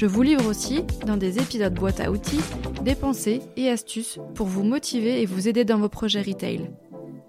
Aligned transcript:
Je 0.00 0.06
vous 0.06 0.22
livre 0.22 0.46
aussi, 0.46 0.82
dans 1.04 1.18
des 1.18 1.40
épisodes 1.40 1.74
boîte 1.74 2.00
à 2.00 2.10
outils, 2.10 2.40
des 2.80 2.94
pensées 2.94 3.42
et 3.58 3.68
astuces 3.68 4.18
pour 4.34 4.46
vous 4.46 4.62
motiver 4.62 5.20
et 5.20 5.26
vous 5.26 5.46
aider 5.46 5.66
dans 5.66 5.76
vos 5.76 5.90
projets 5.90 6.22
retail. 6.22 6.70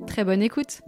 Très 0.08 0.24
bonne 0.24 0.42
écoute 0.42 0.80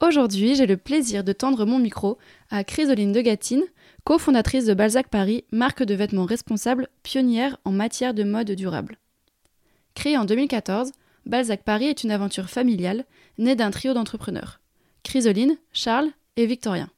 Aujourd'hui, 0.00 0.54
j'ai 0.54 0.64
le 0.64 0.78
plaisir 0.78 1.22
de 1.22 1.34
tendre 1.34 1.66
mon 1.66 1.78
micro 1.78 2.16
à 2.48 2.64
Chrysoline 2.64 3.12
de 3.12 3.20
Gatine, 3.20 3.64
cofondatrice 4.04 4.64
de 4.64 4.72
Balzac 4.72 5.08
Paris, 5.08 5.44
marque 5.52 5.82
de 5.82 5.94
vêtements 5.94 6.24
responsable 6.24 6.88
pionnière 7.02 7.58
en 7.66 7.72
matière 7.72 8.14
de 8.14 8.24
mode 8.24 8.52
durable. 8.52 8.96
Créée 9.94 10.16
en 10.16 10.24
2014, 10.24 10.92
Balzac 11.26 11.62
Paris 11.64 11.88
est 11.88 12.02
une 12.02 12.10
aventure 12.10 12.48
familiale 12.48 13.04
née 13.38 13.56
d'un 13.56 13.70
trio 13.70 13.94
d'entrepreneurs 13.94 14.60
Chrysoline, 15.02 15.56
Charles 15.72 16.10
et 16.36 16.46
Victorien. 16.46 16.90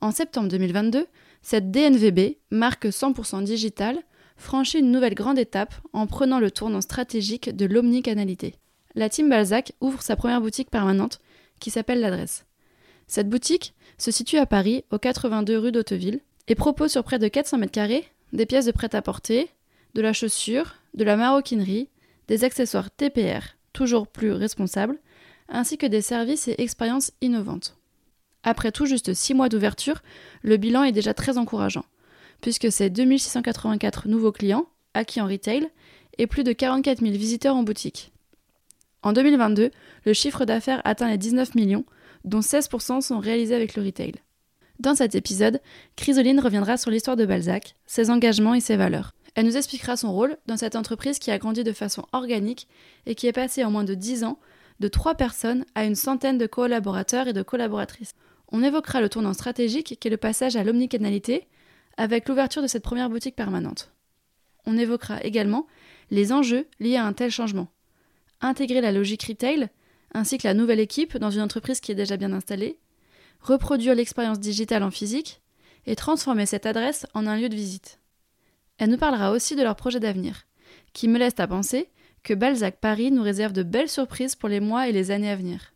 En 0.00 0.10
septembre 0.10 0.48
2022, 0.48 1.06
cette 1.42 1.70
DNVB, 1.70 2.38
marque 2.50 2.86
100% 2.86 3.44
digitale, 3.44 3.98
franchit 4.36 4.78
une 4.78 4.90
nouvelle 4.90 5.14
grande 5.14 5.38
étape 5.38 5.74
en 5.92 6.06
prenant 6.06 6.40
le 6.40 6.50
tournant 6.50 6.80
stratégique 6.80 7.54
de 7.54 7.66
l'omnicanalité. 7.66 8.56
La 8.94 9.08
team 9.08 9.28
Balzac 9.28 9.72
ouvre 9.80 10.02
sa 10.02 10.16
première 10.16 10.40
boutique 10.40 10.70
permanente 10.70 11.20
qui 11.60 11.70
s'appelle 11.70 12.00
l'adresse. 12.00 12.44
Cette 13.06 13.28
boutique 13.28 13.74
se 13.98 14.10
situe 14.10 14.38
à 14.38 14.46
Paris, 14.46 14.84
au 14.90 14.98
82 14.98 15.58
rue 15.58 15.72
d'Hauteville, 15.72 16.20
et 16.48 16.54
propose 16.54 16.90
sur 16.90 17.04
près 17.04 17.18
de 17.18 17.28
400 17.28 17.58
mètres 17.58 17.72
carrés 17.72 18.08
des 18.32 18.46
pièces 18.46 18.66
de 18.66 18.72
prêt-à-porter, 18.72 19.48
de 19.94 20.00
la 20.00 20.12
chaussure, 20.12 20.76
de 20.94 21.04
la 21.04 21.16
maroquinerie, 21.16 21.88
des 22.28 22.44
accessoires 22.44 22.90
TPR, 22.90 23.56
toujours 23.72 24.08
plus 24.08 24.32
responsables, 24.32 24.98
ainsi 25.48 25.78
que 25.78 25.86
des 25.86 26.02
services 26.02 26.48
et 26.48 26.54
expériences 26.58 27.12
innovantes. 27.20 27.76
Après 28.42 28.72
tout 28.72 28.86
juste 28.86 29.14
6 29.14 29.34
mois 29.34 29.48
d'ouverture, 29.48 30.02
le 30.42 30.56
bilan 30.56 30.82
est 30.84 30.92
déjà 30.92 31.14
très 31.14 31.38
encourageant, 31.38 31.84
puisque 32.40 32.72
c'est 32.72 32.90
2684 32.90 34.08
nouveaux 34.08 34.32
clients 34.32 34.66
acquis 34.94 35.20
en 35.20 35.26
retail 35.26 35.68
et 36.18 36.26
plus 36.26 36.44
de 36.44 36.52
44 36.52 37.00
000 37.00 37.12
visiteurs 37.12 37.56
en 37.56 37.62
boutique. 37.62 38.12
En 39.02 39.12
2022, 39.12 39.70
le 40.04 40.12
chiffre 40.12 40.44
d'affaires 40.44 40.82
atteint 40.84 41.08
les 41.08 41.18
19 41.18 41.54
millions, 41.54 41.84
dont 42.24 42.40
16% 42.40 43.00
sont 43.00 43.18
réalisés 43.18 43.54
avec 43.54 43.74
le 43.74 43.82
retail. 43.82 44.14
Dans 44.78 44.94
cet 44.94 45.14
épisode, 45.14 45.60
Chrysoline 45.96 46.40
reviendra 46.40 46.76
sur 46.76 46.90
l'histoire 46.90 47.16
de 47.16 47.26
Balzac, 47.26 47.74
ses 47.86 48.10
engagements 48.10 48.54
et 48.54 48.60
ses 48.60 48.76
valeurs. 48.76 49.12
Elle 49.34 49.46
nous 49.46 49.56
expliquera 49.56 49.96
son 49.96 50.12
rôle 50.12 50.36
dans 50.46 50.56
cette 50.56 50.76
entreprise 50.76 51.18
qui 51.18 51.30
a 51.30 51.38
grandi 51.38 51.64
de 51.64 51.72
façon 51.72 52.04
organique 52.12 52.68
et 53.06 53.14
qui 53.14 53.26
est 53.26 53.32
passée 53.32 53.64
en 53.64 53.70
moins 53.70 53.84
de 53.84 53.94
10 53.94 54.24
ans 54.24 54.38
de 54.82 54.88
3 54.88 55.14
personnes 55.14 55.64
à 55.76 55.84
une 55.84 55.94
centaine 55.94 56.38
de 56.38 56.46
collaborateurs 56.46 57.28
et 57.28 57.32
de 57.32 57.42
collaboratrices. 57.42 58.14
On 58.50 58.64
évoquera 58.64 59.00
le 59.00 59.08
tournant 59.08 59.32
stratégique 59.32 59.96
qui 59.98 60.08
est 60.08 60.10
le 60.10 60.16
passage 60.16 60.56
à 60.56 60.64
l'omnicanalité 60.64 61.46
avec 61.96 62.28
l'ouverture 62.28 62.62
de 62.62 62.66
cette 62.66 62.82
première 62.82 63.08
boutique 63.08 63.36
permanente. 63.36 63.92
On 64.66 64.76
évoquera 64.76 65.22
également 65.22 65.68
les 66.10 66.32
enjeux 66.32 66.66
liés 66.80 66.96
à 66.96 67.06
un 67.06 67.12
tel 67.12 67.30
changement. 67.30 67.68
Intégrer 68.40 68.80
la 68.80 68.90
logique 68.90 69.22
retail 69.22 69.68
ainsi 70.14 70.36
que 70.36 70.48
la 70.48 70.54
nouvelle 70.54 70.80
équipe 70.80 71.16
dans 71.16 71.30
une 71.30 71.40
entreprise 71.40 71.80
qui 71.80 71.92
est 71.92 71.94
déjà 71.96 72.16
bien 72.16 72.32
installée, 72.32 72.78
reproduire 73.40 73.94
l'expérience 73.94 74.40
digitale 74.40 74.82
en 74.82 74.90
physique 74.90 75.40
et 75.86 75.94
transformer 75.94 76.44
cette 76.44 76.66
adresse 76.66 77.06
en 77.14 77.26
un 77.28 77.36
lieu 77.36 77.48
de 77.48 77.54
visite. 77.54 78.00
Elle 78.78 78.90
nous 78.90 78.98
parlera 78.98 79.30
aussi 79.30 79.54
de 79.54 79.62
leur 79.62 79.76
projet 79.76 80.00
d'avenir, 80.00 80.42
qui 80.92 81.06
me 81.06 81.18
laisse 81.18 81.38
à 81.38 81.46
penser 81.46 81.88
que 82.22 82.34
Balzac 82.34 82.76
Paris 82.76 83.10
nous 83.10 83.22
réserve 83.22 83.52
de 83.52 83.62
belles 83.62 83.88
surprises 83.88 84.36
pour 84.36 84.48
les 84.48 84.60
mois 84.60 84.88
et 84.88 84.92
les 84.92 85.10
années 85.10 85.30
à 85.30 85.36
venir. 85.36 85.72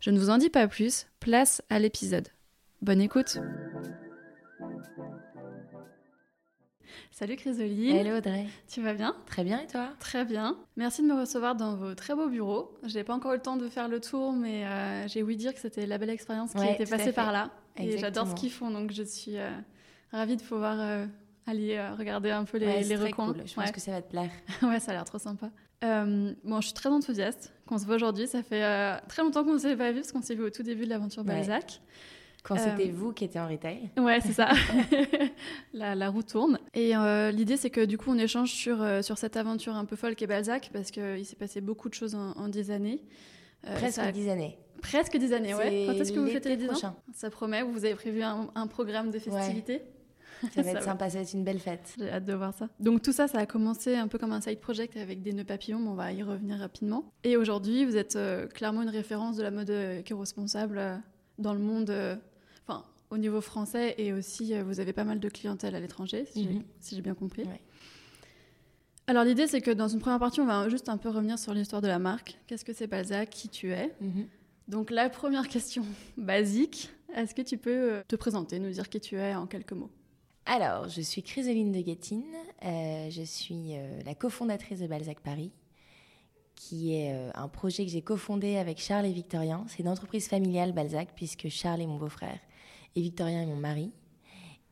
Je 0.00 0.10
ne 0.10 0.18
vous 0.18 0.30
en 0.30 0.38
dis 0.38 0.50
pas 0.50 0.68
plus, 0.68 1.06
place 1.20 1.62
à 1.70 1.78
l'épisode. 1.78 2.28
Bonne 2.82 3.00
écoute 3.00 3.38
Salut 7.10 7.36
Chrysoline 7.36 7.96
Hello 7.96 8.18
Audrey 8.18 8.46
Tu 8.68 8.82
vas 8.82 8.92
bien? 8.92 9.16
Très 9.24 9.42
bien 9.42 9.60
et 9.60 9.66
toi? 9.66 9.88
Très 9.98 10.26
bien. 10.26 10.58
Merci 10.76 11.02
de 11.02 11.06
me 11.06 11.18
recevoir 11.18 11.56
dans 11.56 11.74
vos 11.74 11.94
très 11.94 12.14
beaux 12.14 12.28
bureaux. 12.28 12.76
J'ai 12.84 13.04
pas 13.04 13.14
encore 13.14 13.32
eu 13.32 13.36
le 13.36 13.42
temps 13.42 13.56
de 13.56 13.68
faire 13.68 13.88
le 13.88 14.00
tour, 14.00 14.34
mais 14.34 14.66
euh, 14.66 15.08
j'ai 15.08 15.22
ouï 15.22 15.36
dire 15.36 15.54
que 15.54 15.60
c'était 15.60 15.86
la 15.86 15.96
belle 15.96 16.10
expérience 16.10 16.52
qui 16.52 16.66
était 16.66 16.84
passée 16.84 17.12
par 17.12 17.32
là. 17.32 17.50
Et 17.78 17.98
j'adore 17.98 18.28
ce 18.28 18.34
qu'ils 18.34 18.52
font, 18.52 18.70
donc 18.70 18.92
je 18.92 19.02
suis 19.02 19.38
euh, 19.38 19.50
ravie 20.12 20.36
de 20.36 20.42
pouvoir 20.42 20.76
euh, 20.78 21.06
aller 21.46 21.76
euh, 21.76 21.94
regarder 21.94 22.30
un 22.30 22.44
peu 22.44 22.58
les, 22.58 22.66
ouais, 22.66 22.82
les 22.82 22.96
recoins. 22.96 23.32
Cool. 23.32 23.42
Je 23.46 23.54
pense 23.54 23.70
que 23.70 23.80
ça 23.80 23.92
va 23.92 24.02
te 24.02 24.10
plaire. 24.10 24.30
ouais, 24.62 24.80
ça 24.80 24.90
a 24.90 24.94
l'air 24.94 25.04
trop 25.04 25.18
sympa. 25.18 25.50
Euh, 25.84 26.32
bon, 26.44 26.60
je 26.60 26.66
suis 26.66 26.74
très 26.74 26.88
enthousiaste 26.88 27.52
qu'on 27.66 27.78
se 27.78 27.86
voit 27.86 27.96
aujourd'hui. 27.96 28.26
Ça 28.26 28.42
fait 28.42 28.64
euh, 28.64 28.96
très 29.08 29.22
longtemps 29.22 29.44
qu'on 29.44 29.54
ne 29.54 29.58
s'est 29.58 29.76
pas 29.76 29.92
vu 29.92 30.00
parce 30.00 30.12
qu'on 30.12 30.22
s'est 30.22 30.34
vu 30.34 30.44
au 30.44 30.50
tout 30.50 30.62
début 30.62 30.84
de 30.84 30.90
l'aventure 30.90 31.24
Balzac. 31.24 31.64
Ouais. 31.64 31.96
Quand 32.42 32.56
c'était 32.56 32.90
vous 32.90 33.12
qui 33.12 33.24
étiez 33.24 33.40
en 33.40 33.48
retail. 33.48 33.90
Ouais, 33.98 34.20
c'est 34.20 34.32
ça. 34.32 34.50
la, 35.72 35.96
la, 35.96 36.08
roue 36.08 36.22
tourne. 36.22 36.60
Et 36.74 36.92
l'idée, 37.32 37.56
c'est 37.56 37.70
que 37.70 37.84
du 37.84 37.98
coup, 37.98 38.10
on 38.10 38.18
échange 38.18 38.52
sur, 38.52 38.78
sur 39.02 39.18
cette 39.18 39.36
aventure 39.36 39.74
un 39.74 39.84
peu 39.84 39.96
folle 39.96 40.14
qu'est 40.14 40.28
Balzac 40.28 40.70
parce 40.72 40.92
qu'il 40.92 41.26
s'est 41.26 41.34
passé 41.34 41.60
beaucoup 41.60 41.88
de 41.88 41.94
choses 41.94 42.14
en, 42.14 42.46
dix 42.46 42.70
années. 42.70 43.02
Presque 43.64 43.96
ça... 43.96 44.12
dix 44.12 44.28
années. 44.28 44.56
Presque 44.80 45.16
dix 45.16 45.32
années, 45.32 45.56
ouais. 45.56 45.86
Quand 45.88 45.94
est-ce 45.94 46.12
que 46.12 46.20
vous 46.20 46.28
fêtez 46.28 46.50
les 46.50 46.56
10 46.56 46.84
ans 46.84 46.96
Ça 47.12 47.30
promet. 47.30 47.62
Vous 47.62 47.84
avez 47.84 47.96
prévu 47.96 48.22
un, 48.22 48.48
un 48.54 48.66
programme 48.68 49.10
de 49.10 49.18
festivités 49.18 49.82
ça 50.54 50.62
va 50.62 50.70
être 50.70 50.82
sympa, 50.82 51.08
ça 51.10 51.18
va 51.18 51.22
être 51.24 51.32
une 51.32 51.44
belle 51.44 51.58
fête. 51.60 51.94
J'ai 51.98 52.10
hâte 52.10 52.24
de 52.24 52.34
voir 52.34 52.52
ça. 52.54 52.68
Donc 52.80 53.02
tout 53.02 53.12
ça, 53.12 53.28
ça 53.28 53.38
a 53.38 53.46
commencé 53.46 53.94
un 53.96 54.08
peu 54.08 54.18
comme 54.18 54.32
un 54.32 54.40
side 54.40 54.60
project 54.60 54.96
avec 54.96 55.22
des 55.22 55.32
nœuds 55.32 55.44
papillons, 55.44 55.78
mais 55.80 55.88
on 55.88 55.94
va 55.94 56.12
y 56.12 56.22
revenir 56.22 56.58
rapidement. 56.58 57.10
Et 57.24 57.36
aujourd'hui, 57.36 57.84
vous 57.84 57.96
êtes 57.96 58.16
euh, 58.16 58.46
clairement 58.46 58.82
une 58.82 58.88
référence 58.90 59.36
de 59.36 59.42
la 59.42 59.50
mode 59.50 59.70
euh, 59.70 59.98
éco-responsable 60.00 60.78
euh, 60.78 60.96
dans 61.38 61.52
le 61.54 61.60
monde, 61.60 61.90
enfin 62.66 62.84
au 63.10 63.18
niveau 63.18 63.40
français, 63.40 63.94
et 63.98 64.12
aussi 64.12 64.58
vous 64.60 64.80
avez 64.80 64.92
pas 64.92 65.04
mal 65.04 65.20
de 65.20 65.28
clientèle 65.28 65.74
à 65.74 65.80
l'étranger, 65.80 66.24
si 66.30 66.46
Mhm. 66.46 66.62
j'ai 66.92 67.00
bien 67.02 67.14
compris. 67.14 67.42
Ouais. 67.44 67.60
Alors 69.06 69.22
l'idée, 69.22 69.46
c'est 69.46 69.60
que 69.60 69.70
dans 69.70 69.86
une 69.88 70.00
première 70.00 70.18
partie, 70.18 70.40
on 70.40 70.46
va 70.46 70.68
juste 70.68 70.88
un 70.88 70.96
peu 70.96 71.10
revenir 71.10 71.38
sur 71.38 71.54
l'histoire 71.54 71.80
de 71.80 71.86
la 71.86 71.98
marque. 72.00 72.38
Qu'est-ce 72.48 72.64
que 72.64 72.72
c'est 72.72 72.88
Balzac? 72.88 73.30
Qui 73.30 73.48
tu 73.48 73.70
es? 73.70 73.94
Mhm. 74.00 74.26
Donc 74.68 74.90
la 74.90 75.08
première 75.08 75.46
question 75.48 75.84
basique, 76.16 76.90
est-ce 77.14 77.34
que 77.34 77.42
tu 77.42 77.56
peux 77.58 78.02
te 78.08 78.16
présenter, 78.16 78.58
nous 78.58 78.70
dire 78.70 78.88
qui 78.88 78.98
tu 79.00 79.16
es 79.16 79.34
en 79.36 79.46
quelques 79.46 79.72
mots? 79.72 79.90
Alors, 80.48 80.88
je 80.88 81.00
suis 81.00 81.24
Chrysoline 81.24 81.72
de 81.72 81.80
Guettine. 81.80 82.22
Euh, 82.64 83.10
je 83.10 83.22
suis 83.22 83.74
euh, 83.74 84.00
la 84.06 84.14
cofondatrice 84.14 84.78
de 84.78 84.86
Balzac 84.86 85.18
Paris, 85.18 85.50
qui 86.54 86.94
est 86.94 87.12
euh, 87.12 87.30
un 87.34 87.48
projet 87.48 87.84
que 87.84 87.90
j'ai 87.90 88.00
cofondé 88.00 88.56
avec 88.56 88.78
Charles 88.78 89.06
et 89.06 89.12
Victorien. 89.12 89.64
C'est 89.66 89.80
une 89.80 89.88
entreprise 89.88 90.28
familiale 90.28 90.70
Balzac, 90.70 91.08
puisque 91.16 91.48
Charles 91.48 91.80
est 91.80 91.86
mon 91.86 91.98
beau-frère 91.98 92.38
et 92.94 93.00
Victorien 93.00 93.42
est 93.42 93.46
mon 93.46 93.56
mari. 93.56 93.90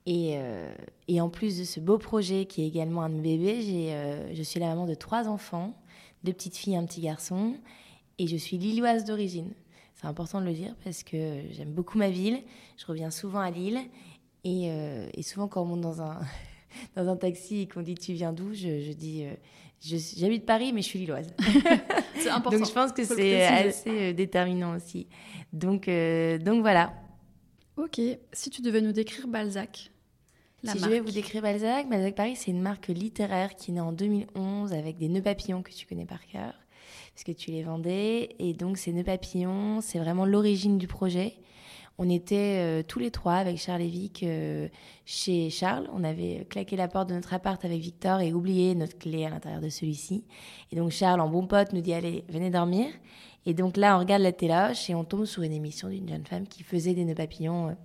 Et, 0.07 0.35
euh, 0.37 0.73
et, 1.09 1.21
en 1.21 1.29
plus 1.29 1.59
de 1.59 1.65
ce 1.65 1.81
beau 1.81 1.99
projet 1.99 2.47
qui 2.47 2.63
est 2.63 2.69
également 2.69 3.03
un 3.03 3.09
de 3.09 3.17
mes 3.17 3.37
bébés, 3.37 4.31
je 4.33 4.43
suis 4.45 4.61
la 4.61 4.67
maman 4.67 4.87
de 4.87 4.95
trois 4.95 5.27
enfants, 5.27 5.75
deux 6.23 6.33
petites 6.33 6.57
filles 6.57 6.75
et 6.75 6.77
un 6.77 6.87
petit 6.87 7.01
garçon. 7.01 7.57
Et 8.19 8.29
je 8.29 8.37
suis 8.37 8.59
lilloise 8.59 9.05
d'origine. 9.05 9.53
C'est 9.97 10.07
important 10.07 10.41
de 10.41 10.47
le 10.47 10.53
dire 10.53 10.77
parce 10.85 11.03
que 11.03 11.41
j'aime 11.51 11.73
beaucoup 11.73 11.99
ma 11.99 12.11
ville. 12.11 12.43
Je 12.77 12.87
reviens 12.87 13.11
souvent 13.11 13.41
à 13.41 13.51
Lille. 13.51 13.81
Et, 14.45 14.71
euh, 14.71 15.09
et, 15.15 15.23
souvent, 15.23 15.49
quand 15.49 15.63
on 15.63 15.67
monte 15.67 15.81
dans 15.81 16.03
un, 16.03 16.21
dans 16.97 17.09
un 17.09 17.17
taxi 17.17 17.63
et 17.63 17.67
qu'on 17.67 17.83
dit 17.83 17.95
tu 17.95 18.13
viens 18.13 18.33
d'où, 18.33 18.53
je, 18.53 18.81
je, 18.81 18.93
dis 18.93 19.25
euh, 19.25 19.35
j'habite 20.17 20.47
Paris, 20.47 20.73
mais 20.73 20.83
je 20.83 20.87
suis 20.87 20.99
lilloise. 20.99 21.29
c'est 22.17 22.31
important. 22.31 22.51
Donc 22.59 22.69
je 22.69 22.73
pense 22.73 22.93
que 22.93 23.05
c'est 23.05 23.45
assez 23.45 24.11
euh, 24.11 24.13
déterminant 24.13 24.75
aussi. 24.75 25.07
Donc, 25.53 25.89
euh, 25.89 26.39
donc 26.39 26.63
voilà. 26.63 26.95
Ok. 27.77 28.01
Si 28.33 28.51
tu 28.51 28.63
devais 28.63 28.81
nous 28.81 28.93
décrire 28.93 29.29
Balzac, 29.29 29.91
la 30.63 30.73
si 30.73 30.79
marque. 30.79 30.91
je 30.91 30.97
vais 30.97 31.01
vous 31.01 31.13
décrire 31.13 31.43
Balzac, 31.43 31.89
Balzac 31.89 32.15
Paris, 32.15 32.37
c'est 32.37 32.51
une 32.51 32.63
marque 32.63 32.89
littéraire 32.89 33.55
qui 33.55 33.71
est 33.71 33.75
née 33.75 33.81
en 33.81 33.93
2011 33.93 34.73
avec 34.73 34.97
des 34.97 35.09
nœuds 35.09 35.23
papillons 35.23 35.63
que 35.63 35.73
tu 35.73 35.87
connais 35.87 36.07
par 36.07 36.25
cœur, 36.27 36.55
parce 37.15 37.25
que 37.25 37.33
tu 37.33 37.51
les 37.51 37.63
vendais. 37.63 38.35
Et 38.39 38.53
donc 38.53 38.79
ces 38.79 38.93
nœuds 38.93 39.05
papillons, 39.05 39.81
c'est 39.81 39.99
vraiment 39.99 40.25
l'origine 40.25 40.79
du 40.79 40.87
projet. 40.87 41.35
On 41.97 42.11
était 42.11 42.83
tous 42.89 42.99
les 42.99 43.11
trois 43.11 43.35
avec 43.35 43.57
Charles 43.57 43.83
et 43.83 43.89
Vic 43.89 44.25
chez 45.05 45.51
Charles. 45.51 45.89
On 45.93 46.03
avait 46.03 46.45
claqué 46.51 46.75
la 46.77 46.89
porte 46.89 47.09
de 47.09 47.15
notre 47.15 47.33
appart 47.35 47.65
avec 47.65 47.81
Victor 47.81 48.21
et 48.21 48.33
oublié 48.33 48.75
notre 48.75 48.99
clé 48.99 49.25
à 49.25 49.31
l'intérieur 49.31 49.61
de 49.61 49.69
celui-ci. 49.69 50.25
Et 50.73 50.77
donc 50.77 50.91
Charles, 50.91 51.21
en 51.21 51.29
bon 51.29 51.47
pote, 51.47 51.73
nous 51.73 51.81
dit 51.81 51.95
allez, 51.95 52.25
venez 52.29 52.51
dormir. 52.51 52.87
Et 53.47 53.55
donc 53.55 53.77
là, 53.77 53.97
on 53.97 54.01
regarde 54.01 54.23
la 54.23 54.33
téloche 54.33 54.91
et 54.91 54.95
on 54.95 55.05
tombe 55.05 55.25
sur 55.25 55.43
une 55.43 55.53
émission 55.53 55.89
d'une 55.89 56.09
jeune 56.09 56.27
femme 56.27 56.49
qui 56.49 56.63
faisait 56.63 56.95
des 56.95 57.05
nœuds 57.05 57.15
papillons 57.15 57.77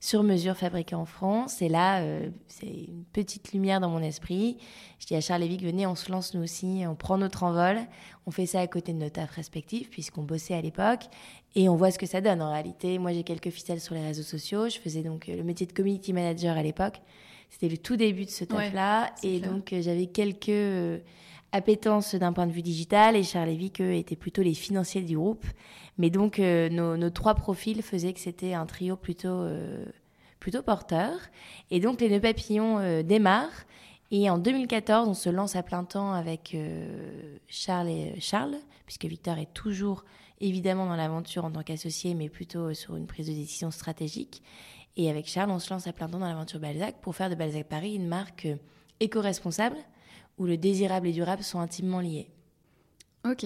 sur 0.00 0.22
mesure 0.22 0.56
fabriqué 0.56 0.94
en 0.94 1.04
France. 1.04 1.60
Et 1.60 1.68
là, 1.68 2.00
euh, 2.00 2.30
c'est 2.48 2.66
une 2.66 3.04
petite 3.12 3.52
lumière 3.52 3.80
dans 3.80 3.90
mon 3.90 4.02
esprit. 4.02 4.56
Je 4.98 5.06
dis 5.06 5.14
à 5.14 5.20
Charles 5.20 5.42
Lévy, 5.42 5.58
venez, 5.58 5.86
on 5.86 5.94
se 5.94 6.10
lance 6.10 6.34
nous 6.34 6.42
aussi, 6.42 6.84
on 6.88 6.94
prend 6.94 7.18
notre 7.18 7.42
envol. 7.42 7.78
On 8.26 8.30
fait 8.30 8.46
ça 8.46 8.60
à 8.60 8.66
côté 8.66 8.94
de 8.94 8.98
nos 8.98 9.10
tafs 9.10 9.30
respectifs, 9.30 9.90
puisqu'on 9.90 10.22
bossait 10.22 10.54
à 10.54 10.62
l'époque. 10.62 11.04
Et 11.54 11.68
on 11.68 11.76
voit 11.76 11.90
ce 11.90 11.98
que 11.98 12.06
ça 12.06 12.22
donne 12.22 12.40
en 12.40 12.50
réalité. 12.50 12.98
Moi, 12.98 13.12
j'ai 13.12 13.24
quelques 13.24 13.50
ficelles 13.50 13.80
sur 13.80 13.94
les 13.94 14.02
réseaux 14.02 14.22
sociaux. 14.22 14.68
Je 14.70 14.78
faisais 14.78 15.02
donc 15.02 15.28
euh, 15.28 15.36
le 15.36 15.44
métier 15.44 15.66
de 15.66 15.72
community 15.72 16.14
manager 16.14 16.56
à 16.56 16.62
l'époque. 16.62 17.02
C'était 17.50 17.68
le 17.68 17.76
tout 17.76 17.96
début 17.96 18.24
de 18.24 18.30
ce 18.30 18.44
taf-là. 18.44 19.12
et 19.22 19.40
donc, 19.40 19.72
euh, 19.72 19.82
j'avais 19.82 20.06
quelques 20.06 21.02
appétences 21.52 22.14
d'un 22.14 22.32
point 22.32 22.46
de 22.46 22.52
vue 22.52 22.62
digital 22.62 23.16
et 23.16 23.22
Charles 23.22 23.48
Lévy, 23.48 23.72
eux, 23.80 23.94
étaient 23.94 24.16
plutôt 24.16 24.42
les 24.42 24.54
financiers 24.54 25.02
du 25.02 25.16
groupe. 25.16 25.44
Mais 26.00 26.08
donc, 26.08 26.38
euh, 26.38 26.70
nos, 26.70 27.10
trois 27.10 27.34
profils 27.34 27.82
faisaient 27.82 28.14
que 28.14 28.20
c'était 28.20 28.54
un 28.54 28.64
trio 28.64 28.96
plutôt, 28.96 29.28
euh, 29.28 29.84
plutôt 30.38 30.62
porteur. 30.62 31.12
Et 31.70 31.78
donc, 31.78 32.00
les 32.00 32.08
nœuds 32.08 32.20
papillons 32.20 32.78
euh, 32.78 33.02
démarrent. 33.02 33.66
Et 34.10 34.30
en 34.30 34.38
2014, 34.38 35.08
on 35.08 35.12
se 35.12 35.28
lance 35.28 35.56
à 35.56 35.62
plein 35.62 35.84
temps 35.84 36.14
avec 36.14 36.56
Charles 37.48 37.88
et 37.90 38.18
Charles, 38.18 38.56
puisque 38.86 39.04
Victor 39.04 39.36
est 39.36 39.52
toujours 39.52 40.04
évidemment 40.40 40.86
dans 40.86 40.96
l'aventure 40.96 41.44
en 41.44 41.50
tant 41.50 41.62
qu'associé, 41.62 42.14
mais 42.14 42.30
plutôt 42.30 42.72
sur 42.72 42.96
une 42.96 43.06
prise 43.06 43.26
de 43.26 43.34
décision 43.34 43.70
stratégique. 43.70 44.42
Et 44.96 45.10
avec 45.10 45.28
Charles, 45.28 45.50
on 45.50 45.58
se 45.58 45.72
lance 45.72 45.86
à 45.86 45.92
plein 45.92 46.08
temps 46.08 46.18
dans 46.18 46.26
l'aventure 46.26 46.60
Balzac 46.60 46.96
pour 47.02 47.14
faire 47.14 47.28
de 47.28 47.34
Balzac 47.34 47.68
Paris 47.68 47.94
une 47.94 48.08
marque 48.08 48.48
éco-responsable 49.00 49.76
où 50.38 50.46
le 50.46 50.56
désirable 50.56 51.06
et 51.06 51.12
durable 51.12 51.44
sont 51.44 51.60
intimement 51.60 52.00
liés. 52.00 52.30
Ok, 53.24 53.44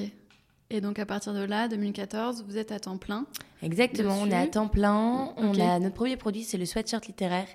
et 0.75 0.81
donc 0.81 0.99
à 0.99 1.06
partir 1.06 1.32
de 1.32 1.43
là, 1.43 1.69
2014, 1.69 2.44
vous 2.47 2.59
êtes 2.59 2.73
à 2.73 2.81
temps 2.81 2.99
plein. 2.99 3.26
Exactement, 3.62 4.19
on 4.21 4.26
est 4.26 4.35
à 4.35 4.47
temps 4.47 4.69
plein. 4.69 5.32
On 5.37 5.59
a 5.59 5.79
notre 5.79 5.94
premier 5.94 6.17
produit, 6.17 6.43
c'est 6.43 6.59
le 6.59 6.67
sweatshirt 6.67 7.06
littéraire, 7.06 7.47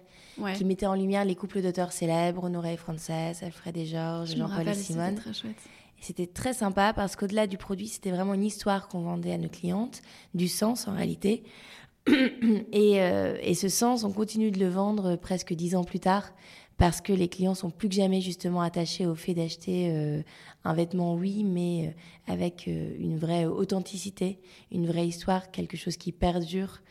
qui 0.55 0.65
mettait 0.65 0.85
en 0.85 0.95
lumière 0.95 1.25
les 1.25 1.35
couples 1.35 1.61
d'auteurs 1.61 1.91
célèbres, 1.91 2.45
Honoré 2.45 2.77
Frances, 2.77 3.09
Alfred 3.09 3.75
et 3.77 3.85
Georges, 3.85 4.35
Jean-Paul 4.35 4.67
et 4.67 4.73
Simone. 4.73 5.15
Très 5.15 5.33
chouette. 5.33 5.57
C'était 6.01 6.27
très 6.27 6.53
sympa 6.53 6.93
parce 6.93 7.17
qu'au-delà 7.17 7.45
du 7.45 7.57
produit, 7.57 7.87
c'était 7.87 8.11
vraiment 8.11 8.33
une 8.33 8.45
histoire 8.45 8.87
qu'on 8.87 9.01
vendait 9.01 9.33
à 9.33 9.37
nos 9.37 9.49
clientes, 9.49 10.01
du 10.33 10.47
sens 10.47 10.87
en 10.87 10.93
réalité. 10.95 11.43
et, 12.07 13.01
euh, 13.01 13.37
et, 13.41 13.53
ce 13.53 13.67
sens, 13.67 14.05
on 14.05 14.13
continue 14.13 14.49
de 14.49 14.59
le 14.59 14.69
vendre 14.69 15.17
presque 15.17 15.53
dix 15.53 15.75
ans 15.75 15.83
plus 15.83 15.99
tard 15.99 16.31
parce 16.79 17.01
que 17.01 17.11
les 17.11 17.27
clients 17.27 17.55
sont 17.55 17.69
plus 17.71 17.89
que 17.89 17.95
jamais 17.95 18.21
justement 18.21 18.61
attachés 18.61 19.05
au 19.05 19.13
fait 19.13 19.33
d'acheter 19.33 19.89
euh, 19.91 20.21
un 20.63 20.73
vêtement, 20.73 21.13
oui, 21.13 21.43
mais 21.43 21.87
euh, 21.87 22.31
avec 22.31 22.69
euh, 22.69 22.95
une 22.97 23.17
vraie 23.17 23.45
authenticité, 23.45 24.39
une 24.71 24.87
vraie 24.87 25.05
histoire, 25.05 25.51
quelque 25.51 25.75
chose 25.75 25.97
qui 25.97 26.11
perdure. 26.13 26.81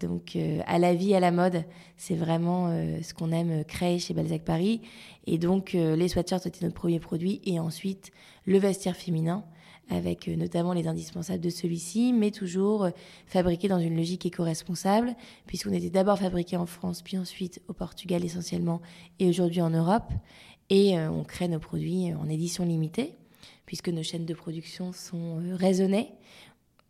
donc 0.00 0.36
à 0.66 0.78
la 0.80 0.92
vie, 0.92 1.14
à 1.14 1.20
la 1.20 1.30
mode, 1.30 1.64
c'est 1.96 2.16
vraiment 2.16 2.66
ce 3.00 3.14
qu'on 3.14 3.30
aime 3.30 3.64
créer 3.64 4.00
chez 4.00 4.12
Balzac 4.12 4.42
Paris. 4.42 4.80
Et 5.26 5.38
donc 5.38 5.74
les 5.74 6.08
sweatshirts 6.08 6.46
étaient 6.46 6.64
notre 6.64 6.74
premier 6.74 6.98
produit 6.98 7.40
et 7.44 7.60
ensuite 7.60 8.10
le 8.44 8.58
vestiaire 8.58 8.96
féminin 8.96 9.44
avec 9.90 10.28
euh, 10.28 10.36
notamment 10.36 10.72
les 10.72 10.86
indispensables 10.86 11.40
de 11.40 11.50
celui-ci, 11.50 12.12
mais 12.12 12.30
toujours 12.30 12.84
euh, 12.84 12.90
fabriqué 13.26 13.68
dans 13.68 13.78
une 13.78 13.96
logique 13.96 14.26
éco-responsable, 14.26 15.14
puisqu'on 15.46 15.72
était 15.72 15.90
d'abord 15.90 16.18
fabriqué 16.18 16.56
en 16.56 16.66
France, 16.66 17.02
puis 17.02 17.18
ensuite 17.18 17.60
au 17.68 17.72
Portugal 17.72 18.24
essentiellement, 18.24 18.80
et 19.18 19.28
aujourd'hui 19.28 19.60
en 19.60 19.70
Europe. 19.70 20.10
Et 20.70 20.98
euh, 20.98 21.10
on 21.10 21.24
crée 21.24 21.48
nos 21.48 21.58
produits 21.58 22.12
en 22.14 22.28
édition 22.28 22.64
limitée, 22.64 23.14
puisque 23.66 23.88
nos 23.88 24.02
chaînes 24.02 24.26
de 24.26 24.34
production 24.34 24.92
sont 24.92 25.40
raisonnées. 25.54 26.12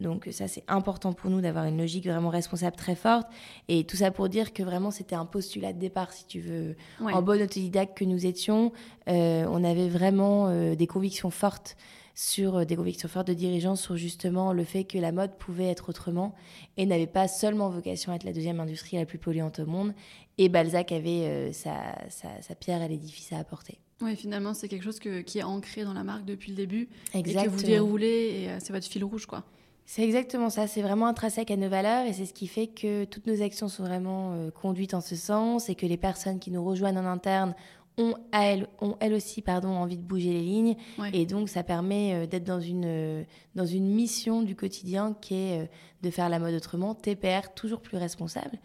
Donc 0.00 0.28
ça, 0.32 0.48
c'est 0.48 0.64
important 0.66 1.12
pour 1.12 1.30
nous 1.30 1.40
d'avoir 1.40 1.64
une 1.66 1.78
logique 1.78 2.08
vraiment 2.08 2.28
responsable 2.28 2.74
très 2.74 2.96
forte. 2.96 3.28
Et 3.68 3.84
tout 3.84 3.96
ça 3.96 4.10
pour 4.10 4.28
dire 4.28 4.52
que 4.52 4.64
vraiment, 4.64 4.90
c'était 4.90 5.14
un 5.14 5.26
postulat 5.26 5.72
de 5.72 5.78
départ, 5.78 6.12
si 6.12 6.26
tu 6.26 6.40
veux. 6.40 6.74
En 7.00 7.22
bon 7.22 7.40
autodidacte 7.40 7.96
que 7.96 8.04
nous 8.04 8.26
étions, 8.26 8.72
on 9.06 9.64
avait 9.64 9.88
vraiment 9.88 10.74
des 10.74 10.86
convictions 10.88 11.30
fortes 11.30 11.76
sur 12.14 12.56
euh, 12.56 12.64
des 12.64 12.76
convictions 12.76 13.08
fortes 13.08 13.28
de 13.28 13.34
dirigeants 13.34 13.76
sur 13.76 13.96
justement 13.96 14.52
le 14.52 14.64
fait 14.64 14.84
que 14.84 14.98
la 14.98 15.12
mode 15.12 15.36
pouvait 15.38 15.68
être 15.68 15.88
autrement 15.88 16.34
et 16.76 16.86
n'avait 16.86 17.06
pas 17.06 17.28
seulement 17.28 17.70
vocation 17.70 18.12
à 18.12 18.16
être 18.16 18.24
la 18.24 18.32
deuxième 18.32 18.60
industrie 18.60 18.96
la 18.96 19.06
plus 19.06 19.18
polluante 19.18 19.58
au 19.58 19.66
monde. 19.66 19.94
Et 20.38 20.48
Balzac 20.48 20.92
avait 20.92 21.26
euh, 21.26 21.52
sa, 21.52 21.94
sa, 22.10 22.54
pierre 22.54 22.82
à 22.82 22.88
l'édifice 22.88 23.32
à 23.32 23.38
apporter. 23.38 23.78
Oui, 24.00 24.16
finalement, 24.16 24.54
c'est 24.54 24.68
quelque 24.68 24.84
chose 24.84 24.98
qui 24.98 25.38
est 25.38 25.42
ancré 25.42 25.84
dans 25.84 25.92
la 25.92 26.02
marque 26.02 26.24
depuis 26.24 26.50
le 26.50 26.56
début 26.56 26.88
Exactement. 27.14 27.42
et 27.42 27.46
que 27.46 27.60
vous 27.60 27.66
déroulez 27.66 28.42
et 28.42 28.50
euh, 28.50 28.56
c'est 28.60 28.72
votre 28.72 28.86
fil 28.86 29.04
rouge, 29.04 29.26
quoi. 29.26 29.44
C'est 29.84 30.02
exactement 30.02 30.48
ça, 30.48 30.68
c'est 30.68 30.80
vraiment 30.80 31.06
intrinsèque 31.06 31.50
à 31.50 31.56
nos 31.56 31.68
valeurs 31.68 32.06
et 32.06 32.12
c'est 32.12 32.24
ce 32.24 32.32
qui 32.32 32.46
fait 32.46 32.68
que 32.68 33.04
toutes 33.04 33.26
nos 33.26 33.42
actions 33.42 33.68
sont 33.68 33.82
vraiment 33.82 34.48
conduites 34.54 34.94
en 34.94 35.00
ce 35.00 35.16
sens 35.16 35.68
et 35.68 35.74
que 35.74 35.86
les 35.86 35.96
personnes 35.96 36.38
qui 36.38 36.52
nous 36.52 36.64
rejoignent 36.64 36.98
en 36.98 37.04
interne 37.04 37.54
ont, 37.98 38.14
elles, 38.32 38.66
ont 38.80 38.96
elles 39.00 39.14
aussi 39.14 39.42
pardon, 39.42 39.68
envie 39.68 39.98
de 39.98 40.02
bouger 40.02 40.32
les 40.32 40.42
lignes. 40.42 40.76
Et 41.12 41.26
donc, 41.26 41.48
ça 41.48 41.62
permet 41.62 42.14
euh, 42.14 42.26
d'être 42.26 42.44
dans 42.44 42.60
une, 42.60 42.84
euh, 42.86 43.24
dans 43.54 43.66
une 43.66 43.86
mission 43.86 44.42
du 44.42 44.56
quotidien 44.56 45.14
qui 45.20 45.34
est 45.34 45.62
euh, 45.62 45.66
de 46.02 46.10
faire 46.10 46.28
la 46.28 46.38
mode 46.38 46.54
autrement, 46.54 46.94
TPR, 46.94 47.52
toujours 47.54 47.80
plus 47.80 47.96
responsable. 47.96 48.58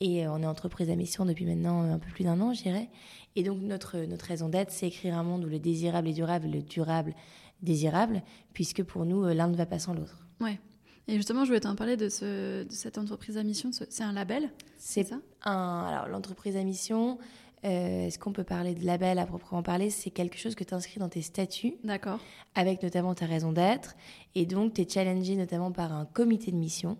Et 0.00 0.26
on 0.26 0.42
est 0.42 0.46
entreprise 0.46 0.88
à 0.88 0.96
mission 0.96 1.26
depuis 1.26 1.44
maintenant 1.44 1.82
un 1.82 1.98
peu 1.98 2.10
plus 2.10 2.24
d'un 2.24 2.40
an, 2.40 2.54
je 2.54 2.62
dirais. 2.62 2.88
Et 3.36 3.42
donc, 3.42 3.60
notre, 3.60 3.98
notre 3.98 4.24
raison 4.24 4.48
d'être, 4.48 4.70
c'est 4.70 4.86
écrire 4.86 5.16
un 5.16 5.22
monde 5.22 5.44
où 5.44 5.48
le 5.48 5.58
désirable 5.58 6.08
est 6.08 6.14
durable, 6.14 6.48
le 6.48 6.62
durable 6.62 7.14
désirable, 7.60 8.22
puisque 8.54 8.82
pour 8.82 9.04
nous, 9.04 9.26
l'un 9.26 9.48
ne 9.48 9.56
va 9.56 9.66
pas 9.66 9.78
sans 9.78 9.92
l'autre. 9.92 10.26
Ouais. 10.40 10.58
Et 11.06 11.16
justement, 11.16 11.44
je 11.44 11.48
voulais 11.48 11.60
t'en 11.60 11.74
parler 11.74 11.96
de, 11.96 12.08
ce, 12.08 12.62
de 12.62 12.72
cette 12.72 12.96
entreprise 12.96 13.36
à 13.36 13.42
mission. 13.42 13.70
C'est 13.72 14.02
un 14.02 14.12
label 14.12 14.48
C'est 14.78 15.04
ça? 15.04 15.16
un, 15.42 15.84
Alors, 15.86 16.08
l'entreprise 16.08 16.56
à 16.56 16.62
mission, 16.62 17.18
euh, 17.62 18.06
est-ce 18.06 18.18
qu'on 18.18 18.32
peut 18.32 18.44
parler 18.44 18.74
de 18.74 18.86
label 18.86 19.18
à 19.18 19.26
proprement 19.26 19.62
parler? 19.62 19.90
C'est 19.90 20.10
quelque 20.10 20.38
chose 20.38 20.54
que 20.54 20.64
tu 20.64 20.72
inscris 20.72 20.98
dans 20.98 21.10
tes 21.10 21.20
statuts. 21.20 21.74
D'accord. 21.84 22.18
Avec 22.54 22.82
notamment 22.82 23.14
ta 23.14 23.26
raison 23.26 23.52
d'être. 23.52 23.96
Et 24.34 24.46
donc, 24.46 24.72
tu 24.72 24.80
es 24.80 24.88
challengé 24.88 25.36
notamment 25.36 25.70
par 25.70 25.92
un 25.92 26.06
comité 26.06 26.52
de 26.52 26.56
mission. 26.56 26.96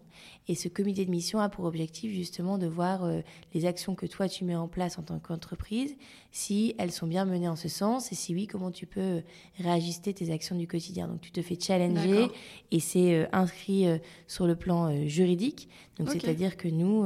Et 0.49 0.55
ce 0.55 0.69
comité 0.69 1.07
de 1.07 1.11
mission 1.11 1.39
a 1.39 1.49
pour 1.49 1.65
objectif 1.65 2.12
justement 2.12 2.59
de 2.59 2.67
voir 2.67 3.05
euh, 3.05 3.21
les 3.55 3.65
actions 3.65 3.95
que 3.95 4.05
toi 4.05 4.29
tu 4.29 4.45
mets 4.45 4.55
en 4.55 4.69
place 4.69 4.99
en 4.99 5.03
tant 5.03 5.19
qu'entreprise, 5.19 5.97
si 6.31 6.75
elles 6.79 6.93
sont 6.93 7.07
bien 7.07 7.25
menées 7.25 7.49
en 7.49 7.57
ce 7.57 7.69
sens. 7.69 8.12
Et 8.12 8.15
si 8.15 8.35
oui, 8.35 8.47
comment 8.47 8.71
tu 8.71 8.85
peux 8.85 9.23
réajuster 9.59 10.12
tes 10.12 10.31
actions 10.31 10.57
du 10.57 10.67
quotidien. 10.67 11.09
Donc, 11.09 11.23
tu 11.23 11.31
te 11.31 11.40
fais 11.40 11.59
challenger. 11.59 12.26
Et 12.71 12.81
c'est 12.81 13.14
euh, 13.14 13.26
inscrit 13.33 13.87
sur 14.26 14.47
le 14.47 14.57
plan 14.57 15.07
juridique. 15.07 15.71
Donc, 15.97 16.11
c'est-à-dire 16.11 16.57
que 16.59 16.69
nous 16.69 17.05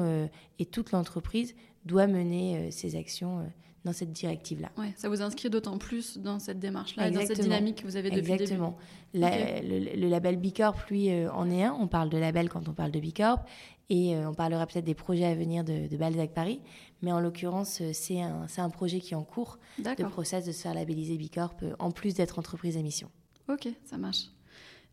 et 0.58 0.66
toute 0.66 0.92
l'entreprise, 0.92 1.54
doit 1.84 2.06
mener 2.06 2.56
euh, 2.56 2.70
ses 2.70 2.96
actions 2.96 3.40
euh, 3.40 3.44
dans 3.84 3.92
cette 3.92 4.12
directive-là. 4.12 4.70
Ouais, 4.78 4.92
ça 4.96 5.08
vous 5.08 5.22
inscrit 5.22 5.50
d'autant 5.50 5.76
plus 5.78 6.18
dans 6.18 6.38
cette 6.38 6.58
démarche-là, 6.58 7.10
dans 7.10 7.26
cette 7.26 7.40
dynamique 7.40 7.82
que 7.82 7.86
vous 7.86 7.96
avez 7.96 8.10
depuis 8.10 8.32
Exactement. 8.32 8.78
le 9.12 9.20
début. 9.20 10.00
le, 10.00 10.08
label 10.08 10.36
Bicorp, 10.36 10.86
lui, 10.88 11.10
euh, 11.10 11.30
en 11.32 11.50
est 11.50 11.64
un. 11.64 11.76
On 11.78 11.86
parle 11.86 12.08
de 12.08 12.16
label 12.16 12.48
quand 12.48 12.68
on 12.68 12.72
parle 12.72 12.90
de 12.90 13.00
Bicorp. 13.00 13.44
Et 13.90 14.16
on 14.16 14.32
parlera 14.32 14.66
peut-être 14.66 14.86
des 14.86 14.94
projets 14.94 15.26
à 15.26 15.34
venir 15.34 15.62
de, 15.62 15.88
de 15.88 15.96
Balzac 15.98 16.32
Paris. 16.32 16.62
Mais 17.02 17.12
en 17.12 17.20
l'occurrence, 17.20 17.82
c'est 17.92 18.22
un, 18.22 18.46
un, 18.56 18.70
projet 18.70 18.98
qui 18.98 19.12
est 19.12 19.16
en 19.16 19.24
cours 19.24 19.58
de 19.78 20.04
process 20.04 20.46
de 20.46 20.52
se 20.52 20.62
faire 20.62 20.72
labelliser 20.72 21.18
Bicorp, 21.18 21.52
en 21.78 21.90
plus 21.90 22.14
d'être 22.14 22.38
entreprise 22.38 22.78
à 22.78 22.80
mission. 22.80 23.10
Ok, 23.50 23.68
ça 23.84 23.98
marche. 23.98 24.30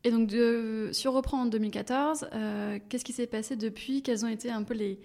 Et 0.04 0.12
donc, 0.12 0.28
de, 0.28 0.90
si 0.92 1.08
on 1.08 1.14
reprend 1.14 1.44
en 1.44 1.46
2014, 1.46 2.28
qu'est-ce 2.90 3.06
qui 3.06 3.14
s'est 3.14 3.28
passé 3.28 3.56
depuis? 3.56 4.02
Quelles 4.02 4.26
ont 4.26 4.30
été 4.30 4.52
un 4.52 4.64
peu 4.64 4.74
les 4.74 5.00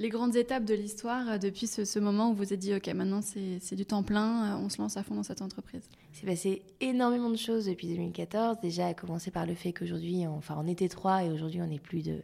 les 0.00 0.08
grandes 0.08 0.34
étapes 0.34 0.64
de 0.64 0.74
l'histoire 0.74 1.28
euh, 1.28 1.38
depuis 1.38 1.66
ce, 1.66 1.98
moment 1.98 2.30
où 2.30 2.34
vous 2.34 2.52
êtes 2.54 2.58
dit, 2.58 2.74
OK, 2.74 2.88
maintenant 2.88 3.20
c'est 3.22 3.74
du 3.76 3.84
temps 3.84 4.02
plein, 4.02 4.54
euh, 4.54 4.64
on 4.64 4.70
se 4.70 4.80
lance 4.80 4.96
à 4.96 5.02
fond 5.02 5.14
dans 5.14 5.22
cette 5.22 5.42
entreprise 5.42 5.88
C'est 6.12 6.26
passé 6.26 6.62
énormément 6.80 7.28
de 7.28 7.36
choses 7.36 7.66
depuis 7.66 7.86
2014. 7.88 8.56
Déjà, 8.62 8.86
à 8.86 8.94
commencer 8.94 9.30
par 9.30 9.44
le 9.44 9.54
fait 9.54 9.72
qu'aujourd'hui, 9.72 10.26
enfin, 10.26 10.56
on 10.58 10.66
était 10.66 10.88
trois 10.88 11.22
et 11.22 11.30
aujourd'hui, 11.30 11.60
on 11.62 11.70
est 11.70 11.78
plus 11.78 12.02
de. 12.02 12.22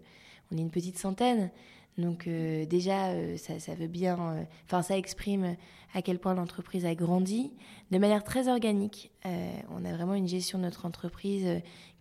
On 0.50 0.56
est 0.56 0.60
une 0.60 0.70
petite 0.70 0.96
centaine. 0.98 1.50
Donc, 1.98 2.26
euh, 2.26 2.64
déjà, 2.64 3.10
ça, 3.36 3.74
veut 3.74 3.88
bien. 3.88 4.46
Enfin, 4.64 4.82
ça 4.82 4.96
exprime 4.96 5.56
à 5.92 6.02
quel 6.02 6.18
point 6.18 6.34
l'entreprise 6.34 6.86
a 6.86 6.94
grandi 6.94 7.52
de 7.90 7.98
manière 7.98 8.22
très 8.24 8.48
organique. 8.48 9.10
on 9.24 9.84
a 9.84 9.92
vraiment 9.92 10.14
une 10.14 10.28
gestion 10.28 10.58
de 10.58 10.64
notre 10.64 10.86
entreprise 10.86 11.46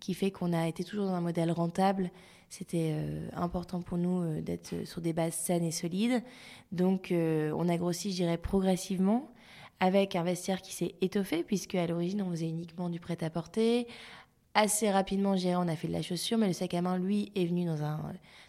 qui 0.00 0.14
fait 0.14 0.30
qu'on 0.30 0.52
a 0.52 0.68
été 0.68 0.84
toujours 0.84 1.06
dans 1.06 1.14
un 1.14 1.20
modèle 1.20 1.50
rentable 1.50 2.10
c'était 2.48 2.92
euh, 2.94 3.28
important 3.34 3.82
pour 3.82 3.98
nous 3.98 4.22
euh, 4.22 4.40
d'être 4.40 4.86
sur 4.86 5.00
des 5.00 5.12
bases 5.12 5.34
saines 5.34 5.64
et 5.64 5.70
solides. 5.70 6.22
Donc 6.72 7.10
euh, 7.10 7.52
on 7.56 7.68
a 7.68 7.76
grossi, 7.76 8.10
je 8.10 8.16
dirais, 8.16 8.38
progressivement 8.38 9.30
avec 9.80 10.16
un 10.16 10.22
vestiaire 10.22 10.62
qui 10.62 10.72
s'est 10.72 10.94
étoffé, 11.00 11.42
puisque 11.42 11.74
à 11.74 11.86
l'origine 11.86 12.22
on 12.22 12.30
faisait 12.30 12.48
uniquement 12.48 12.88
du 12.88 13.00
prêt-à-porter. 13.00 13.86
assez 14.54 14.90
rapidement 14.90 15.36
géré, 15.36 15.56
on 15.56 15.68
a 15.68 15.76
fait 15.76 15.88
de 15.88 15.92
la 15.92 16.02
chaussure, 16.02 16.38
mais 16.38 16.46
le 16.46 16.54
sac 16.54 16.72
à 16.72 16.80
main, 16.80 16.98
lui, 16.98 17.30
est 17.34 17.44
venu 17.44 17.66
dans 17.66 17.82
un, 17.82 18.00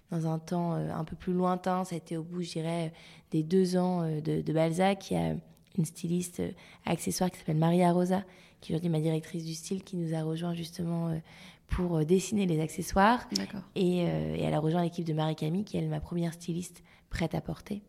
dans 0.09 0.25
un 0.25 0.39
temps 0.39 0.71
un 0.71 1.03
peu 1.03 1.17
plus 1.17 1.33
lointain. 1.33 1.83
Ça 1.83 1.95
a 1.95 1.97
été 1.97 2.15
au 2.15 2.23
bout, 2.23 2.43
je 2.43 2.51
dirais, 2.53 2.93
des 3.31 3.43
deux 3.43 3.75
ans 3.75 4.03
de, 4.03 4.41
de 4.41 4.53
Balzac. 4.53 5.11
Il 5.11 5.13
y 5.15 5.17
a 5.17 5.35
une 5.77 5.83
styliste 5.85 6.41
accessoire 6.85 7.29
qui 7.29 7.39
s'appelle 7.39 7.57
Maria 7.57 7.91
Rosa, 7.91 8.23
qui 8.61 8.71
est 8.71 8.75
aujourd'hui 8.75 8.89
ma 8.89 8.99
directrice 8.99 9.45
du 9.45 9.53
style, 9.53 9.83
qui 9.83 9.97
nous 9.97 10.15
a 10.15 10.23
rejoint 10.23 10.53
justement 10.53 11.19
pour 11.67 12.05
dessiner 12.05 12.45
les 12.45 12.59
accessoires. 12.59 13.27
Et, 13.75 13.99
et, 13.99 14.41
elle 14.41 14.53
a 14.53 14.59
rejoint 14.59 14.83
l'équipe 14.83 15.05
de 15.05 15.13
Marie-Camille, 15.13 15.63
qui 15.63 15.77
est 15.77 15.81
ma 15.81 15.99
première 15.99 16.33
styliste 16.33 16.83
prête 17.09 17.35
à 17.35 17.41
porter 17.41 17.81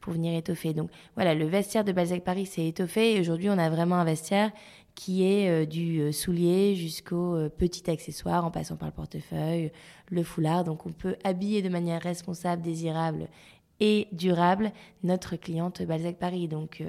pour 0.00 0.12
venir 0.14 0.36
étoffer. 0.36 0.74
Donc 0.74 0.90
voilà, 1.14 1.34
le 1.34 1.46
vestiaire 1.46 1.84
de 1.84 1.92
Balzac 1.92 2.24
Paris 2.24 2.46
s'est 2.46 2.66
étoffé 2.66 3.16
et 3.16 3.20
aujourd'hui 3.20 3.50
on 3.50 3.58
a 3.58 3.70
vraiment 3.70 3.96
un 3.96 4.04
vestiaire 4.04 4.50
qui 4.94 5.24
est 5.24 5.48
euh, 5.48 5.66
du 5.66 6.00
euh, 6.00 6.12
soulier 6.12 6.74
jusqu'au 6.74 7.36
euh, 7.36 7.48
petit 7.48 7.90
accessoire 7.90 8.44
en 8.44 8.50
passant 8.50 8.76
par 8.76 8.88
le 8.88 8.94
portefeuille, 8.94 9.70
le 10.10 10.22
foulard. 10.22 10.64
Donc 10.64 10.86
on 10.86 10.92
peut 10.92 11.16
habiller 11.24 11.62
de 11.62 11.68
manière 11.68 12.02
responsable, 12.02 12.62
désirable 12.62 13.28
et 13.80 14.08
durable 14.12 14.72
notre 15.02 15.36
cliente 15.36 15.82
Balzac 15.82 16.16
Paris. 16.16 16.48
Donc 16.48 16.82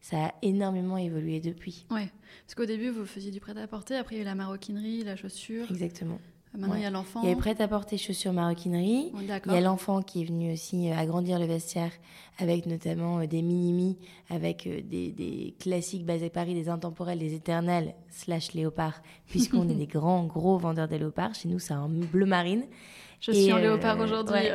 ça 0.00 0.26
a 0.26 0.34
énormément 0.42 0.96
évolué 0.96 1.40
depuis. 1.40 1.86
Ouais, 1.90 2.10
parce 2.44 2.54
qu'au 2.54 2.66
début 2.66 2.90
vous 2.90 3.04
faisiez 3.06 3.30
du 3.30 3.40
prêt-à-porter, 3.40 3.96
après 3.96 4.16
il 4.16 4.18
y 4.18 4.20
a 4.20 4.22
eu 4.22 4.26
la 4.26 4.34
maroquinerie, 4.34 5.04
la 5.04 5.16
chaussure. 5.16 5.70
Exactement. 5.70 6.18
Maintenant, 6.56 6.76
il 6.76 6.82
y 6.82 6.86
a 6.86 6.90
l'enfant. 6.90 7.20
Il 7.22 7.28
y 7.28 7.32
a 7.32 7.36
prêt-à-porter 7.36 7.98
chaussures 7.98 8.32
maroquinerie. 8.32 9.12
il 9.14 9.52
y 9.52 9.56
a 9.56 9.60
l'enfant 9.60 10.02
qui 10.02 10.22
est 10.22 10.24
venu 10.24 10.52
aussi 10.52 10.90
euh, 10.90 10.96
agrandir 10.96 11.38
le 11.38 11.44
vestiaire 11.44 11.92
avec 12.38 12.66
notamment 12.66 13.20
euh, 13.20 13.26
des 13.26 13.42
mini 13.42 13.98
avec 14.30 14.66
euh, 14.66 14.80
des, 14.82 15.12
des, 15.12 15.54
classiques 15.60 16.06
basés 16.06 16.30
Paris, 16.30 16.54
des 16.54 16.68
intemporels, 16.68 17.18
des 17.18 17.34
éternels, 17.34 17.94
slash 18.08 18.54
léopards, 18.54 19.02
puisqu'on 19.26 19.68
est 19.68 19.74
des 19.74 19.86
grands, 19.86 20.24
gros 20.24 20.58
vendeurs 20.58 20.88
de 20.88 20.96
léopards. 20.96 21.34
Chez 21.34 21.48
nous, 21.48 21.58
c'est 21.58 21.74
un 21.74 21.88
bleu 21.88 22.26
marine. 22.26 22.64
Je 23.20 23.32
suis 23.32 23.52
en 23.52 23.58
léopard 23.58 23.98
aujourd'hui, 23.98 24.36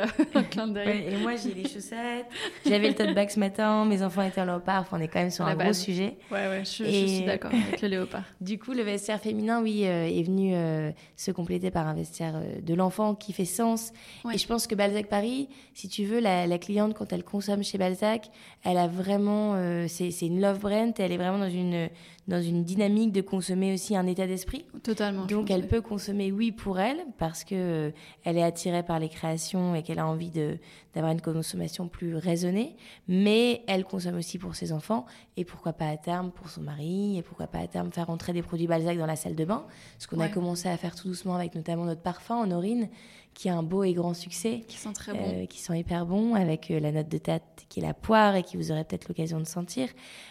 et 0.86 1.16
moi, 1.18 1.36
j'ai 1.36 1.52
les 1.52 1.68
chaussettes. 1.68 2.26
J'avais 2.64 2.88
le 2.88 2.94
tote 2.94 3.14
bag 3.14 3.28
ce 3.28 3.38
matin. 3.38 3.84
Mes 3.84 4.02
enfants 4.02 4.22
étaient 4.22 4.40
en 4.40 4.46
léopard. 4.46 4.82
Enfin, 4.82 4.96
on 4.98 5.02
est 5.02 5.08
quand 5.08 5.20
même 5.20 5.30
sur 5.30 5.44
un 5.44 5.54
gros 5.54 5.74
sujet. 5.74 6.16
Ouais, 6.30 6.48
ouais, 6.48 6.62
je, 6.64 6.84
suis 6.84 7.24
d'accord 7.26 7.50
avec 7.52 7.82
le 7.82 7.88
léopard. 7.88 8.22
Du 8.40 8.58
coup, 8.58 8.72
le 8.72 8.82
vestiaire 8.82 9.20
féminin, 9.20 9.62
oui, 9.62 9.82
euh, 9.84 10.06
est 10.06 10.22
venu 10.22 10.54
euh, 10.54 10.90
se 11.16 11.30
compléter 11.30 11.70
par 11.70 11.86
un 11.86 11.94
vestiaire 11.94 12.36
euh, 12.36 12.60
de 12.60 12.74
l'enfant 12.74 13.14
qui 13.14 13.32
fait 13.32 13.44
sens. 13.44 13.92
Et 14.32 14.38
je 14.38 14.46
pense 14.46 14.66
que 14.66 14.74
Balzac 14.74 15.06
Paris, 15.08 15.48
si 15.74 15.88
tu 15.88 16.04
veux, 16.04 16.20
la, 16.20 16.46
la, 16.46 16.58
cliente, 16.58 16.94
quand 16.94 17.12
elle 17.12 17.24
consomme 17.24 17.62
chez 17.62 17.76
Balzac, 17.76 18.30
elle 18.64 18.78
a 18.78 18.86
vraiment. 18.86 19.56
c'est 19.88 20.10
une 20.22 20.40
love 20.40 20.58
brand. 20.58 20.94
Elle 20.98 21.12
est 21.12 21.18
vraiment 21.18 21.38
dans 21.38 21.50
une 21.50 21.88
dans 22.26 22.40
une 22.40 22.64
dynamique 22.64 23.12
de 23.12 23.20
consommer 23.20 23.74
aussi 23.74 23.96
un 23.96 24.06
état 24.06 24.26
d'esprit. 24.26 24.64
Totalement. 24.82 25.26
Donc 25.26 25.50
elle 25.50 25.68
peut 25.68 25.80
consommer, 25.80 26.32
oui, 26.32 26.52
pour 26.52 26.78
elle, 26.78 27.04
parce 27.18 27.44
que 27.44 27.54
euh, 27.54 27.90
elle 28.24 28.38
est 28.38 28.42
attirée 28.42 28.82
par 28.82 28.98
les 28.98 29.08
créations 29.08 29.74
et 29.74 29.82
qu'elle 29.82 29.98
a 29.98 30.06
envie 30.06 30.30
de 30.30 30.58
d'avoir 30.94 31.12
une 31.12 31.20
consommation 31.20 31.88
plus 31.88 32.14
raisonnée, 32.14 32.76
mais 33.08 33.64
elle 33.66 33.84
consomme 33.84 34.16
aussi 34.16 34.38
pour 34.38 34.54
ses 34.54 34.72
enfants 34.72 35.06
et 35.36 35.44
pourquoi 35.44 35.72
pas 35.72 35.88
à 35.88 35.96
terme 35.96 36.30
pour 36.30 36.48
son 36.50 36.60
mari 36.60 37.18
et 37.18 37.22
pourquoi 37.22 37.48
pas 37.48 37.58
à 37.58 37.66
terme 37.66 37.90
faire 37.90 38.10
entrer 38.10 38.32
des 38.32 38.42
produits 38.42 38.68
Balzac 38.68 38.96
dans 38.96 39.06
la 39.06 39.16
salle 39.16 39.34
de 39.34 39.44
bain, 39.44 39.66
ce 39.98 40.06
qu'on 40.06 40.20
a 40.20 40.28
commencé 40.28 40.68
à 40.68 40.76
faire 40.76 40.94
tout 40.94 41.08
doucement 41.08 41.34
avec 41.34 41.56
notamment 41.56 41.84
notre 41.84 42.02
parfum 42.02 42.36
en 42.36 42.50
orine 42.52 42.88
qui 43.34 43.48
a 43.48 43.56
un 43.56 43.62
beau 43.62 43.84
et 43.84 43.92
grand 43.92 44.14
succès. 44.14 44.64
Qui 44.68 44.78
sont 44.78 44.92
très 44.92 45.12
bons. 45.12 45.42
Euh, 45.42 45.46
qui 45.46 45.60
sont 45.60 45.74
hyper 45.74 46.06
bons, 46.06 46.34
avec 46.34 46.70
euh, 46.70 46.80
la 46.80 46.92
note 46.92 47.08
de 47.08 47.18
tête 47.18 47.42
qui 47.68 47.80
est 47.80 47.82
la 47.82 47.94
poire 47.94 48.36
et 48.36 48.42
qui 48.42 48.56
vous 48.56 48.70
aurez 48.70 48.84
peut-être 48.84 49.08
l'occasion 49.08 49.40
de 49.40 49.44
sentir. 49.44 49.88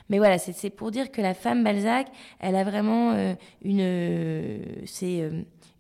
Mais 0.10 0.18
voilà, 0.18 0.38
c'est 0.38 0.70
pour 0.70 0.92
dire 0.92 1.12
que 1.12 1.22
la 1.22 1.34
femme 1.34 1.64
Balzac, 1.64 2.08
elle 2.40 2.56
a 2.56 2.64
vraiment 2.64 3.12
euh, 3.12 3.36
une, 3.64 4.86
c'est 4.86 5.30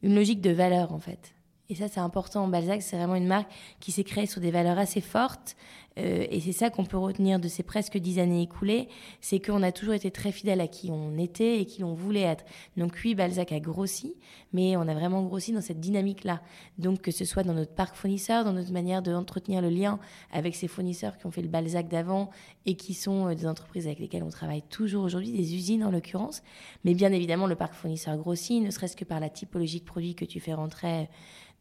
une 0.01 0.15
logique 0.15 0.41
de 0.41 0.51
valeur 0.51 0.91
en 0.91 0.99
fait. 0.99 1.33
Et 1.69 1.75
ça, 1.75 1.87
c'est 1.87 2.01
important. 2.01 2.47
Balzac, 2.47 2.81
c'est 2.81 2.97
vraiment 2.97 3.15
une 3.15 3.27
marque 3.27 3.49
qui 3.79 3.91
s'est 3.91 4.03
créée 4.03 4.25
sur 4.25 4.41
des 4.41 4.51
valeurs 4.51 4.77
assez 4.77 5.01
fortes, 5.01 5.55
euh, 5.97 6.25
et 6.29 6.39
c'est 6.39 6.51
ça 6.51 6.69
qu'on 6.69 6.85
peut 6.85 6.97
retenir 6.97 7.39
de 7.39 7.47
ces 7.47 7.63
presque 7.63 7.97
dix 7.97 8.19
années 8.19 8.41
écoulées, 8.41 8.87
c'est 9.21 9.39
qu'on 9.39 9.61
a 9.61 9.71
toujours 9.71 9.93
été 9.93 10.11
très 10.11 10.31
fidèle 10.31 10.61
à 10.61 10.67
qui 10.67 10.89
on 10.91 11.17
était 11.17 11.59
et 11.59 11.65
qui 11.65 11.81
l'on 11.81 11.93
voulait 11.93 12.21
être. 12.21 12.43
Donc 12.77 12.99
oui, 13.03 13.15
Balzac 13.15 13.51
a 13.51 13.59
grossi, 13.59 14.15
mais 14.53 14.75
on 14.75 14.81
a 14.81 14.93
vraiment 14.93 15.21
grossi 15.23 15.51
dans 15.51 15.61
cette 15.61 15.79
dynamique-là. 15.79 16.41
Donc 16.77 17.01
que 17.01 17.11
ce 17.11 17.25
soit 17.25 17.43
dans 17.43 17.53
notre 17.53 17.73
parc 17.73 17.95
fournisseur, 17.95 18.43
dans 18.43 18.53
notre 18.53 18.71
manière 18.71 19.01
d'entretenir 19.01 19.61
le 19.61 19.69
lien 19.69 19.99
avec 20.31 20.55
ces 20.55 20.67
fournisseurs 20.67 21.17
qui 21.17 21.25
ont 21.25 21.31
fait 21.31 21.41
le 21.41 21.47
Balzac 21.47 21.87
d'avant 21.87 22.29
et 22.65 22.75
qui 22.75 22.93
sont 22.93 23.27
euh, 23.27 23.35
des 23.35 23.45
entreprises 23.45 23.85
avec 23.85 23.99
lesquelles 23.99 24.23
on 24.23 24.29
travaille 24.29 24.63
toujours 24.63 25.03
aujourd'hui, 25.03 25.31
des 25.31 25.55
usines 25.55 25.83
en 25.83 25.91
l'occurrence. 25.91 26.41
Mais 26.85 26.93
bien 26.93 27.11
évidemment, 27.11 27.47
le 27.47 27.55
parc 27.55 27.73
fournisseur 27.73 28.17
grossit, 28.17 28.61
ne 28.63 28.71
serait-ce 28.71 28.95
que 28.95 29.05
par 29.05 29.19
la 29.19 29.29
typologie 29.29 29.79
de 29.79 29.85
produits 29.85 30.15
que 30.15 30.25
tu 30.25 30.39
fais 30.39 30.53
rentrer 30.53 31.09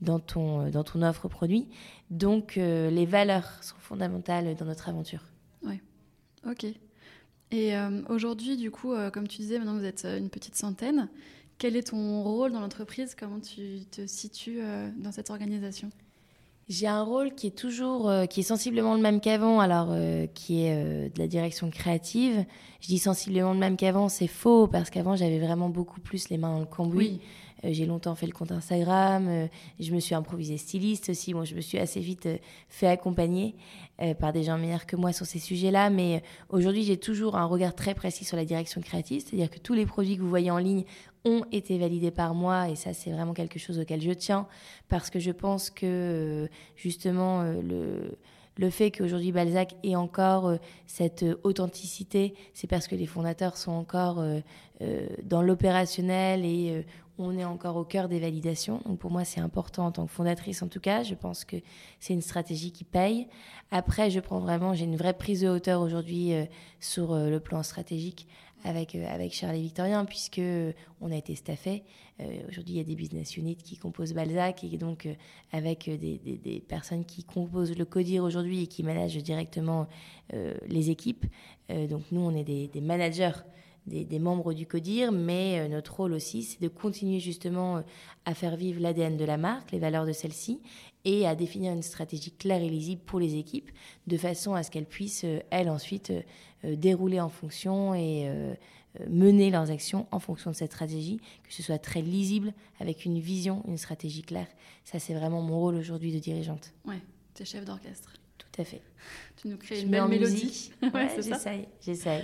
dans 0.02 0.18
ton, 0.18 0.68
dans 0.68 0.84
ton 0.84 1.02
offre 1.02 1.28
produit. 1.28 1.68
Donc 2.10 2.58
euh, 2.58 2.90
les 2.90 3.06
valeurs 3.06 3.48
sont 3.62 3.76
fondamentales 3.78 4.54
dans 4.56 4.66
notre 4.66 4.88
aventure. 4.88 5.22
Oui, 5.64 5.80
ok. 6.46 6.64
Et 7.50 7.76
euh, 7.76 8.02
aujourd'hui, 8.08 8.56
du 8.56 8.70
coup, 8.70 8.92
euh, 8.92 9.10
comme 9.10 9.28
tu 9.28 9.38
disais, 9.38 9.58
maintenant 9.58 9.78
vous 9.78 9.84
êtes 9.84 10.04
une 10.04 10.28
petite 10.28 10.56
centaine. 10.56 11.08
Quel 11.58 11.76
est 11.76 11.90
ton 11.90 12.22
rôle 12.22 12.52
dans 12.52 12.60
l'entreprise? 12.60 13.14
Comment 13.18 13.38
tu 13.38 13.84
te 13.90 14.06
situes 14.06 14.60
dans 14.96 15.12
cette 15.12 15.30
organisation? 15.30 15.90
J'ai 16.68 16.88
un 16.88 17.02
rôle 17.02 17.34
qui 17.34 17.46
est 17.46 17.56
toujours, 17.56 18.10
qui 18.28 18.40
est 18.40 18.44
sensiblement 18.44 18.96
le 18.96 19.00
même 19.00 19.20
qu'avant, 19.20 19.60
alors 19.60 19.94
qui 20.34 20.64
est 20.64 21.10
de 21.10 21.18
la 21.20 21.28
direction 21.28 21.70
créative. 21.70 22.44
Je 22.80 22.88
dis 22.88 22.98
sensiblement 22.98 23.52
le 23.52 23.60
même 23.60 23.76
qu'avant, 23.76 24.08
c'est 24.08 24.26
faux 24.26 24.66
parce 24.66 24.90
qu'avant 24.90 25.14
j'avais 25.14 25.38
vraiment 25.38 25.68
beaucoup 25.68 26.00
plus 26.00 26.30
les 26.30 26.38
mains 26.38 26.54
dans 26.54 26.60
le 26.60 26.66
cambouis. 26.66 27.20
Euh, 27.20 27.26
j'ai 27.64 27.86
longtemps 27.86 28.14
fait 28.14 28.26
le 28.26 28.32
compte 28.32 28.50
Instagram. 28.50 29.28
Euh, 29.28 29.46
je 29.78 29.92
me 29.92 30.00
suis 30.00 30.14
improvisée 30.14 30.56
styliste 30.56 31.10
aussi. 31.10 31.32
Bon, 31.32 31.44
je 31.44 31.54
me 31.54 31.60
suis 31.60 31.78
assez 31.78 32.00
vite 32.00 32.26
euh, 32.26 32.38
fait 32.68 32.88
accompagner 32.88 33.54
par 34.18 34.32
des 34.32 34.42
gens 34.42 34.58
meilleurs 34.58 34.84
que 34.84 34.96
moi 34.96 35.12
sur 35.12 35.26
ces 35.26 35.38
sujets-là. 35.38 35.88
Mais 35.88 36.24
aujourd'hui, 36.48 36.82
j'ai 36.82 36.96
toujours 36.96 37.36
un 37.36 37.44
regard 37.44 37.72
très 37.72 37.94
précis 37.94 38.24
sur 38.24 38.36
la 38.36 38.44
direction 38.44 38.80
créative. 38.80 39.22
C'est-à-dire 39.24 39.48
que 39.48 39.60
tous 39.60 39.74
les 39.74 39.86
produits 39.86 40.16
que 40.16 40.22
vous 40.22 40.28
voyez 40.28 40.50
en 40.50 40.58
ligne 40.58 40.82
ont 41.24 41.44
été 41.52 41.78
validés 41.78 42.10
par 42.10 42.34
moi 42.34 42.68
et 42.68 42.74
ça 42.74 42.94
c'est 42.94 43.12
vraiment 43.12 43.32
quelque 43.32 43.60
chose 43.60 43.78
auquel 43.78 44.00
je 44.00 44.10
tiens 44.10 44.48
parce 44.88 45.08
que 45.08 45.20
je 45.20 45.30
pense 45.30 45.70
que 45.70 46.48
justement 46.74 47.44
le 47.44 48.18
le 48.56 48.70
fait 48.70 48.90
qu'aujourd'hui 48.90 49.32
Balzac 49.32 49.74
ait 49.82 49.96
encore 49.96 50.56
cette 50.86 51.24
authenticité, 51.42 52.34
c'est 52.52 52.66
parce 52.66 52.86
que 52.86 52.94
les 52.94 53.06
fondateurs 53.06 53.56
sont 53.56 53.72
encore 53.72 54.22
dans 55.24 55.42
l'opérationnel 55.42 56.44
et 56.44 56.84
on 57.18 57.36
est 57.36 57.44
encore 57.44 57.76
au 57.76 57.84
cœur 57.84 58.08
des 58.08 58.18
validations. 58.18 58.80
Donc 58.86 58.98
pour 58.98 59.10
moi, 59.10 59.24
c'est 59.24 59.40
important 59.40 59.86
en 59.86 59.92
tant 59.92 60.06
que 60.06 60.12
fondatrice, 60.12 60.62
en 60.62 60.68
tout 60.68 60.80
cas. 60.80 61.02
Je 61.02 61.14
pense 61.14 61.44
que 61.44 61.56
c'est 62.00 62.14
une 62.14 62.22
stratégie 62.22 62.72
qui 62.72 62.84
paye. 62.84 63.28
Après, 63.70 64.10
je 64.10 64.20
prends 64.20 64.40
vraiment, 64.40 64.74
j'ai 64.74 64.84
une 64.84 64.96
vraie 64.96 65.16
prise 65.16 65.42
de 65.42 65.48
hauteur 65.48 65.80
aujourd'hui 65.80 66.32
euh, 66.32 66.44
sur 66.80 67.12
euh, 67.12 67.30
le 67.30 67.40
plan 67.40 67.62
stratégique 67.62 68.26
avec 68.64 68.94
euh, 68.94 69.06
avec 69.08 69.34
Charlie 69.34 69.62
Victorien, 69.62 70.04
puisque 70.04 70.40
on 71.00 71.10
a 71.10 71.16
été 71.16 71.34
staffé. 71.34 71.82
aujourd'hui, 72.48 72.74
il 72.74 72.78
y 72.78 72.80
a 72.80 72.84
des 72.84 72.94
business 72.94 73.36
units 73.36 73.56
qui 73.56 73.76
composent 73.76 74.14
Balzac 74.14 74.62
et 74.62 74.76
donc 74.76 75.08
avec 75.50 75.90
des, 75.90 76.62
personnes 76.68 77.04
qui 77.04 77.24
composent 77.24 77.76
le 77.76 77.84
CODIR 77.84 78.22
aujourd'hui 78.22 78.62
et 78.62 78.66
qui 78.68 78.84
managent 78.84 79.16
directement 79.16 79.88
les 80.32 80.90
équipes. 80.90 81.26
donc 81.68 82.04
nous, 82.12 82.20
on 82.20 82.36
est 82.36 82.44
des, 82.44 82.80
managers 82.80 83.32
des, 83.86 84.18
membres 84.18 84.52
du 84.52 84.66
CODIR, 84.66 85.12
mais 85.12 85.58
euh, 85.58 85.68
notre 85.68 85.96
rôle 85.96 86.12
aussi, 86.12 86.42
c'est 86.42 86.60
de 86.60 86.68
continuer 86.68 87.20
justement 87.20 87.78
euh, 87.78 87.82
à 88.24 88.34
faire 88.34 88.56
vivre 88.56 88.80
l'ADN 88.80 89.16
de 89.16 89.24
la 89.24 89.36
marque, 89.36 89.72
les 89.72 89.78
valeurs 89.78 90.06
de 90.06 90.12
celle-ci, 90.12 90.60
et 91.04 91.26
à 91.26 91.34
définir 91.34 91.72
une 91.72 91.82
stratégie 91.82 92.30
claire 92.30 92.62
et 92.62 92.68
lisible 92.68 93.02
pour 93.04 93.18
les 93.18 93.36
équipes, 93.36 93.70
de 94.06 94.16
façon 94.16 94.54
à 94.54 94.62
ce 94.62 94.70
qu'elles 94.70 94.86
puissent, 94.86 95.24
euh, 95.24 95.40
elles, 95.50 95.68
ensuite, 95.68 96.12
dérouler 96.64 97.18
en 97.18 97.28
fonction 97.28 97.92
et 97.92 98.30
mener 99.08 99.50
leurs 99.50 99.72
actions 99.72 100.06
en 100.12 100.20
fonction 100.20 100.52
de 100.52 100.54
cette 100.54 100.70
stratégie, 100.70 101.18
que 101.42 101.52
ce 101.52 101.60
soit 101.60 101.78
très 101.78 102.02
lisible, 102.02 102.52
avec 102.78 103.04
une 103.04 103.18
vision, 103.18 103.64
une 103.66 103.78
stratégie 103.78 104.22
claire. 104.22 104.46
Ça, 104.84 105.00
c'est 105.00 105.12
vraiment 105.12 105.42
mon 105.42 105.58
rôle 105.58 105.74
aujourd'hui 105.74 106.12
de 106.12 106.20
dirigeante. 106.20 106.72
Ouais, 106.84 107.02
tu 107.34 107.42
es 107.42 107.46
chef 107.46 107.64
d'orchestre. 107.64 108.12
Tout 108.38 108.60
à 108.60 108.64
fait. 108.64 108.82
Tu 109.40 109.48
nous 109.48 109.56
crées 109.56 109.80
une 109.80 109.90
belle 109.90 110.06
mélodie. 110.06 110.70
ouais, 110.94 111.08
j'essaye, 111.16 111.66
j'essaye. 111.84 112.22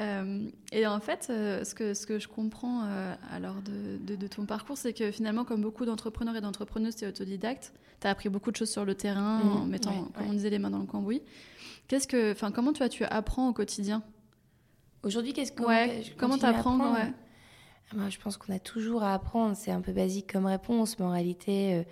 Euh, 0.00 0.48
et 0.70 0.86
en 0.86 1.00
fait, 1.00 1.26
euh, 1.30 1.64
ce, 1.64 1.74
que, 1.74 1.92
ce 1.92 2.06
que 2.06 2.18
je 2.18 2.28
comprends 2.28 2.84
euh, 2.84 3.14
alors 3.32 3.56
de, 3.62 4.14
de, 4.14 4.26
ton 4.28 4.46
parcours, 4.46 4.78
c'est 4.78 4.92
que 4.92 5.10
finalement, 5.10 5.44
comme 5.44 5.60
beaucoup 5.60 5.84
d'entrepreneurs 5.84 6.36
et 6.36 6.40
d'entrepreneuses, 6.40 6.96
tu 6.96 7.04
es 7.04 7.08
autodidacte. 7.08 7.72
Tu 8.00 8.06
as 8.06 8.10
appris 8.10 8.28
beaucoup 8.28 8.52
de 8.52 8.56
choses 8.56 8.70
sur 8.70 8.84
le 8.84 8.94
terrain 8.94 9.40
mmh, 9.42 9.48
en 9.48 9.64
mettant, 9.64 10.04
comme 10.14 10.28
on 10.28 10.32
disait, 10.32 10.50
les 10.50 10.60
mains 10.60 10.70
dans 10.70 10.78
le 10.78 10.86
cambouis. 10.86 11.22
Qu'est-ce 11.88 12.06
que, 12.06 12.30
enfin, 12.32 12.52
comment 12.52 12.72
toi, 12.72 12.88
tu 12.88 13.04
apprends 13.04 13.48
au 13.48 13.52
quotidien? 13.52 14.04
Aujourd'hui, 15.02 15.32
qu'est-ce 15.32 15.52
que 15.52 15.64
ouais, 15.64 16.04
comment 16.16 16.38
tu 16.38 16.44
apprends 16.44 16.76
Moi, 16.76 18.08
je 18.08 18.18
pense 18.18 18.36
qu'on 18.36 18.52
a 18.52 18.60
toujours 18.60 19.02
à 19.02 19.14
apprendre. 19.14 19.56
C'est 19.56 19.72
un 19.72 19.80
peu 19.80 19.92
basique 19.92 20.32
comme 20.32 20.46
réponse, 20.46 20.98
mais 20.98 21.06
en 21.06 21.10
réalité, 21.10 21.84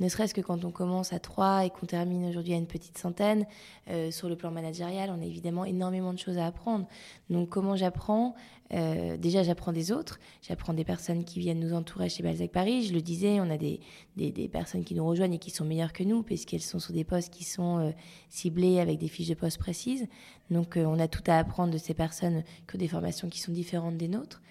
ne 0.00 0.08
serait-ce 0.08 0.34
que 0.34 0.40
quand 0.40 0.64
on 0.64 0.72
commence 0.72 1.12
à 1.12 1.20
3 1.20 1.66
et 1.66 1.70
qu'on 1.70 1.86
termine 1.86 2.26
aujourd'hui 2.26 2.52
à 2.54 2.56
une 2.56 2.66
petite 2.66 2.98
centaine, 2.98 3.46
euh, 3.88 4.10
sur 4.10 4.28
le 4.28 4.36
plan 4.36 4.50
managérial, 4.50 5.12
on 5.16 5.22
a 5.22 5.24
évidemment 5.24 5.64
énormément 5.64 6.12
de 6.12 6.18
choses 6.18 6.36
à 6.36 6.46
apprendre. 6.46 6.86
Donc 7.30 7.48
comment 7.48 7.76
j'apprends 7.76 8.34
euh, 8.72 9.16
Déjà, 9.16 9.44
j'apprends 9.44 9.72
des 9.72 9.92
autres, 9.92 10.18
j'apprends 10.42 10.74
des 10.74 10.84
personnes 10.84 11.24
qui 11.24 11.38
viennent 11.38 11.60
nous 11.60 11.74
entourer 11.74 12.08
chez 12.08 12.24
Balzac 12.24 12.50
Paris. 12.50 12.84
Je 12.84 12.92
le 12.92 13.02
disais, 13.02 13.40
on 13.40 13.48
a 13.50 13.56
des, 13.56 13.80
des, 14.16 14.48
personnes 14.48 14.82
qui 14.82 14.96
nous 14.96 15.06
rejoignent 15.06 15.34
et 15.34 15.38
qui 15.38 15.50
sont 15.50 15.64
meilleures 15.64 15.92
que 15.92 16.02
nous, 16.02 16.24
puisqu'elles 16.24 16.60
sont 16.60 16.80
sur 16.80 16.92
des 16.92 17.04
postes 17.04 17.32
qui 17.32 17.44
sont 17.44 17.78
euh, 17.78 17.90
ciblés 18.28 18.80
avec 18.80 18.98
des 18.98 19.08
fiches 19.08 19.28
de 19.28 19.34
poste 19.34 19.58
précises. 19.58 20.08
Donc 20.50 20.76
on 20.76 20.98
a 20.98 21.06
tout 21.06 21.22
à 21.28 21.38
apprendre 21.38 21.72
de 21.72 21.78
ces 21.78 21.94
personnes 21.94 22.42
qui 22.68 22.76
ont 22.76 22.78
des 22.78 22.88
formations 22.88 23.28
qui 23.28 23.38
sont 23.38 23.52
différentes 23.52 23.96
des 23.96 24.08
nôtres. 24.08 24.42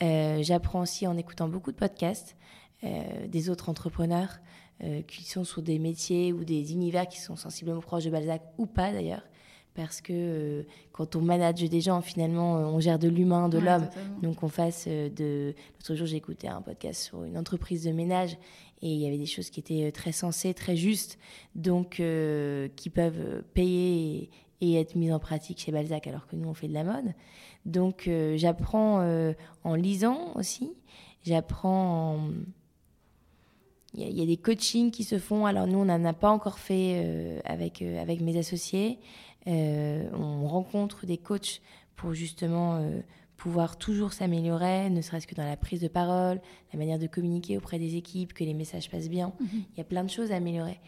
j'apprends 0.00 0.82
aussi 0.82 1.06
en 1.06 1.16
écoutant 1.16 1.48
beaucoup 1.48 1.72
de 1.72 1.76
podcasts. 1.76 2.36
des 2.82 3.50
autres 3.50 3.68
entrepreneurs, 3.68 4.38
euh, 4.82 5.02
qui 5.02 5.24
sont 5.24 5.44
sur 5.44 5.60
des 5.60 5.78
métiers 5.78 6.32
ou 6.32 6.42
des 6.42 6.72
univers 6.72 7.06
qui 7.06 7.20
sont 7.20 7.36
sensiblement 7.36 7.80
proches 7.80 8.04
de 8.04 8.10
Balzac 8.10 8.40
ou 8.56 8.64
pas 8.64 8.92
d'ailleurs. 8.92 9.22
Parce 9.74 10.00
que 10.00 10.12
euh, 10.14 10.62
quand 10.92 11.16
on 11.16 11.20
manage 11.20 11.60
des 11.60 11.80
gens, 11.82 12.00
finalement, 12.00 12.56
euh, 12.56 12.64
on 12.64 12.80
gère 12.80 12.98
de 12.98 13.06
l'humain, 13.06 13.50
de 13.50 13.58
l'homme. 13.58 13.90
Donc 14.22 14.42
on 14.42 14.48
fasse 14.48 14.88
de. 14.88 15.54
L'autre 15.74 15.94
jour, 15.96 16.08
écouté 16.14 16.48
un 16.48 16.62
podcast 16.62 17.02
sur 17.02 17.24
une 17.24 17.36
entreprise 17.36 17.84
de 17.84 17.90
ménage 17.92 18.38
et 18.80 18.88
il 18.88 18.98
y 18.98 19.06
avait 19.06 19.18
des 19.18 19.26
choses 19.26 19.50
qui 19.50 19.60
étaient 19.60 19.92
très 19.92 20.12
sensées, 20.12 20.54
très 20.54 20.76
justes, 20.76 21.18
donc 21.54 22.02
qui 22.76 22.90
peuvent 22.90 23.42
payer 23.52 24.30
et, 24.62 24.76
être 24.76 24.94
mises 24.94 25.12
en 25.12 25.18
pratique 25.18 25.58
chez 25.60 25.72
Balzac 25.72 26.06
alors 26.06 26.26
que 26.26 26.36
nous, 26.36 26.48
on 26.48 26.54
fait 26.54 26.68
de 26.68 26.74
la 26.74 26.84
mode. 26.84 27.12
Donc 27.66 28.08
j'apprends 28.36 29.04
en 29.64 29.74
lisant 29.74 30.32
aussi. 30.36 30.72
J'apprends 31.22 32.14
en 32.14 32.30
il 33.94 34.18
y, 34.18 34.22
a 34.22 34.26
des 34.26 34.36
coachings 34.36 34.90
qui 34.90 35.02
se 35.02 35.18
font. 35.18 35.46
Alors 35.46 35.66
nous, 35.66 35.78
on 35.78 35.84
n'en 35.86 36.04
a 36.04 36.12
pas 36.12 36.30
encore 36.30 36.58
fait 36.58 37.02
euh, 37.04 37.40
avec, 37.44 37.82
euh, 37.82 38.00
avec 38.00 38.20
mes 38.20 38.38
associés. 38.38 38.98
Euh, 39.48 40.08
on 40.12 40.46
rencontre 40.46 41.06
des 41.06 41.18
coachs 41.18 41.60
pour 41.96 42.14
justement 42.14 42.82
pouvoir 43.36 43.76
toujours 43.76 44.14
s'améliorer, 44.14 44.88
ne 44.88 45.02
serait-ce 45.02 45.26
que 45.26 45.34
dans 45.34 45.44
la 45.44 45.56
prise 45.56 45.82
de 45.82 45.88
parole, 45.88 46.40
la 46.72 46.78
manière 46.78 46.98
de 46.98 47.06
communiquer 47.06 47.58
auprès 47.58 47.78
des 47.78 47.96
équipes, 47.96 48.32
que 48.32 48.44
les 48.44 48.54
messages 48.54 48.90
passent 48.90 49.10
bien. 49.10 49.32
Mhm. 49.38 49.48
Il 49.52 49.78
y 49.78 49.80
a 49.80 49.84
plein 49.84 50.04
de 50.04 50.08
choses 50.08 50.32
à 50.32 50.36
améliorer. 50.36 50.80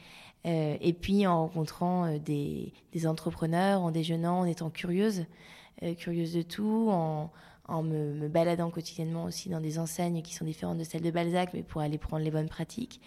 et 0.44 0.96
puis 0.98 1.26
en 1.26 1.42
rencontrant 1.42 2.16
des, 2.18 2.72
des, 2.92 3.06
entrepreneurs, 3.06 3.82
en 3.82 3.90
déjeunant, 3.90 4.40
en 4.40 4.44
étant 4.44 4.70
curieuse, 4.70 5.26
curieuse 5.98 6.32
de 6.32 6.42
tout, 6.42 6.88
en, 6.90 7.30
en 7.72 7.82
me, 7.82 8.28
baladant 8.28 8.70
quotidiennement 8.70 9.24
aussi 9.24 9.48
dans 9.48 9.60
des 9.60 9.78
enseignes 9.78 10.22
qui 10.22 10.34
sont 10.34 10.44
différentes 10.44 10.78
de 10.78 10.84
celles 10.84 11.02
de 11.02 11.10
Balzac, 11.10 11.50
mais 11.54 11.62
pour 11.62 11.80
aller 11.80 11.98
prendre 11.98 12.22
les 12.22 12.30
bonnes 12.30 12.48
pratiques. 12.48 13.00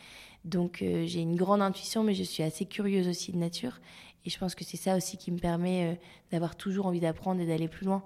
Donc 0.44 0.82
euh, 0.82 1.06
j'ai 1.06 1.22
une 1.22 1.36
grande 1.36 1.62
intuition, 1.62 2.04
mais 2.04 2.14
je 2.14 2.24
suis 2.24 2.44
assez 2.44 2.66
curieuse 2.66 3.08
aussi 3.08 3.32
de 3.32 3.38
nature. 3.38 3.80
Et 4.26 4.30
je 4.30 4.40
pense 4.40 4.56
que 4.56 4.64
c'est 4.64 4.78
ça 4.78 4.98
aussi 4.98 5.18
qui 5.18 5.32
me 5.32 5.38
permet 5.38 5.94
euh, 5.94 5.96
d'avoir 6.32 6.56
toujours 6.56 6.88
envie 6.88 7.00
d'apprendre 7.00 7.42
et 7.42 7.46
d'aller 7.46 7.68
plus 7.68 7.86
loin. 7.86 8.04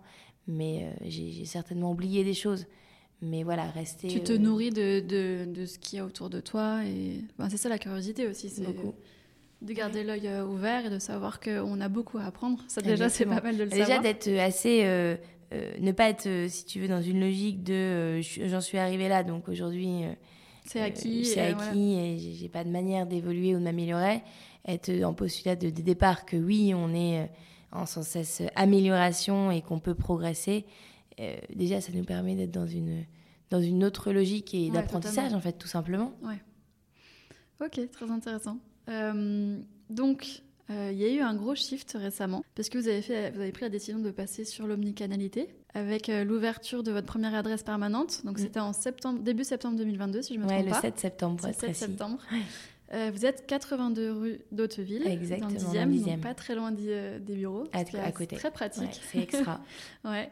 Mais 0.47 0.83
euh, 0.83 1.05
j'ai 1.07 1.45
certainement 1.45 1.91
oublié 1.91 2.23
des 2.23 2.33
choses. 2.33 2.65
Mais 3.21 3.43
voilà, 3.43 3.63
rester. 3.63 4.07
Tu 4.07 4.21
te 4.21 4.33
nourris 4.33 4.69
de, 4.69 4.99
de, 5.01 5.45
de 5.45 5.65
ce 5.65 5.77
qu'il 5.79 5.97
y 5.97 5.99
a 6.01 6.05
autour 6.05 6.29
de 6.29 6.39
toi. 6.39 6.81
et 6.85 7.21
C'est 7.49 7.57
ça 7.57 7.69
la 7.69 7.77
curiosité 7.77 8.27
aussi. 8.27 8.49
C'est 8.49 8.63
de 9.61 9.73
garder 9.73 10.05
l'œil 10.05 10.29
ouvert 10.41 10.85
et 10.85 10.89
de 10.89 10.99
savoir 10.99 11.41
qu'on 11.41 11.81
a 11.81 11.89
beaucoup 11.89 12.17
à 12.17 12.23
apprendre. 12.23 12.63
Ça, 12.69 12.81
déjà, 12.81 13.09
c'est 13.09 13.25
pas 13.25 13.41
mal 13.41 13.57
de 13.57 13.63
le 13.63 13.69
déjà, 13.69 13.85
savoir. 13.85 14.01
Déjà, 14.01 14.13
d'être 14.13 14.39
assez 14.39 14.83
euh, 14.83 15.17
ne 15.51 15.91
pas 15.91 16.09
être, 16.09 16.27
euh, 16.27 16.47
si 16.47 16.65
tu 16.65 16.79
veux, 16.79 16.87
dans 16.87 17.01
une 17.01 17.19
logique 17.19 17.63
de 17.63 17.73
euh, 17.73 18.21
j'en 18.21 18.61
suis 18.61 18.77
arrivé 18.77 19.07
là, 19.07 19.23
donc 19.23 19.49
aujourd'hui. 19.49 20.03
c'est 20.65 20.81
acquis. 20.81 21.25
c'est 21.25 21.41
acquis 21.41 21.95
et 21.95 22.17
j'ai 22.35 22.49
pas 22.49 22.63
de 22.63 22.69
manière 22.69 23.07
d'évoluer 23.07 23.55
ou 23.55 23.59
de 23.59 23.63
m'améliorer. 23.63 24.21
Être 24.67 25.03
en 25.03 25.13
postulat 25.13 25.55
de, 25.55 25.69
départ 25.69 26.25
que 26.25 26.37
oui, 26.37 26.73
on 26.75 26.93
est 26.93 27.29
en 27.71 27.85
sans 27.85 28.03
cesse 28.03 28.43
amélioration 28.55 29.51
et 29.51 29.61
qu'on 29.61 29.79
peut 29.79 29.95
progresser. 29.95 30.65
déjà, 31.55 31.81
ça 31.81 31.91
nous 31.93 32.03
permet 32.03 32.35
d'être 32.35 32.51
dans 32.51 32.67
une, 32.67 33.05
dans 33.49 33.61
une 33.61 33.83
autre 33.83 34.11
logique 34.11 34.53
et 34.53 34.69
d'apprentissage, 34.69 35.33
en 35.33 35.39
fait, 35.39 35.53
tout 35.53 35.67
simplement. 35.67 36.13
Ouais. 36.21 36.39
Ok, 37.61 37.79
très 37.91 38.09
intéressant. 38.09 38.57
donc, 38.87 38.89
euh, 38.89 40.23
il 40.69 40.97
y 40.97 41.05
a 41.05 41.09
eu 41.09 41.19
un 41.19 41.33
gros 41.35 41.55
shift 41.55 41.97
récemment 41.99 42.43
parce 42.55 42.69
que 42.69 42.77
vous 42.77 42.87
avez, 42.87 43.01
fait, 43.01 43.31
vous 43.31 43.41
avez 43.41 43.51
pris 43.51 43.63
la 43.63 43.69
décision 43.69 43.99
de 43.99 44.11
passer 44.11 44.45
sur 44.45 44.67
l'omnicanalité 44.67 45.49
avec 45.73 46.09
euh, 46.09 46.23
l'ouverture 46.23 46.83
de 46.83 46.91
votre 46.91 47.07
première 47.07 47.35
adresse 47.35 47.63
permanente. 47.63 48.25
Donc 48.25 48.37
mm. 48.37 48.41
c'était 48.41 48.59
en 48.59 48.73
septembre, 48.73 49.19
début 49.19 49.43
septembre 49.43 49.77
2022 49.77 50.21
si 50.21 50.35
je 50.35 50.39
me 50.39 50.47
trompe 50.47 50.69
pas. 50.69 50.75
le 50.75 50.81
7 50.81 50.99
septembre. 50.99 51.47
Le 51.47 51.53
7 51.53 51.75
septembre. 51.75 52.19
Euh, 52.91 53.11
vous 53.13 53.23
êtes 53.25 53.45
82 53.45 54.11
rue 54.11 54.39
d'Hauteville, 54.51 55.03
dans 55.39 55.47
le 55.47 55.55
10e, 55.55 56.05
donc 56.05 56.21
pas 56.21 56.33
très 56.33 56.55
loin 56.55 56.71
des 56.71 57.19
bureaux. 57.19 57.65
À, 57.71 57.81
à 58.03 58.11
côté. 58.11 58.35
Très 58.35 58.51
pratique. 58.51 58.99
c'est 59.11 59.19
extra. 59.19 59.61
ouais. 60.05 60.31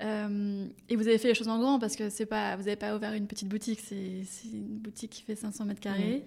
et 0.00 0.96
vous 0.96 1.06
avez 1.06 1.18
fait 1.18 1.28
les 1.28 1.34
choses 1.34 1.48
en 1.48 1.60
grand 1.60 1.78
parce 1.78 1.94
que 1.94 2.10
c'est 2.10 2.26
pas, 2.26 2.56
vous 2.56 2.64
n'avez 2.64 2.76
pas 2.76 2.96
ouvert 2.96 3.12
une 3.12 3.28
petite 3.28 3.48
boutique, 3.48 3.78
c'est 3.78 4.24
une 4.52 4.78
boutique 4.78 5.12
qui 5.12 5.22
fait 5.22 5.36
500 5.36 5.64
mètres 5.64 5.80
carrés. 5.80 6.24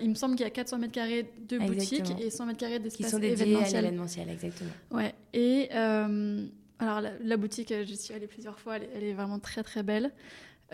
Il 0.00 0.10
me 0.10 0.14
semble 0.14 0.36
qu'il 0.36 0.44
y 0.44 0.46
a 0.46 0.50
400 0.50 0.78
mètres 0.78 0.92
carrés 0.92 1.30
de 1.48 1.58
boutiques 1.58 2.12
et 2.20 2.30
100 2.30 2.46
mètres 2.46 2.58
carrés 2.58 2.78
d'espace 2.78 3.06
Qui 3.06 3.10
sont 3.10 3.18
dédiés 3.18 3.56
à 3.56 3.80
l'événementiel, 3.80 4.28
exactement. 4.28 4.70
Ouais. 4.90 5.14
Et 5.32 5.68
euh, 5.74 6.46
alors, 6.78 7.00
la, 7.00 7.36
boutique, 7.36 7.72
j'y 7.84 7.96
suis 7.96 8.14
allée 8.14 8.26
plusieurs 8.26 8.58
fois, 8.58 8.76
elle, 8.76 9.04
est 9.04 9.12
vraiment 9.12 9.38
très 9.38 9.62
très 9.62 9.82
belle. 9.82 10.12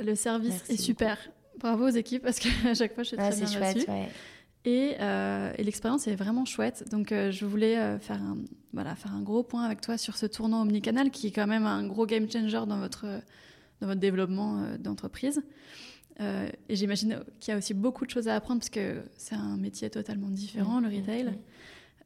Le 0.02 0.14
service 0.14 0.68
est 0.70 0.76
super. 0.76 1.18
Bravo 1.58 1.86
aux 1.86 1.90
équipes 1.90 2.22
parce 2.22 2.38
qu'à 2.38 2.48
chaque 2.74 2.94
fois, 2.94 3.02
je 3.02 3.08
suis 3.08 3.16
très 3.16 3.34
bien 3.34 3.46
chouette, 3.46 3.88
ouais. 3.88 4.08
Et, 4.64 4.96
euh, 5.00 5.52
et 5.56 5.64
l'expérience 5.64 6.06
est 6.06 6.14
vraiment 6.14 6.44
chouette. 6.44 6.84
Donc, 6.90 7.10
euh, 7.10 7.30
je 7.30 7.46
voulais 7.46 7.98
faire, 7.98 8.22
un, 8.22 8.36
voilà, 8.72 8.94
faire 8.94 9.12
un 9.12 9.22
gros 9.22 9.42
point 9.42 9.64
avec 9.64 9.80
toi 9.80 9.96
sur 9.96 10.16
ce 10.16 10.26
tournant 10.26 10.62
omnicanal 10.62 11.10
qui 11.10 11.28
est 11.28 11.30
quand 11.30 11.46
même 11.46 11.66
un 11.66 11.86
gros 11.86 12.06
game 12.06 12.30
changer 12.30 12.64
dans 12.66 12.78
votre, 12.78 13.06
dans 13.80 13.86
votre 13.86 14.00
développement 14.00 14.62
d'entreprise. 14.78 15.42
Euh, 16.20 16.48
et 16.68 16.76
j'imagine 16.76 17.20
qu'il 17.38 17.52
y 17.52 17.54
a 17.54 17.58
aussi 17.58 17.74
beaucoup 17.74 18.04
de 18.04 18.10
choses 18.10 18.28
à 18.28 18.34
apprendre 18.34 18.60
parce 18.60 18.70
que 18.70 19.02
c'est 19.16 19.36
un 19.36 19.56
métier 19.56 19.88
totalement 19.88 20.28
différent, 20.28 20.80
le 20.80 20.88
retail. 20.88 21.32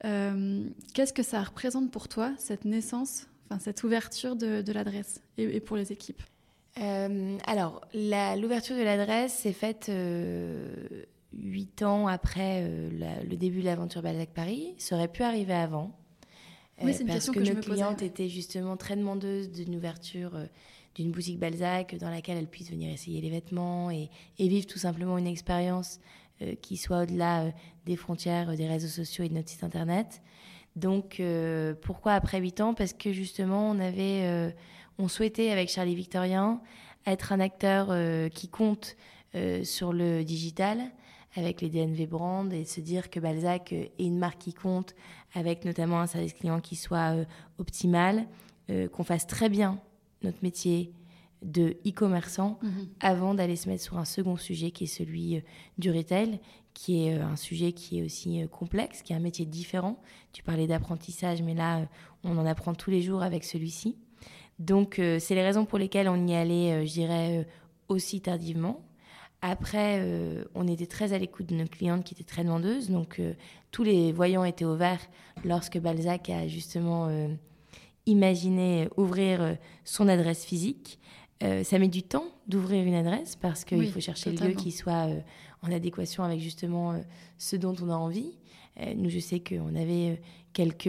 Euh, 0.04 0.64
qu'est-ce 0.92 1.12
que 1.12 1.22
ça 1.22 1.42
représente 1.42 1.90
pour 1.90 2.08
toi, 2.08 2.32
cette 2.36 2.64
naissance, 2.64 3.28
enfin, 3.48 3.58
cette 3.58 3.82
ouverture 3.84 4.36
de, 4.36 4.72
l'adresse 4.72 5.22
et, 5.38 5.60
pour 5.60 5.76
les 5.76 5.92
équipes? 5.92 6.22
Euh, 6.78 7.38
Alors, 7.46 7.80
l'ouverture 7.94 8.76
de 8.76 8.82
l'adresse 8.82 9.32
s'est 9.32 9.52
faite 9.52 9.90
huit 11.32 11.82
ans 11.82 12.06
après 12.06 12.68
le 12.68 13.36
début 13.36 13.60
de 13.60 13.66
l'aventure 13.66 14.02
Balzac 14.02 14.30
Paris. 14.30 14.74
Ça 14.76 14.96
aurait 14.96 15.08
pu 15.08 15.22
arriver 15.22 15.54
avant. 15.54 15.96
Oui, 16.82 16.92
c'est 16.92 17.02
une 17.02 17.06
parce 17.06 17.18
question 17.26 17.32
que, 17.34 17.38
que, 17.40 17.54
nos 17.54 17.60
clientes 17.60 18.02
étaient 18.02 18.28
justement 18.28 18.76
très 18.76 18.96
demandeuses 18.96 19.52
d'une 19.52 19.76
ouverture 19.76 20.32
d'une 20.94 21.10
boutique 21.10 21.38
Balzac 21.38 21.96
dans 21.96 22.10
laquelle 22.10 22.38
elles 22.38 22.46
puissent 22.46 22.70
venir 22.70 22.92
essayer 22.92 23.20
les 23.20 23.30
vêtements 23.30 23.90
et, 23.90 24.10
vivre 24.38 24.66
tout 24.66 24.78
simplement 24.78 25.18
une 25.18 25.26
expérience 25.26 26.00
euh, 26.42 26.54
qui 26.60 26.76
soit 26.76 27.02
au-delà 27.02 27.44
euh, 27.44 27.50
des 27.86 27.96
frontières 27.96 28.50
euh, 28.50 28.56
des 28.56 28.66
réseaux 28.66 28.88
sociaux 28.88 29.24
et 29.24 29.28
de 29.28 29.34
notre 29.34 29.48
site 29.48 29.64
internet. 29.64 30.22
Donc 30.74 31.20
pourquoi 31.82 32.12
après 32.12 32.40
8 32.40 32.62
ans? 32.62 32.72
Parce 32.72 32.94
que 32.94 33.12
justement 33.12 33.68
on 33.68 33.78
avait, 33.78 34.54
on 34.96 35.06
souhaitait 35.06 35.50
avec 35.50 35.68
Charlie 35.68 35.94
Victorien 35.94 36.62
être 37.04 37.32
un 37.32 37.40
acteur 37.40 37.88
qui 38.30 38.48
compte 38.48 38.96
sur 39.64 39.92
le 39.92 40.22
digital 40.22 40.80
avec 41.36 41.60
les 41.60 41.68
DNV 41.68 42.06
Brand 42.06 42.50
et 42.50 42.64
se 42.64 42.80
dire 42.80 43.10
que 43.10 43.20
Balzac 43.20 43.74
est 43.74 43.92
une 43.98 44.16
marque 44.16 44.38
qui 44.38 44.54
compte 44.54 44.94
avec 45.34 45.66
notamment 45.66 46.00
un 46.00 46.06
service 46.06 46.32
client 46.32 46.58
qui 46.60 46.76
soit 46.76 47.16
optimal, 47.58 48.26
qu'on 48.68 49.04
fasse 49.04 49.26
très 49.26 49.50
bien 49.50 49.78
notre 50.24 50.42
métier 50.42 50.92
de 51.42 51.76
e-commerçant 51.86 52.58
mhm. 52.62 52.88
avant 53.00 53.34
d'aller 53.34 53.56
se 53.56 53.68
mettre 53.68 53.82
sur 53.82 53.98
un 53.98 54.04
second 54.04 54.36
sujet 54.36 54.70
qui 54.70 54.84
est 54.84 54.88
celui 54.88 55.36
euh, 55.36 55.40
du 55.78 55.90
retail, 55.90 56.40
qui 56.72 57.06
est 57.06 57.18
euh, 57.18 57.24
un 57.24 57.36
sujet 57.36 57.72
qui 57.72 57.98
est 57.98 58.02
aussi 58.02 58.42
euh, 58.42 58.46
complexe, 58.46 59.02
qui 59.02 59.12
est 59.12 59.16
un 59.16 59.20
métier 59.20 59.44
différent. 59.44 60.00
Tu 60.32 60.42
parlais 60.42 60.66
d'apprentissage, 60.66 61.42
mais 61.42 61.54
là, 61.54 61.86
on 62.24 62.38
en 62.38 62.46
apprend 62.46 62.74
tous 62.74 62.90
les 62.90 63.02
jours 63.02 63.22
avec 63.22 63.44
celui-ci. 63.44 63.96
Donc, 64.58 65.00
c'est 65.18 65.34
les 65.34 65.42
raisons 65.42 65.64
pour 65.64 65.78
lesquelles 65.78 66.08
on 66.08 66.26
y 66.26 66.34
allait, 66.34 66.86
je 66.86 66.92
dirais, 66.92 67.48
aussi 67.88 68.20
tardivement. 68.20 68.84
Après, 69.40 70.00
on 70.54 70.68
était 70.68 70.86
très 70.86 71.14
à 71.14 71.18
l'écoute 71.18 71.46
de 71.46 71.56
nos 71.56 71.66
clientes 71.66 72.04
qui 72.04 72.14
étaient 72.14 72.22
très 72.22 72.44
demandeuses. 72.44 72.88
Donc, 72.88 73.20
tous 73.72 73.82
les 73.82 74.12
voyants 74.12 74.44
étaient 74.44 74.66
ouverts 74.66 75.00
lorsque 75.44 75.78
Balzac 75.78 76.30
a 76.30 76.46
justement 76.46 77.08
imaginer 78.06 78.88
ouvrir 78.96 79.42
euh, 79.42 79.54
son 79.84 80.08
adresse 80.08 80.44
physique. 80.44 80.98
Euh, 81.42 81.64
ça 81.64 81.78
met 81.78 81.88
du 81.88 82.02
temps 82.02 82.26
d'ouvrir 82.46 82.84
une 82.84 82.94
adresse 82.94 83.36
parce 83.36 83.64
qu'il 83.64 83.90
faut 83.90 84.00
chercher 84.00 84.32
le 84.32 84.48
lieu 84.48 84.54
qui 84.54 84.70
soit 84.70 85.08
euh, 85.08 85.20
en 85.62 85.72
adéquation 85.72 86.22
avec 86.22 86.40
justement 86.40 87.00
ce 87.38 87.56
dont 87.56 87.74
on 87.82 87.90
a 87.90 87.94
envie. 87.94 88.38
nous, 88.96 89.10
je 89.10 89.18
sais 89.18 89.40
qu'on 89.40 89.74
avait 89.74 90.20
quelques 90.52 90.88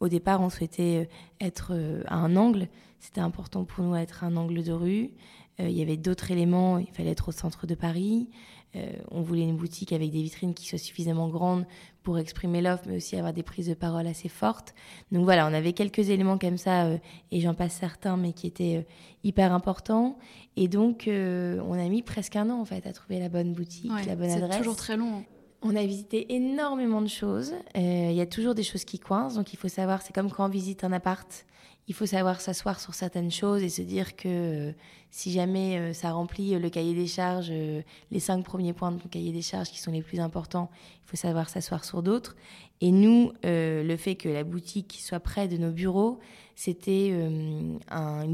au 0.00 0.08
départ, 0.08 0.40
on 0.40 0.50
souhaitait 0.50 1.08
être 1.40 1.72
à 2.06 2.16
un 2.16 2.34
angle. 2.34 2.68
C'était 2.98 3.20
important 3.20 3.64
pour 3.64 3.84
nous 3.84 3.94
d'être 3.94 4.24
à 4.24 4.26
un 4.26 4.36
angle 4.36 4.64
de 4.64 4.72
rue. 4.72 5.10
il 5.60 5.70
y 5.70 5.82
avait 5.82 5.96
d'autres 5.96 6.32
éléments. 6.32 6.78
Il 6.78 6.90
fallait 6.92 7.10
être 7.10 7.28
au 7.28 7.32
centre 7.32 7.68
de 7.68 7.76
Paris. 7.76 8.28
Euh, 8.74 8.90
on 9.10 9.20
voulait 9.20 9.42
une 9.42 9.56
boutique 9.56 9.92
avec 9.92 10.10
des 10.10 10.22
vitrines 10.22 10.54
qui 10.54 10.66
soient 10.66 10.78
suffisamment 10.78 11.28
grandes 11.28 11.66
pour 12.02 12.18
exprimer 12.18 12.62
l'offre, 12.62 12.84
mais 12.86 12.96
aussi 12.96 13.16
avoir 13.16 13.32
des 13.32 13.42
prises 13.42 13.68
de 13.68 13.74
parole 13.74 14.06
assez 14.06 14.28
fortes. 14.28 14.74
Donc 15.10 15.24
voilà, 15.24 15.46
on 15.46 15.52
avait 15.52 15.74
quelques 15.74 16.10
éléments 16.10 16.38
comme 16.38 16.56
ça, 16.56 16.86
euh, 16.86 16.98
et 17.30 17.40
j'en 17.40 17.54
passe 17.54 17.74
certains, 17.74 18.16
mais 18.16 18.32
qui 18.32 18.46
étaient 18.46 18.78
euh, 18.78 18.92
hyper 19.24 19.52
importants. 19.52 20.18
Et 20.56 20.68
donc, 20.68 21.04
on 21.08 21.72
a 21.72 21.88
mis 21.88 22.02
presque 22.02 22.36
un 22.36 22.50
an 22.50 22.60
en 22.60 22.64
fait 22.64 22.86
à 22.86 22.92
trouver 22.92 23.18
la 23.18 23.28
bonne 23.28 23.54
boutique, 23.54 23.90
la 24.06 24.16
bonne 24.16 24.30
adresse. 24.30 24.50
C'est 24.52 24.58
toujours 24.58 24.76
très 24.76 24.96
long. 24.96 25.18
Hein. 25.18 25.24
On 25.62 25.76
a 25.76 25.86
visité 25.86 26.34
énormément 26.34 27.00
de 27.00 27.08
choses. 27.08 27.54
Il 27.74 28.12
y 28.12 28.20
a 28.20 28.26
toujours 28.26 28.54
des 28.54 28.64
choses 28.64 28.84
qui 28.84 28.98
coincent, 28.98 29.36
donc 29.36 29.52
il 29.54 29.56
faut 29.56 29.68
savoir, 29.68 30.02
c'est 30.02 30.12
comme 30.12 30.30
quand 30.30 30.44
on 30.44 30.50
visite 30.50 30.84
un 30.84 30.92
appart 30.92 31.46
il 31.88 31.94
faut 31.94 32.06
savoir 32.06 32.40
s'asseoir 32.40 32.78
sur 32.78 32.94
certaines 32.94 33.30
choses 33.30 33.62
et 33.62 33.68
se 33.68 33.82
dire 33.82 34.14
que 34.14 34.28
euh, 34.28 34.72
si 35.10 35.32
jamais 35.32 35.78
euh, 35.78 35.92
ça 35.92 36.12
remplit 36.12 36.54
euh, 36.54 36.58
le 36.58 36.70
cahier 36.70 36.94
des 36.94 37.08
charges, 37.08 37.52
les 38.10 38.20
cinq 38.20 38.44
premiers 38.44 38.72
points 38.72 38.92
de 38.92 39.00
ton 39.00 39.08
cahier 39.08 39.32
des 39.32 39.42
charges 39.42 39.68
qui 39.68 39.80
sont 39.80 39.90
les 39.90 40.02
plus 40.02 40.20
importants, 40.20 40.70
il 41.04 41.10
faut 41.10 41.16
savoir 41.16 41.48
s'asseoir 41.48 41.84
sur 41.84 42.02
d'autres. 42.02 42.36
Et 42.80 42.90
nous, 42.90 43.32
le 43.44 43.96
fait 43.96 44.16
que 44.16 44.28
la 44.28 44.42
boutique 44.42 44.98
soit 45.00 45.20
près 45.20 45.46
de 45.46 45.56
nos 45.56 45.70
bureaux, 45.70 46.18
c'était 46.56 47.10
une 47.10 47.78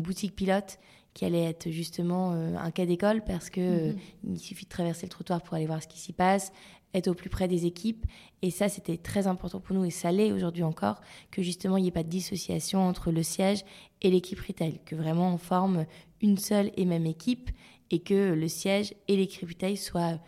boutique 0.00 0.34
pilote 0.34 0.78
qui 1.12 1.26
allait 1.26 1.44
être 1.44 1.68
justement 1.70 2.30
un 2.30 2.70
cas 2.70 2.86
d'école 2.86 3.22
parce 3.24 3.50
que 3.50 3.90
mm-hmm. 3.90 3.96
il 4.30 4.38
suffit 4.38 4.64
de 4.64 4.70
traverser 4.70 5.04
le 5.04 5.10
trottoir 5.10 5.42
pour 5.42 5.54
aller 5.54 5.66
voir 5.66 5.82
ce 5.82 5.88
qui 5.88 5.98
s'y 5.98 6.14
passe 6.14 6.50
être 6.94 7.08
au 7.08 7.14
plus 7.14 7.30
près 7.30 7.48
des 7.48 7.66
équipes. 7.66 8.06
Et 8.42 8.50
ça, 8.50 8.68
c'était 8.68 8.96
très 8.96 9.26
important 9.26 9.60
pour 9.60 9.74
nous, 9.74 9.84
et 9.84 9.90
ça 9.90 10.12
l'est 10.12 10.32
aujourd'hui 10.32 10.62
encore, 10.62 11.00
que 11.30 11.42
justement, 11.42 11.76
il 11.76 11.82
n'y 11.82 11.88
ait 11.88 11.92
pas 11.92 12.02
de 12.02 12.08
dissociation 12.08 12.80
entre 12.80 13.10
le 13.10 13.22
siège 13.22 13.64
et 14.02 14.10
l'équipe 14.10 14.40
retail, 14.40 14.80
que 14.84 14.94
vraiment 14.94 15.34
on 15.34 15.38
forme 15.38 15.86
une 16.20 16.38
seule 16.38 16.70
et 16.76 16.84
même 16.84 17.06
équipe, 17.06 17.50
et 17.90 18.00
que 18.00 18.32
le 18.32 18.48
siège 18.48 18.94
et 19.08 19.16
l'équipe 19.16 19.48
retail 19.48 19.76
soient 19.76 20.18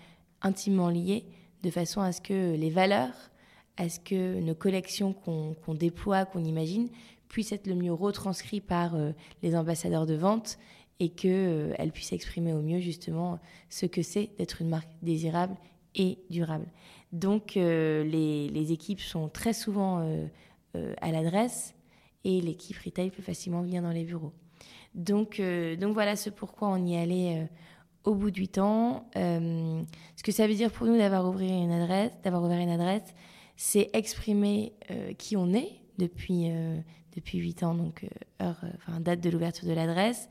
intimement 0.42 0.88
liés, 0.88 1.24
de 1.62 1.70
façon 1.70 2.00
à 2.00 2.12
ce 2.12 2.20
que 2.20 2.54
les 2.56 2.70
valeurs, 2.70 3.30
à 3.76 3.88
ce 3.88 4.00
que 4.00 4.40
nos 4.40 4.54
collections 4.54 5.12
qu'on 5.12 5.74
déploie, 5.74 6.24
qu'on 6.24 6.44
imagine, 6.44 6.88
puissent 7.28 7.52
être 7.52 7.66
le 7.66 7.74
mieux 7.74 7.92
retranscrites 7.92 8.66
par 8.66 8.94
euh, 8.94 9.12
les 9.42 9.54
ambassadeurs 9.54 10.04
de 10.04 10.14
vente 10.14 10.58
et 10.98 11.08
qu'elles 11.08 11.74
euh, 11.78 11.90
puissent 11.92 12.12
exprimer 12.12 12.52
au 12.52 12.60
mieux 12.60 12.80
justement 12.80 13.38
ce 13.68 13.86
que 13.86 14.02
c'est 14.02 14.30
d'être 14.36 14.60
une 14.60 14.68
marque 14.68 14.90
désirable 15.02 15.56
et 15.94 16.18
durable. 16.30 16.66
Donc 17.12 17.56
euh, 17.56 18.04
les, 18.04 18.72
équipes 18.72 19.00
sont 19.00 19.28
très 19.28 19.52
souvent 19.52 20.00
euh, 20.00 20.26
euh, 20.76 20.94
à 21.00 21.10
l'adresse 21.10 21.74
et 22.24 22.40
l'équipe 22.40 22.76
retail 22.78 23.10
peut 23.10 23.22
facilement 23.22 23.62
venir 23.62 23.82
dans 23.82 23.90
les 23.90 24.04
bureaux. 24.04 24.32
Donc, 24.94 25.40
donc 25.40 25.94
voilà 25.94 26.16
ce 26.16 26.30
pourquoi 26.30 26.68
on 26.68 26.84
y 26.84 26.96
allait 26.96 27.48
au 28.02 28.16
bout 28.16 28.32
de 28.32 28.38
huit 28.38 28.58
ans. 28.58 29.08
ce 29.14 30.22
que 30.24 30.32
ça 30.32 30.48
veut 30.48 30.54
dire 30.54 30.72
pour 30.72 30.88
nous 30.88 30.98
d'avoir 30.98 31.28
ouvert 31.28 31.48
une 31.48 31.70
adresse, 31.70 32.10
d'avoir 32.24 32.42
ouvert 32.42 32.58
une 32.58 32.70
adresse, 32.70 33.14
c'est 33.56 33.88
exprimer 33.92 34.72
qui 35.16 35.36
on 35.36 35.54
est 35.54 35.80
depuis 35.98 36.50
depuis 37.14 37.38
huit 37.38 37.62
ans, 37.62 37.74
donc 37.74 38.04
heure, 38.42 38.60
enfin 38.74 38.98
date 38.98 39.20
de 39.20 39.30
l'ouverture 39.30 39.68
de 39.68 39.74
l'adresse, 39.74 40.28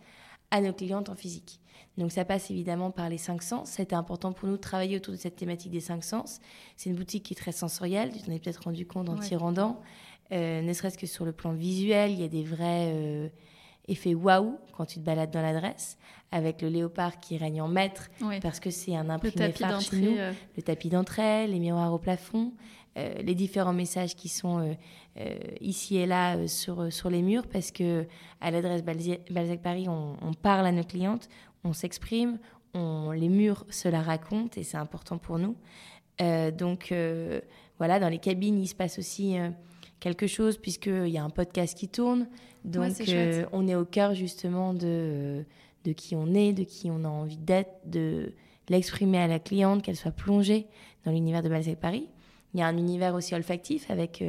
à 0.51 0.59
nos 0.59 0.73
clientes 0.73 1.07
en 1.07 1.15
physique. 1.15 1.61
Donc 1.99 2.13
ça 2.13 2.23
passe 2.23 2.49
évidemment 2.49 2.91
par 2.91 3.09
les 3.09 3.17
cinq 3.17 3.43
sens. 3.43 3.71
C'était 3.71 3.95
important 3.95 4.31
pour 4.31 4.47
nous 4.47 4.55
de 4.55 4.61
travailler 4.61 4.95
autour 4.95 5.13
de 5.13 5.19
cette 5.19 5.35
thématique 5.35 5.71
des 5.71 5.81
cinq 5.81 6.03
sens. 6.03 6.39
C'est 6.77 6.89
une 6.89 6.95
boutique 6.95 7.23
qui 7.23 7.33
est 7.33 7.37
très 7.37 7.51
sensorielle, 7.51 8.11
tu 8.13 8.21
t'en 8.21 8.31
es 8.31 8.39
peut-être 8.39 8.63
rendu 8.63 8.87
compte 8.87 9.09
en 9.09 9.17
t'y 9.17 9.35
rendant. 9.35 9.81
Euh, 10.31 10.61
ne 10.61 10.73
serait-ce 10.73 10.97
que 10.97 11.07
sur 11.07 11.25
le 11.25 11.33
plan 11.33 11.51
visuel, 11.51 12.11
il 12.11 12.21
y 12.21 12.23
a 12.23 12.27
des 12.27 12.43
vrais 12.43 12.91
euh, 12.93 13.27
effets 13.87 14.13
waouh 14.13 14.57
quand 14.71 14.85
tu 14.85 14.99
te 14.99 15.03
balades 15.03 15.31
dans 15.31 15.41
l'adresse, 15.41 15.97
avec 16.31 16.61
le 16.61 16.69
léopard 16.69 17.19
qui 17.19 17.37
règne 17.37 17.61
en 17.61 17.67
maître, 17.67 18.09
parce 18.41 18.59
que 18.59 18.69
c'est 18.69 18.95
un 18.95 19.09
imprimé 19.09 19.51
phare 19.51 19.81
chez 19.81 19.97
nous, 19.97 20.17
euh. 20.17 20.31
le 20.55 20.61
tapis 20.63 20.89
d'entrée, 20.89 21.47
les 21.47 21.59
miroirs 21.59 21.93
au 21.93 21.99
plafond, 21.99 22.53
les 22.95 23.33
différents 23.33 23.73
messages 23.73 24.13
qui 24.13 24.27
sont 24.27 24.75
ici 25.61 25.95
et 25.95 26.05
là 26.05 26.47
sur, 26.49 26.91
sur 26.91 27.09
les 27.09 27.21
murs, 27.21 27.47
parce 27.47 27.71
que 27.71 28.05
à 28.41 28.51
l'adresse 28.51 28.83
Balzac 28.83 29.61
Paris, 29.61 29.87
on 29.87 30.33
parle 30.33 30.65
à 30.65 30.73
nos 30.73 30.83
clientes, 30.83 31.29
on 31.63 31.73
s'exprime, 31.73 32.39
on, 32.73 33.11
les 33.11 33.29
murs 33.29 33.65
se 33.69 33.87
la 33.87 34.01
racontent 34.01 34.59
et 34.59 34.63
c'est 34.63 34.77
important 34.77 35.17
pour 35.17 35.39
nous. 35.39 35.55
Euh, 36.21 36.51
donc 36.51 36.91
euh, 36.91 37.41
voilà, 37.77 37.99
dans 37.99 38.09
les 38.09 38.19
cabines, 38.19 38.59
il 38.59 38.67
se 38.67 38.75
passe 38.75 38.99
aussi 38.99 39.37
euh, 39.37 39.49
quelque 39.99 40.27
chose 40.27 40.57
puisqu'il 40.57 41.07
y 41.07 41.17
a 41.17 41.23
un 41.23 41.29
podcast 41.29 41.77
qui 41.77 41.87
tourne. 41.87 42.27
Donc 42.65 42.93
on 43.53 43.67
est 43.67 43.75
au 43.75 43.85
cœur 43.85 44.13
justement 44.13 44.73
de, 44.73 45.45
de 45.85 45.91
qui 45.93 46.15
on 46.15 46.33
est, 46.33 46.53
de 46.53 46.63
qui 46.63 46.91
on 46.91 47.03
a 47.05 47.07
envie 47.07 47.37
d'être, 47.37 47.71
de 47.85 48.33
l'exprimer 48.67 49.17
à 49.17 49.27
la 49.27 49.39
cliente, 49.39 49.81
qu'elle 49.81 49.95
soit 49.95 50.11
plongée 50.11 50.67
dans 51.05 51.11
l'univers 51.11 51.41
de 51.41 51.49
Balzac 51.49 51.77
Paris. 51.77 52.09
Il 52.53 52.59
y 52.59 52.63
a 52.63 52.67
un 52.67 52.77
univers 52.77 53.13
aussi 53.13 53.35
olfactif 53.35 53.89
avec 53.91 54.23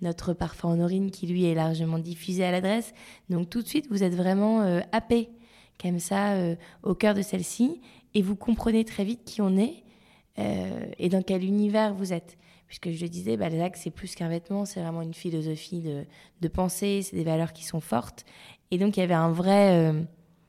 notre 0.00 0.32
parfum 0.32 0.70
en 0.70 0.80
orine 0.80 1.10
qui 1.10 1.26
lui 1.26 1.44
est 1.44 1.54
largement 1.54 1.98
diffusé 1.98 2.42
à 2.42 2.50
l'adresse. 2.50 2.94
Donc 3.28 3.50
tout 3.50 3.62
de 3.62 3.68
suite, 3.68 3.86
vous 3.90 4.02
êtes 4.02 4.14
vraiment 4.14 4.62
happé 4.92 5.28
comme 5.80 5.98
ça 5.98 6.34
euh, 6.34 6.56
au 6.82 6.94
cœur 6.94 7.14
de 7.14 7.22
celle-ci 7.22 7.80
et 8.14 8.22
vous 8.22 8.36
comprenez 8.36 8.84
très 8.84 9.04
vite 9.04 9.24
qui 9.24 9.40
on 9.42 9.56
est 9.56 9.84
euh, 10.38 10.86
et 10.98 11.08
dans 11.08 11.22
quel 11.22 11.44
univers 11.44 11.94
vous 11.94 12.12
êtes. 12.12 12.38
Puisque 12.66 12.90
je 12.90 13.00
le 13.00 13.08
disais, 13.08 13.36
Balzac, 13.36 13.76
c'est 13.76 13.92
plus 13.92 14.14
qu'un 14.16 14.28
vêtement, 14.28 14.64
c'est 14.64 14.80
vraiment 14.80 15.02
une 15.02 15.14
philosophie 15.14 15.80
de, 15.80 16.04
de 16.40 16.48
pensée, 16.48 17.02
c'est 17.02 17.14
des 17.14 17.22
valeurs 17.22 17.52
qui 17.52 17.64
sont 17.64 17.80
fortes. 17.80 18.24
Et 18.72 18.78
donc, 18.78 18.96
il 18.96 19.00
y 19.00 19.02
avait 19.04 19.14
un 19.14 19.30
vrai 19.30 19.72
euh, 19.74 20.02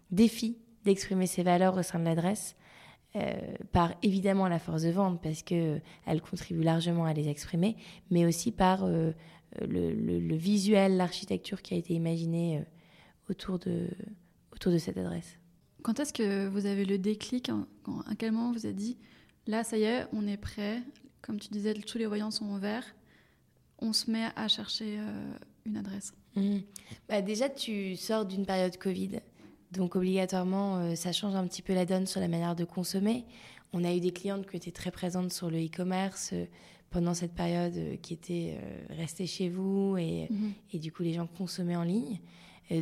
défi 0.09 0.57
d'exprimer 0.83 1.27
ces 1.27 1.43
valeurs 1.43 1.77
au 1.77 1.83
sein 1.83 1.99
de 1.99 2.05
l'adresse, 2.05 2.55
par 3.71 3.95
évidemment 4.03 4.47
la 4.47 4.59
force 4.59 4.83
de 4.83 4.91
vente, 4.91 5.19
parce 5.23 5.41
qu'elle 5.41 5.81
contribue 6.29 6.61
largement 6.61 7.05
à 7.05 7.13
les 7.13 7.29
exprimer, 7.29 7.75
mais 8.11 8.27
aussi 8.27 8.51
par 8.51 8.85
le, 8.85 9.13
le, 9.59 10.35
visuel, 10.35 10.97
l'architecture 10.97 11.63
qui 11.63 11.73
a 11.73 11.77
été 11.77 11.95
imaginée 11.95 12.63
autour 13.27 13.57
de, 13.57 13.89
autour 14.57 14.71
de 14.71 14.79
cette 14.79 14.97
adresse. 14.97 15.37
Quand 15.83 15.99
est-ce 15.99 16.11
que 16.11 16.47
vous 16.47 16.65
avez 16.65 16.83
le 16.83 16.97
déclic 16.97 17.49
À 17.49 18.15
quel 18.17 18.31
moment 18.31 18.51
vous 18.51 18.65
avez 18.65 18.73
dit 18.73 18.97
là, 19.45 19.63
ça 19.63 19.77
y 19.77 19.83
est, 19.83 20.05
on 20.13 20.27
est 20.27 20.37
prêt? 20.37 20.81
Comme 21.21 21.39
tu 21.39 21.49
disais, 21.49 21.73
tous 21.75 21.97
les 21.97 22.07
voyants 22.07 22.31
sont 22.31 22.45
ouverts. 22.45 22.83
On 23.79 23.93
se 23.93 24.09
met 24.09 24.27
à 24.35 24.47
chercher 24.47 24.97
euh, 24.99 25.33
une 25.65 25.77
adresse. 25.77 26.13
Mmh. 26.35 26.57
Bah 27.07 27.21
déjà, 27.21 27.49
tu 27.49 27.95
sors 27.95 28.25
d'une 28.25 28.45
période 28.45 28.77
Covid. 28.77 29.19
Donc, 29.71 29.95
obligatoirement, 29.95 30.77
euh, 30.77 30.95
ça 30.95 31.11
change 31.11 31.35
un 31.35 31.45
petit 31.45 31.61
peu 31.61 31.73
la 31.73 31.85
donne 31.85 32.07
sur 32.07 32.19
la 32.19 32.27
manière 32.27 32.55
de 32.55 32.63
consommer. 32.63 33.25
On 33.73 33.83
a 33.83 33.93
eu 33.93 33.99
des 33.99 34.11
clientes 34.11 34.49
qui 34.49 34.57
étaient 34.57 34.71
très 34.71 34.91
présentes 34.91 35.31
sur 35.31 35.51
le 35.51 35.63
e-commerce 35.63 36.31
euh, 36.33 36.45
pendant 36.89 37.13
cette 37.13 37.33
période, 37.33 37.99
qui 38.01 38.13
étaient 38.13 38.57
restées 38.89 39.27
chez 39.27 39.49
vous 39.49 39.97
et, 39.97 40.27
mmh. 40.29 40.49
et, 40.71 40.79
du 40.79 40.91
coup, 40.91 41.03
les 41.03 41.13
gens 41.13 41.27
consommaient 41.27 41.75
en 41.75 41.83
ligne 41.83 42.19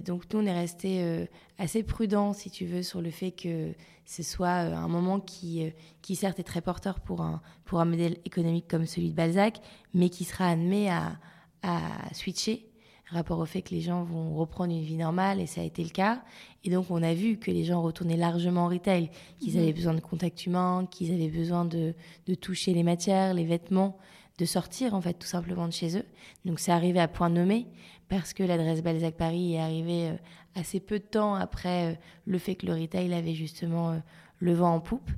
donc 0.06 0.24
nous, 0.34 0.40
on 0.40 0.46
est 0.46 0.54
resté 0.54 1.04
euh, 1.04 1.26
assez 1.58 1.84
prudent, 1.84 2.34
si 2.34 2.50
tu 2.50 2.66
veux, 2.66 2.84
sur 2.84 3.02
le 3.02 3.12
fait 3.12 3.32
que 3.32 3.74
ce 4.06 4.24
soit 4.24 4.66
euh, 4.66 4.76
un 4.76 4.88
moment 4.88 5.20
qui, 5.20 5.64
euh, 5.64 5.70
qui 6.02 6.16
certes 6.16 6.40
est 6.40 6.44
très 6.44 6.62
porteur 6.62 7.00
pour 7.00 7.22
un, 7.22 7.42
pour 7.66 7.80
un 7.80 7.86
modèle 7.86 8.18
économique 8.26 8.68
comme 8.68 8.86
celui 8.86 9.10
de 9.10 9.16
Balzac, 9.16 9.60
mais 9.94 10.10
qui 10.10 10.24
sera 10.24 10.50
admis 10.50 10.90
à, 10.90 11.18
à 11.62 12.14
switcher 12.14 12.68
rapport 13.16 13.40
au 13.40 13.46
fait 13.46 13.62
que 13.62 13.72
les 13.72 13.82
gens 13.82 14.04
vont 14.04 14.36
reprendre 14.36 14.74
une 14.74 14.82
vie 14.82 14.98
normale, 14.98 15.40
et 15.40 15.46
ça 15.46 15.62
a 15.62 15.64
été 15.64 15.84
le 15.84 15.90
cas. 15.90 16.22
Et 16.64 16.70
donc, 16.70 16.88
on 16.90 17.02
a 17.04 17.14
vu 17.14 17.38
que 17.38 17.52
les 17.52 17.64
gens 17.64 17.82
retournaient 17.82 18.18
largement 18.18 18.66
en 18.66 18.70
retail, 18.70 19.10
qu'ils 19.40 19.54
mhm. 19.54 19.60
avaient 19.60 19.74
besoin 19.74 19.94
de 19.94 20.00
contact 20.02 20.46
humain, 20.46 20.88
qu'ils 20.90 21.14
avaient 21.14 21.30
besoin 21.30 21.66
de, 21.66 21.94
de, 22.28 22.36
toucher 22.36 22.74
les 22.74 22.84
matières, 22.84 23.34
les 23.34 23.46
vêtements, 23.46 23.98
de 24.38 24.46
sortir, 24.46 24.94
en 24.94 25.02
fait, 25.02 25.14
tout 25.14 25.28
simplement 25.28 25.68
de 25.68 25.74
chez 25.74 25.98
eux. 25.98 26.06
Donc, 26.44 26.60
c'est 26.60 26.72
arrivé 26.72 27.00
à 27.00 27.08
point 27.08 27.30
nommé 27.30 27.68
parce 28.10 28.34
que 28.34 28.44
l'adresse 28.44 28.82
Balzac 28.82 29.16
Paris 29.16 29.56
est 29.56 29.60
arrivée 29.60 30.10
euh, 30.10 30.16
assez 30.56 30.80
peu 30.80 31.00
de 31.00 31.06
temps 31.06 31.36
après 31.36 31.92
euh, 31.92 31.96
le 32.26 32.38
fait 32.38 32.56
que 32.56 32.66
le 32.66 32.74
retail 32.74 33.14
avait 33.14 33.34
justement 33.34 33.92
euh, 33.92 33.98
le 34.40 34.54
vent 34.54 34.76
en 34.76 34.80
poupe. 34.80 35.10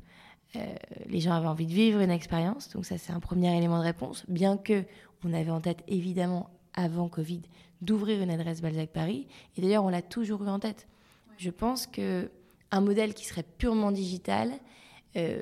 les 1.08 1.20
gens 1.20 1.34
avaient 1.34 1.48
envie 1.48 1.66
de 1.66 1.74
vivre 1.74 2.00
une 2.00 2.10
expérience, 2.10 2.70
donc 2.70 2.86
ça 2.86 2.98
c'est 2.98 3.12
un 3.12 3.20
premier 3.20 3.56
élément 3.56 3.80
de 3.80 3.84
réponse. 3.84 4.24
Bien 4.28 4.58
que 4.58 4.86
on 5.24 5.34
avait 5.34 5.52
en 5.52 5.60
tête 5.60 5.84
évidemment 5.88 6.50
avant 6.74 7.10
Covid 7.10 7.42
d'ouvrir 7.82 8.22
une 8.22 8.32
adresse 8.32 8.62
Balzac 8.62 8.90
Paris, 8.90 9.28
et 9.56 9.62
d'ailleurs 9.62 9.84
on 9.84 9.90
l'a 9.90 10.02
toujours 10.02 10.44
eu 10.44 10.48
en 10.48 10.60
tête. 10.60 10.88
Je 11.38 11.50
pense 11.50 11.86
que 11.86 12.32
un 12.72 12.82
modèle 12.82 13.14
qui 13.14 13.26
serait 13.26 13.46
purement 13.58 13.92
digital 13.92 14.52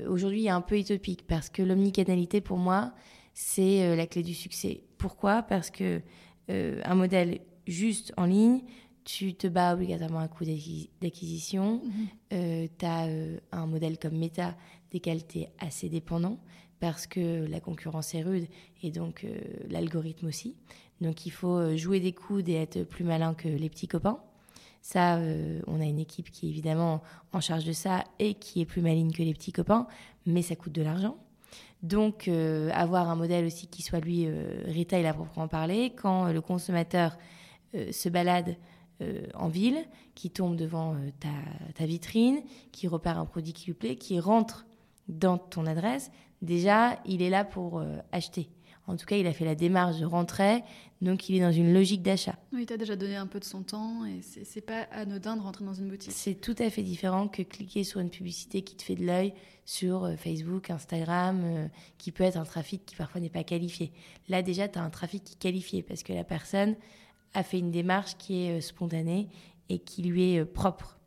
aujourd'hui 0.08 0.46
est 0.46 0.50
un 0.50 0.62
peu 0.62 0.78
utopique 0.78 1.26
parce 1.28 1.50
que 1.50 1.62
l'omnicanalité 1.62 2.40
pour 2.40 2.58
moi 2.58 2.94
c'est 3.36 3.96
la 3.96 4.08
clé 4.08 4.24
du 4.24 4.34
succès. 4.34 4.82
Pourquoi? 4.98 5.44
Parce 5.44 5.70
que 5.70 6.02
euh, 6.50 6.82
un 6.84 6.96
modèle 6.96 7.40
juste 7.68 8.14
en 8.18 8.26
ligne, 8.26 8.62
tu 9.04 9.36
te 9.36 9.48
bats 9.48 9.74
obligatoirement 9.74 10.20
un 10.20 10.28
coût 10.28 10.46
d'acquisition. 11.02 11.82
Mhm. 11.84 12.08
Euh, 12.34 12.68
tu 12.78 12.86
as 12.86 13.08
euh, 13.08 13.38
un 13.52 13.68
modèle 13.68 14.00
comme 14.00 14.18
Meta, 14.18 14.56
desquels 14.92 15.28
tu 15.28 15.40
es 15.40 15.52
assez 15.60 15.90
dépendant 15.90 16.40
parce 16.80 17.08
que 17.08 17.46
la 17.46 17.60
concurrence 17.60 18.14
est 18.16 18.22
rude 18.22 18.48
et 18.84 18.92
donc 18.92 19.26
l'algorithme 19.70 20.28
aussi. 20.28 20.56
Donc 21.02 21.26
il 21.26 21.32
faut 21.32 21.76
jouer 21.78 22.00
des 22.00 22.12
coudes 22.12 22.50
et 22.50 22.56
être 22.56 22.84
plus 22.84 23.06
malin 23.06 23.34
que 23.34 23.48
les 23.48 23.70
petits 23.70 23.88
copains. 23.88 24.20
Ça, 24.82 25.20
on 25.68 25.80
a 25.80 25.86
une 25.86 26.00
équipe 26.00 26.30
qui 26.30 26.46
est 26.46 26.50
évidemment 26.50 27.02
en 27.32 27.40
charge 27.40 27.64
de 27.64 27.72
ça 27.72 28.04
et 28.20 28.34
qui 28.36 28.60
est 28.60 28.66
plus 28.66 28.82
maligne 28.82 29.14
que 29.14 29.24
les 29.24 29.34
petits 29.34 29.54
copains, 29.54 29.88
mais 30.26 30.42
ça 30.42 30.56
coûte 30.58 30.74
de 30.74 30.82
l'argent. 30.82 31.18
Donc, 31.86 32.28
avoir 32.28 33.10
un 33.10 33.16
modèle 33.16 33.46
aussi 33.46 33.68
qui 33.68 33.82
soit, 33.84 34.00
lui, 34.00 34.28
retail 34.28 35.06
à 35.06 35.14
proprement 35.14 35.48
parler, 35.48 35.94
quand 35.96 36.32
le 36.32 36.42
consommateur 36.42 37.18
se 37.74 38.10
balade 38.10 38.58
en 39.36 39.48
ville, 39.50 39.78
qui 40.16 40.32
tombe 40.32 40.56
devant 40.56 40.96
ta, 41.20 41.30
ta, 41.76 41.86
vitrine, 41.86 42.42
qui 42.72 42.88
repère 42.88 43.20
un 43.20 43.26
produit 43.26 43.54
qui 43.54 43.68
lui 43.68 43.74
plaît, 43.76 43.98
qui 43.98 44.20
rentre 44.20 44.66
dans 45.08 45.38
ton 45.38 45.66
adresse, 45.66 46.12
déjà, 46.42 47.00
il 47.06 47.22
est 47.22 47.30
là 47.30 47.44
pour 47.44 47.80
euh, 47.80 47.98
acheter. 48.12 48.50
En 48.88 48.96
tout 48.96 49.06
cas, 49.06 49.18
il 49.18 49.26
a 49.26 49.34
fait 49.34 49.46
la 49.46 49.56
démarche 49.56 49.98
de 49.98 50.06
rentrer, 50.06 50.64
donc 51.02 51.28
il 51.28 51.36
est 51.36 51.40
dans 51.40 51.52
une 51.52 51.74
logique 51.74 52.04
d'achat. 52.04 52.36
Oui, 52.54 52.62
il 52.62 52.66
t'a 52.66 52.78
déjà 52.78 52.96
donné 52.96 53.16
un 53.16 53.26
peu 53.26 53.40
de 53.40 53.44
son 53.44 53.64
temps 53.64 54.06
et 54.06 54.22
c'est 54.22 54.62
pas 54.62 54.88
anodin 54.92 55.36
de 55.36 55.42
rentrer 55.42 55.66
dans 55.66 55.74
une 55.74 55.90
boutique. 55.90 56.12
C'est 56.12 56.36
tout 56.36 56.56
à 56.60 56.70
fait 56.70 56.84
différent 56.84 57.28
que 57.28 57.42
cliquer 57.42 57.84
sur 57.84 58.00
une 58.00 58.10
publicité 58.10 58.62
qui 58.62 58.76
te 58.76 58.84
fait 58.84 58.96
de 58.96 59.06
l'œil 59.06 59.34
sur 59.66 60.04
euh, 60.04 60.16
Facebook, 60.16 60.70
Instagram, 60.70 61.42
euh, 61.44 61.68
qui 61.98 62.12
peut 62.12 62.24
être 62.24 62.38
un 62.38 62.46
trafic 62.46 62.86
qui 62.86 62.96
parfois 62.96 63.20
n'est 63.22 63.30
pas 63.30 63.44
qualifié. 63.44 63.92
Là, 64.30 64.44
déjà, 64.44 64.68
tu 64.68 64.78
as 64.78 64.84
un 64.84 64.92
trafic 64.92 65.24
qui 65.24 65.34
est 65.34 65.40
qualifié 65.40 65.82
parce 65.82 66.04
que 66.04 66.14
la 66.14 66.24
personne 66.24 66.76
a 67.34 67.42
fait 67.42 67.60
une 67.60 67.72
démarche 67.72 68.16
qui 68.18 68.46
est 68.46 68.62
spontanée 68.62 69.28
et 69.70 69.80
qui 69.80 70.04
lui 70.04 70.36
est 70.36 70.46
propre. 70.46 70.98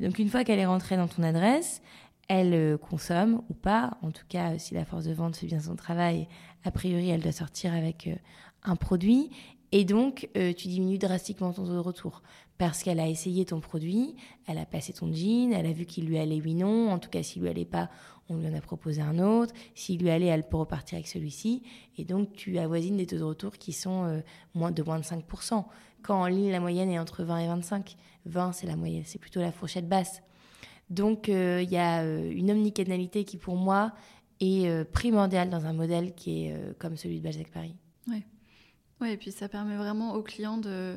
donc, 0.00 0.18
une 0.18 0.28
fois 0.28 0.44
qu'elle 0.44 0.60
est 0.60 0.66
rentrée 0.66 0.96
dans 0.96 1.08
ton 1.08 1.22
adresse, 1.22 1.82
elle 2.30 2.54
euh, 2.54 2.78
consomme 2.78 3.42
ou 3.48 3.54
pas. 3.54 3.98
En 4.02 4.12
tout 4.12 4.24
cas, 4.28 4.56
si 4.56 4.72
la 4.74 4.84
force 4.84 5.04
de 5.04 5.12
vente 5.12 5.34
fait 5.34 5.48
bien 5.48 5.58
son 5.58 5.74
travail, 5.74 6.28
a 6.64 6.70
priori, 6.70 7.10
elle 7.10 7.22
doit 7.22 7.32
sortir 7.32 7.74
avec 7.74 8.06
euh, 8.06 8.14
un 8.62 8.76
produit. 8.76 9.30
Et 9.72 9.84
donc, 9.84 10.28
euh, 10.36 10.52
tu 10.52 10.68
diminues 10.68 10.98
drastiquement 10.98 11.52
ton 11.52 11.64
taux 11.64 11.74
de 11.74 11.78
retour 11.78 12.22
parce 12.58 12.82
qu'elle 12.82 13.00
a 13.00 13.08
essayé 13.08 13.46
ton 13.46 13.60
produit, 13.60 14.16
elle 14.46 14.58
a 14.58 14.66
passé 14.66 14.92
ton 14.92 15.10
jean, 15.12 15.52
elle 15.52 15.64
a 15.64 15.72
vu 15.72 15.86
qu'il 15.86 16.04
lui 16.06 16.18
allait 16.18 16.40
oui 16.40 16.54
non. 16.54 16.90
En 16.90 16.98
tout 16.98 17.08
cas, 17.08 17.22
s'il 17.22 17.42
lui 17.42 17.48
allait 17.48 17.64
pas, 17.64 17.88
on 18.28 18.36
lui 18.36 18.48
en 18.48 18.54
a 18.54 18.60
proposé 18.60 19.00
un 19.00 19.18
autre. 19.18 19.54
S'il 19.74 20.00
lui 20.00 20.10
allait, 20.10 20.26
elle 20.26 20.46
peut 20.46 20.58
repartir 20.58 20.96
avec 20.96 21.08
celui-ci. 21.08 21.62
Et 21.96 22.04
donc, 22.04 22.32
tu 22.32 22.58
avoisines 22.58 22.96
des 22.96 23.06
taux 23.06 23.16
de 23.16 23.22
retour 23.22 23.52
qui 23.52 23.72
sont 23.72 24.22
moins 24.54 24.72
de 24.72 24.82
moins 24.82 24.98
de 24.98 25.04
5%. 25.04 25.64
Quand 26.02 26.20
en 26.20 26.26
ligne, 26.26 26.50
la 26.50 26.60
moyenne 26.60 26.90
est 26.90 26.98
entre 26.98 27.24
20 27.24 27.38
et 27.38 27.46
25. 27.46 27.96
20, 28.26 28.52
c'est 28.52 28.66
la 28.66 28.76
moyenne, 28.76 29.04
c'est 29.06 29.18
plutôt 29.18 29.40
la 29.40 29.52
fourchette 29.52 29.88
basse. 29.88 30.22
Donc 30.90 31.28
euh, 31.28 31.60
il 31.62 31.70
y 31.70 31.76
a 31.76 32.02
euh, 32.02 32.30
une 32.34 32.50
omnicanalité 32.50 33.24
qui 33.24 33.36
pour 33.36 33.56
moi 33.56 33.92
est 34.40 34.68
euh, 34.68 34.84
primordiale 34.84 35.50
dans 35.50 35.66
un 35.66 35.72
modèle 35.72 36.14
qui 36.14 36.46
est 36.46 36.78
comme 36.78 36.96
celui 36.96 37.18
de 37.18 37.24
Balzac 37.24 37.50
Paris. 37.50 37.74
Oui. 38.08 38.22
Ouais, 39.00 39.14
et 39.14 39.16
puis 39.16 39.32
ça 39.32 39.48
permet 39.48 39.76
vraiment 39.76 40.14
aux 40.14 40.22
clients 40.22 40.58
de 40.58 40.96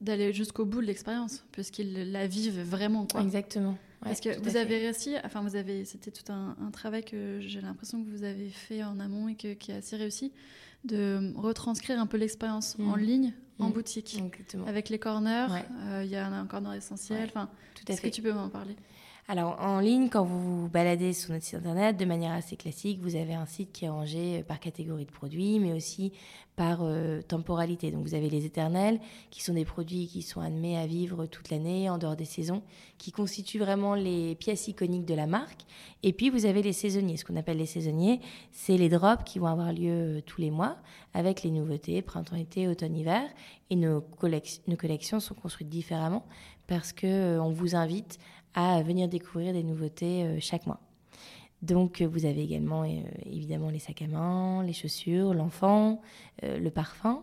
d'aller 0.00 0.32
jusqu'au 0.32 0.66
bout 0.66 0.82
de 0.82 0.86
l'expérience, 0.86 1.44
puisqu'ils 1.52 2.12
la 2.12 2.26
vivent 2.26 2.60
vraiment. 2.60 3.06
Quoi. 3.06 3.22
Exactement. 3.22 3.78
Parce 4.02 4.20
que 4.20 4.38
vous 4.40 4.56
avez 4.56 4.78
réussi, 4.78 5.14
enfin 5.24 5.40
vous 5.40 5.56
avez, 5.56 5.84
c'était 5.84 6.10
tout 6.10 6.30
un, 6.30 6.54
travail 6.70 7.04
que 7.04 7.40
j'ai 7.40 7.60
l'impression 7.60 8.02
que 8.04 8.08
vous 8.08 8.22
avez 8.22 8.50
fait 8.50 8.84
en 8.84 9.00
amont 9.00 9.28
et 9.28 9.34
que, 9.34 9.54
qui 9.54 9.72
est 9.72 9.76
assez 9.76 9.96
réussi, 9.96 10.32
de 10.84 11.32
retranscrire 11.36 12.00
un 12.00 12.06
peu 12.06 12.16
l'expérience 12.16 12.76
en 12.78 12.96
mmh. 12.96 13.00
ligne, 13.00 13.34
en 13.58 13.68
mmh. 13.68 13.72
boutique, 13.72 14.22
avec 14.66 14.90
les 14.90 14.98
corners. 14.98 15.48
Il 16.02 16.08
y 16.08 16.16
a 16.16 16.28
un 16.28 16.46
corner 16.46 16.74
essentiel. 16.74 17.24
Enfin, 17.28 17.48
est-ce 17.88 18.00
que 18.00 18.08
tu 18.08 18.22
peux 18.22 18.32
m'en 18.32 18.48
parler? 18.48 18.76
Alors, 19.28 19.56
en 19.60 19.80
ligne, 19.80 20.08
quand 20.08 20.22
vous 20.22 20.62
vous 20.62 20.68
baladez 20.68 21.12
sur 21.12 21.32
notre 21.32 21.44
site 21.44 21.56
internet, 21.56 21.96
de 21.96 22.04
manière 22.04 22.30
assez 22.30 22.54
classique, 22.54 23.00
vous 23.02 23.16
avez 23.16 23.34
un 23.34 23.44
site 23.44 23.72
qui 23.72 23.84
est 23.84 23.88
rangé 23.88 24.38
euh, 24.38 24.42
par 24.44 24.60
catégorie 24.60 25.04
de 25.04 25.10
produits, 25.10 25.58
mais 25.58 25.72
aussi 25.72 26.12
par 26.54 26.78
euh, 26.82 27.22
temporalité. 27.22 27.90
Donc, 27.90 28.04
vous 28.04 28.14
avez 28.14 28.30
les 28.30 28.44
éternels, 28.44 29.00
qui 29.32 29.42
sont 29.42 29.54
des 29.54 29.64
produits 29.64 30.06
qui 30.06 30.22
sont 30.22 30.40
admis 30.40 30.76
à 30.76 30.86
vivre 30.86 31.26
toute 31.26 31.50
l'année, 31.50 31.90
en 31.90 31.98
dehors 31.98 32.14
des 32.14 32.24
saisons, 32.24 32.62
qui 32.98 33.10
constituent 33.10 33.58
vraiment 33.58 33.96
les 33.96 34.36
pièces 34.36 34.68
iconiques 34.68 35.04
de 35.04 35.14
la 35.14 35.26
marque. 35.26 35.62
Et 36.04 36.12
puis, 36.12 36.30
vous 36.30 36.46
avez 36.46 36.62
les 36.62 36.72
saisonniers. 36.72 37.16
Ce 37.16 37.24
qu'on 37.24 37.36
appelle 37.36 37.58
les 37.58 37.66
saisonniers, 37.66 38.20
c'est 38.52 38.76
les 38.76 38.88
drops 38.88 39.24
qui 39.24 39.40
vont 39.40 39.48
avoir 39.48 39.72
lieu 39.72 40.18
euh, 40.18 40.20
tous 40.24 40.40
les 40.40 40.52
mois, 40.52 40.76
avec 41.14 41.42
les 41.42 41.50
nouveautés, 41.50 42.00
printemps, 42.00 42.36
été, 42.36 42.68
automne, 42.68 42.96
hiver. 42.96 43.28
Et 43.70 43.74
nos, 43.74 44.04
nos 44.68 44.76
collections 44.76 45.18
sont 45.18 45.34
construites 45.34 45.68
différemment 45.68 46.24
parce 46.66 46.92
qu'on 46.92 47.50
vous 47.50 47.74
invite 47.76 48.18
à 48.56 48.82
venir 48.82 49.06
découvrir 49.06 49.52
des 49.52 49.62
nouveautés 49.62 50.24
euh, 50.24 50.38
chaque 50.40 50.66
mois. 50.66 50.80
Donc 51.62 52.00
euh, 52.00 52.08
vous 52.08 52.24
avez 52.24 52.42
également 52.42 52.82
euh, 52.82 53.02
évidemment 53.26 53.68
les 53.68 53.78
sacs 53.78 54.02
à 54.02 54.06
main, 54.08 54.64
les 54.64 54.72
chaussures, 54.72 55.34
l'enfant, 55.34 56.00
le 56.42 56.68
parfum. 56.70 57.22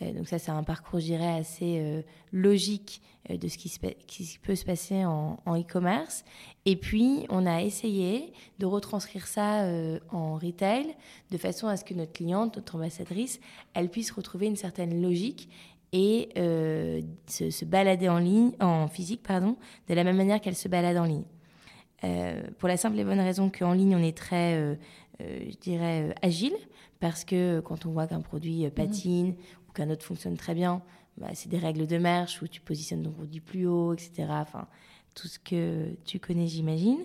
donc 0.00 0.28
ça 0.28 0.38
c'est 0.38 0.50
un 0.50 0.62
parcours, 0.62 1.00
je 1.00 1.06
dirais, 1.06 1.38
assez 1.38 2.04
logique 2.32 3.02
de 3.28 3.48
ce 3.48 3.58
qui, 3.58 3.72
qui, 4.06 4.38
peut 4.42 4.54
se 4.54 4.64
passer 4.64 5.04
en 5.04 5.38
e-commerce. 5.46 6.24
Et 6.64 6.76
puis 6.76 7.26
on 7.28 7.46
a 7.46 7.62
essayé 7.62 8.32
de 8.58 8.66
retranscrire 8.66 9.26
ça 9.26 9.64
en 10.10 10.34
retail 10.34 10.94
de 11.30 11.38
façon 11.38 11.68
à 11.68 11.76
ce 11.76 11.84
que 11.84 11.94
notre 11.94 12.12
cliente, 12.12 12.56
notre 12.56 12.76
ambassadrice, 12.76 13.40
elle 13.74 13.88
puisse 13.90 14.10
retrouver 14.10 14.46
une 14.46 14.56
certaine 14.56 15.00
logique 15.00 15.48
et 15.92 16.28
euh, 16.36 17.00
se, 17.26 17.64
balader 17.64 18.08
en 18.08 18.18
ligne, 18.18 18.52
en 18.60 18.88
physique, 18.88 19.22
pardon, 19.22 19.56
de 19.88 19.94
la 19.94 20.04
même 20.04 20.16
manière 20.16 20.40
qu'elle 20.40 20.56
se 20.56 20.68
balade 20.68 20.96
en 20.96 21.04
ligne. 21.04 21.24
Euh, 22.04 22.42
pour 22.58 22.68
la 22.68 22.76
simple 22.76 22.98
et 22.98 23.04
bonne 23.04 23.20
raison 23.20 23.50
qu'en 23.50 23.72
ligne, 23.72 23.96
on 23.96 24.02
est 24.02 24.16
très, 24.16 24.54
euh, 24.54 24.74
je 25.20 25.56
dirais, 25.56 26.14
agile, 26.22 26.54
parce 27.00 27.24
que 27.24 27.60
quand 27.60 27.86
on 27.86 27.90
voit 27.90 28.06
qu'un 28.06 28.20
produit 28.20 28.68
patine 28.70 29.34
ou 29.68 29.72
qu'un 29.72 29.90
autre 29.90 30.04
fonctionne 30.04 30.36
très 30.36 30.54
bien, 30.54 30.82
bah, 31.16 31.28
c'est 31.34 31.48
des 31.48 31.58
règles 31.58 31.86
de 31.86 31.98
marche 31.98 32.42
où 32.42 32.48
tu 32.48 32.60
positionnes 32.60 33.02
ton 33.02 33.10
produit 33.10 33.40
plus 33.40 33.66
haut, 33.66 33.94
etc. 33.94 34.26
Enfin, 34.30 34.68
tout 35.14 35.26
ce 35.26 35.38
que 35.38 35.96
tu 36.04 36.18
connais, 36.18 36.46
j'imagine. 36.46 36.98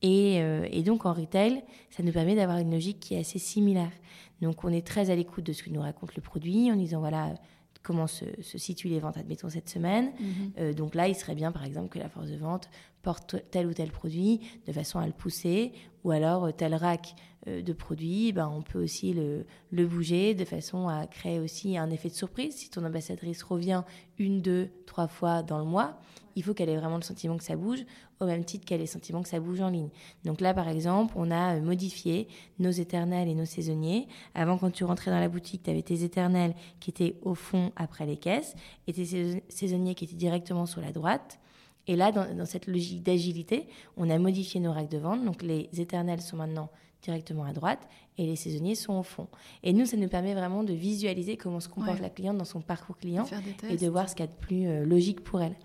Et, 0.00 0.82
donc 0.84 1.06
en 1.06 1.12
retail, 1.12 1.62
ça 1.90 2.02
nous 2.02 2.10
permet 2.10 2.34
d'avoir 2.34 2.58
une 2.58 2.72
logique 2.72 2.98
qui 2.98 3.14
est 3.14 3.20
assez 3.20 3.38
similaire. 3.38 3.92
Donc 4.40 4.64
on 4.64 4.68
est 4.70 4.84
très 4.84 5.10
à 5.10 5.14
l'écoute 5.14 5.44
de 5.44 5.52
ce 5.52 5.62
que 5.62 5.70
nous 5.70 5.80
raconte 5.80 6.16
le 6.16 6.22
produit 6.22 6.72
en 6.72 6.76
disant 6.76 6.98
voilà 6.98 7.34
comment 7.82 8.06
se, 8.06 8.24
situent 8.40 8.88
les 8.88 9.00
ventes, 9.00 9.16
admettons, 9.16 9.48
cette 9.48 9.68
semaine. 9.68 10.12
Mhm. 10.18 10.52
Euh, 10.58 10.72
donc 10.72 10.94
là, 10.94 11.08
il 11.08 11.14
serait 11.14 11.34
bien, 11.34 11.52
par 11.52 11.64
exemple, 11.64 11.88
que 11.88 11.98
la 11.98 12.08
force 12.08 12.28
de 12.28 12.36
vente 12.36 12.70
porte 13.02 13.36
tel 13.50 13.66
ou 13.66 13.74
tel 13.74 13.90
produit 13.90 14.40
de 14.66 14.72
façon 14.72 14.98
à 14.98 15.06
le 15.06 15.12
pousser, 15.12 15.72
ou 16.04 16.10
alors 16.10 16.44
euh, 16.44 16.50
tel 16.52 16.74
rack 16.74 17.14
euh, 17.48 17.62
de 17.62 17.72
produits, 17.72 18.32
ben, 18.32 18.48
on 18.48 18.62
peut 18.62 18.82
aussi 18.82 19.12
le, 19.12 19.44
le, 19.70 19.86
bouger 19.86 20.34
de 20.34 20.44
façon 20.44 20.88
à 20.88 21.06
créer 21.06 21.40
aussi 21.40 21.76
un 21.76 21.90
effet 21.90 22.08
de 22.08 22.14
surprise. 22.14 22.54
Si 22.54 22.70
ton 22.70 22.84
ambassadrice 22.84 23.42
revient 23.42 23.82
une, 24.18 24.40
deux, 24.40 24.70
trois 24.86 25.08
fois 25.08 25.42
dans 25.42 25.58
le 25.58 25.64
mois, 25.64 25.98
il 26.36 26.42
faut 26.42 26.54
qu'elle 26.54 26.68
ait 26.68 26.76
vraiment 26.76 26.96
le 26.96 27.02
sentiment 27.02 27.36
que 27.36 27.44
ça 27.44 27.56
bouge, 27.56 27.84
au 28.20 28.26
même 28.26 28.44
titre 28.44 28.64
qu'elle 28.64 28.80
ait 28.80 28.84
le 28.84 28.88
sentiment 28.88 29.22
que 29.22 29.28
ça 29.28 29.40
bouge 29.40 29.60
en 29.60 29.68
ligne. 29.68 29.90
Donc 30.24 30.40
là, 30.40 30.54
par 30.54 30.68
exemple, 30.68 31.14
on 31.16 31.30
a 31.30 31.58
modifié 31.58 32.28
nos 32.58 32.70
éternels 32.70 33.28
et 33.28 33.34
nos 33.34 33.44
saisonniers. 33.44 34.06
Avant, 34.34 34.56
quand 34.56 34.70
tu 34.70 34.84
rentrais 34.84 35.10
dans 35.10 35.20
la 35.20 35.28
boutique, 35.28 35.64
tu 35.64 35.70
avais 35.70 35.82
tes 35.82 36.04
éternels 36.04 36.54
qui 36.80 36.90
étaient 36.90 37.16
au 37.22 37.34
fond 37.34 37.72
après 37.76 38.06
les 38.06 38.16
caisses 38.16 38.54
et 38.86 38.92
tes 38.92 39.42
saisonniers 39.48 39.94
qui 39.94 40.04
étaient 40.04 40.14
directement 40.14 40.66
sur 40.66 40.80
la 40.80 40.92
droite. 40.92 41.40
Et 41.88 41.96
là, 41.96 42.12
dans, 42.12 42.46
cette 42.46 42.66
logique 42.66 43.02
d'agilité, 43.02 43.66
on 43.96 44.08
a 44.10 44.18
modifié 44.18 44.60
nos 44.60 44.72
règles 44.72 44.90
de 44.90 44.98
vente. 44.98 45.24
Donc 45.24 45.42
les 45.42 45.68
éternels 45.78 46.20
sont 46.20 46.36
maintenant 46.36 46.70
directement 47.02 47.44
à 47.44 47.52
droite 47.52 47.80
et 48.18 48.26
les 48.26 48.36
saisonniers 48.36 48.74
sont 48.74 48.94
au 48.94 49.02
fond. 49.02 49.26
Et 49.62 49.72
nous, 49.72 49.86
ça 49.86 49.96
nous 49.96 50.08
permet 50.08 50.34
vraiment 50.34 50.62
de 50.62 50.72
visualiser 50.72 51.36
comment 51.36 51.60
se 51.60 51.68
comporte 51.68 52.00
la 52.00 52.10
cliente 52.10 52.36
dans 52.36 52.44
son 52.44 52.60
parcours 52.60 52.96
client 52.98 53.26
et 53.68 53.76
de 53.76 53.88
voir 53.88 54.08
ce 54.08 54.14
qu'il 54.14 54.24
y 54.24 54.28
a 54.28 54.30
de 54.30 54.36
plus 54.36 54.66
euh, 54.66 54.84
logique 54.84 55.24
pour 55.24 55.40
elle. 55.40 55.56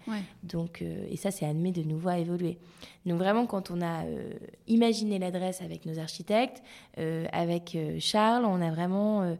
Donc, 0.44 0.82
euh, 0.82 1.06
et 1.10 1.18
ça, 1.18 1.30
c'est 1.30 1.46
admis 1.46 1.72
de 1.72 1.84
nouveau 1.84 2.10
à 2.10 2.18
évoluer. 2.18 2.58
Donc 3.06 3.20
vraiment, 3.20 3.46
quand 3.46 3.70
on 3.72 3.82
a 3.82 4.06
euh, 4.06 4.34
imaginé 4.68 5.20
l'adresse 5.20 5.62
avec 5.62 5.86
nos 5.86 6.00
architectes, 6.00 6.64
avec 7.32 7.78
Charles, 8.00 8.46
on 8.46 8.62
a 8.62 8.72
vraiment 8.72 9.38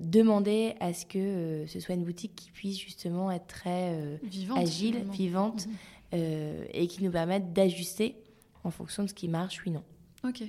demandé 0.00 0.74
à 0.80 0.92
ce 0.92 1.04
que 1.04 1.64
ce 1.66 1.80
soit 1.80 1.94
une 1.94 2.04
boutique 2.04 2.34
qui 2.36 2.50
puisse 2.50 2.78
justement 2.78 3.30
être 3.30 3.46
très 3.46 4.18
agile, 4.56 5.04
vivante, 5.10 5.66
mhm. 5.66 5.72
Et 6.12 6.86
qui 6.88 7.02
nous 7.02 7.10
permette 7.10 7.52
d'ajuster 7.52 8.16
en 8.64 8.70
fonction 8.70 9.02
de 9.04 9.08
ce 9.08 9.14
qui 9.14 9.28
marche, 9.28 9.62
oui, 9.64 9.72
non. 9.72 9.84
Ok. 10.24 10.42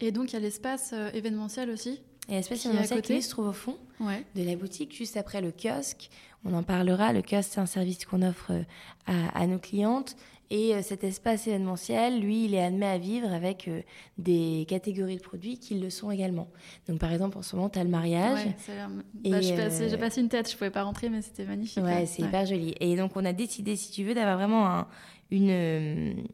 Et 0.00 0.12
donc, 0.12 0.32
il 0.32 0.34
y 0.34 0.36
a 0.36 0.40
l'espace 0.40 0.92
euh, 0.92 1.10
événementiel 1.12 1.70
aussi? 1.70 2.00
Et 2.28 2.32
l'espace 2.32 2.64
événementiel 2.64 3.02
qui 3.02 3.22
se 3.22 3.30
trouve 3.30 3.48
au 3.48 3.52
fond 3.52 3.76
de 4.00 4.42
la 4.42 4.56
boutique, 4.56 4.94
juste 4.94 5.16
après 5.16 5.40
le 5.40 5.52
kiosque. 5.52 6.08
On 6.44 6.52
en 6.54 6.62
parlera. 6.62 7.12
Le 7.12 7.22
kiosque, 7.22 7.50
c'est 7.52 7.60
un 7.60 7.66
service 7.66 8.04
qu'on 8.04 8.22
offre 8.22 8.52
euh, 8.52 8.62
à, 9.06 9.46
nos 9.46 9.58
clientes. 9.58 10.16
Et 10.50 10.74
euh, 10.74 10.82
cet 10.82 11.04
espace 11.04 11.46
événementiel, 11.46 12.20
lui, 12.20 12.44
il 12.44 12.54
est 12.54 12.62
admis 12.62 12.84
à 12.84 12.98
vivre 12.98 13.32
avec 13.32 13.70
des 14.18 14.66
catégories 14.68 15.16
de 15.16 15.22
produits 15.22 15.58
qui 15.58 15.78
le 15.78 15.88
sont 15.90 16.10
également. 16.10 16.48
Donc, 16.86 16.98
par 16.98 17.12
exemple, 17.12 17.38
en 17.38 17.42
ce 17.42 17.56
moment, 17.56 17.70
tu 17.70 17.78
as 17.78 17.84
le 17.84 17.90
mariage. 17.90 18.46
Bah, 19.14 19.40
j'ai 19.40 19.96
passé, 19.96 20.20
une 20.20 20.28
tête, 20.28 20.50
je 20.50 20.56
pouvais 20.56 20.70
pas 20.70 20.82
rentrer, 20.82 21.08
mais 21.08 21.22
c'était 21.22 21.44
magnifique. 21.44 21.82
Ouais, 21.82 22.06
c'est 22.06 22.22
hyper 22.22 22.46
joli. 22.46 22.74
Et 22.80 22.96
donc, 22.96 23.12
on 23.16 23.24
a 23.24 23.32
décidé, 23.32 23.76
si 23.76 23.90
tu 23.90 24.04
veux, 24.04 24.14
d'avoir 24.14 24.36
vraiment 24.36 24.66
un, 24.66 24.86
une, 25.30 26.26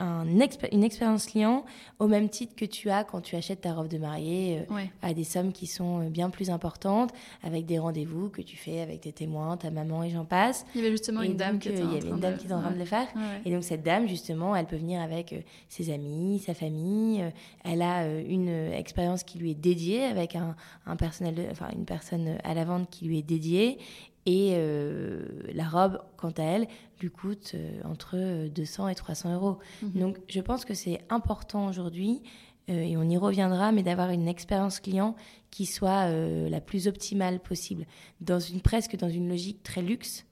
une 0.00 0.84
expérience 0.84 1.26
client 1.26 1.64
au 1.98 2.06
même 2.06 2.28
titre 2.28 2.54
que 2.56 2.64
tu 2.64 2.90
as 2.90 3.04
quand 3.04 3.20
tu 3.20 3.36
achètes 3.36 3.62
ta 3.62 3.74
robe 3.74 3.88
de 3.88 3.98
mariée 3.98 4.64
euh, 4.70 4.84
à 5.02 5.12
des 5.12 5.24
sommes 5.24 5.52
qui 5.52 5.66
sont 5.66 6.00
euh, 6.00 6.08
bien 6.08 6.30
plus 6.30 6.50
importantes, 6.50 7.12
avec 7.42 7.66
des 7.66 7.78
rendez-vous 7.78 8.30
que 8.30 8.42
tu 8.42 8.56
fais 8.56 8.80
avec 8.80 9.02
tes 9.02 9.12
témoins, 9.12 9.56
ta 9.56 9.70
maman 9.70 10.02
et 10.02 10.10
j'en 10.10 10.24
passe. 10.24 10.64
Il 10.74 10.80
y 10.80 10.84
avait 10.84 10.92
justement 10.92 11.22
une 11.22 11.36
dame 11.36 11.58
qui 11.58 11.68
était 11.68 11.82
en, 11.82 12.60
train 12.60 12.70
de 12.70 12.78
le 12.78 12.84
faire. 12.84 13.06
Et 13.44 13.52
donc 13.52 13.64
cette 13.64 13.82
dame, 13.82 14.08
justement, 14.08 14.56
elle 14.56 14.66
peut 14.66 14.76
venir 14.76 15.00
avec 15.00 15.32
euh, 15.32 15.40
ses 15.68 15.92
amis, 15.92 16.38
sa 16.44 16.54
famille. 16.54 17.24
elle 17.64 17.82
a 17.82 18.06
une 18.06 18.48
expérience 18.48 19.22
qui 19.22 19.38
lui 19.38 19.50
est 19.50 19.54
dédiée 19.54 20.04
avec 20.04 20.36
un, 20.36 20.56
un 20.86 20.96
personnel, 20.96 21.34
de, 21.34 21.44
enfin 21.50 21.68
une 21.74 21.84
personne 21.84 22.38
à 22.44 22.54
la 22.54 22.64
vente 22.64 22.88
qui 22.90 23.04
lui 23.04 23.18
est 23.18 23.22
dédiée. 23.22 23.78
Et 24.26 24.52
euh, 24.54 25.24
la 25.52 25.68
robe, 25.68 26.02
quant 26.16 26.32
à 26.36 26.42
elle, 26.42 26.68
lui 27.00 27.10
coûte 27.10 27.52
euh, 27.54 27.80
entre 27.84 28.48
200 28.48 28.88
et 28.88 28.94
300 28.94 29.34
euros. 29.34 29.58
Mhm. 29.82 30.00
Donc 30.00 30.18
je 30.28 30.40
pense 30.40 30.64
que 30.64 30.74
c'est 30.74 31.00
important 31.08 31.68
aujourd'hui, 31.68 32.22
euh, 32.68 32.82
et 32.82 32.96
on 32.96 33.04
y 33.04 33.16
reviendra, 33.16 33.72
mais 33.72 33.82
d'avoir 33.82 34.10
une 34.10 34.28
expérience 34.28 34.80
client 34.80 35.16
qui 35.50 35.66
soit 35.66 36.08
la 36.10 36.60
plus 36.60 36.86
optimale 36.86 37.40
possible, 37.40 37.84
dans 38.20 38.38
une, 38.38 38.60
presque 38.60 38.96
dans 38.96 39.08
une 39.08 39.28
logique 39.28 39.64
très 39.64 39.82
luxe, 39.82 40.24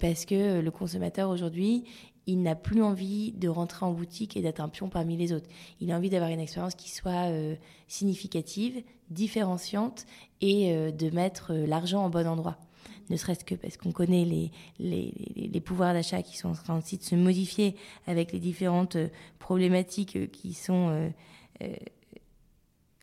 parce 0.00 0.24
que 0.24 0.60
le 0.60 0.70
consommateur 0.70 1.28
aujourd'hui, 1.28 1.84
il 2.26 2.40
n'a 2.40 2.54
plus 2.54 2.82
envie 2.82 3.32
de 3.32 3.46
rentrer 3.46 3.84
en 3.84 3.92
boutique 3.92 4.38
et 4.38 4.40
d'être 4.40 4.60
un 4.60 4.70
pion 4.70 4.88
parmi 4.88 5.18
les 5.18 5.34
autres. 5.34 5.50
Il 5.82 5.92
a 5.92 5.96
envie 5.98 6.08
d'avoir 6.08 6.30
une 6.30 6.40
expérience 6.40 6.74
qui 6.74 6.88
soit 6.88 7.30
significative, 7.88 8.82
différenciante 9.10 10.06
et 10.40 10.72
de 10.92 11.10
mettre 11.10 11.52
l'argent 11.52 12.06
au 12.06 12.08
bon 12.08 12.26
endroit 12.26 12.56
ne 13.10 13.16
serait-ce 13.16 13.44
que 13.44 13.54
parce 13.54 13.76
qu'on 13.76 13.92
connaît 13.92 14.24
les, 14.24 14.50
les, 14.78 15.60
pouvoirs 15.60 15.92
d'achat 15.92 16.22
qui 16.22 16.36
sont 16.36 16.48
en 16.50 16.54
train 16.54 16.78
de 16.78 16.82
se 16.82 17.14
modifier 17.14 17.76
avec 18.06 18.32
les 18.32 18.38
différentes 18.38 18.96
euh, 18.96 19.08
problématiques 19.38 20.16
euh, 20.16 20.26
qui 20.26 20.54
sont 20.54 21.10
euh, 21.60 21.70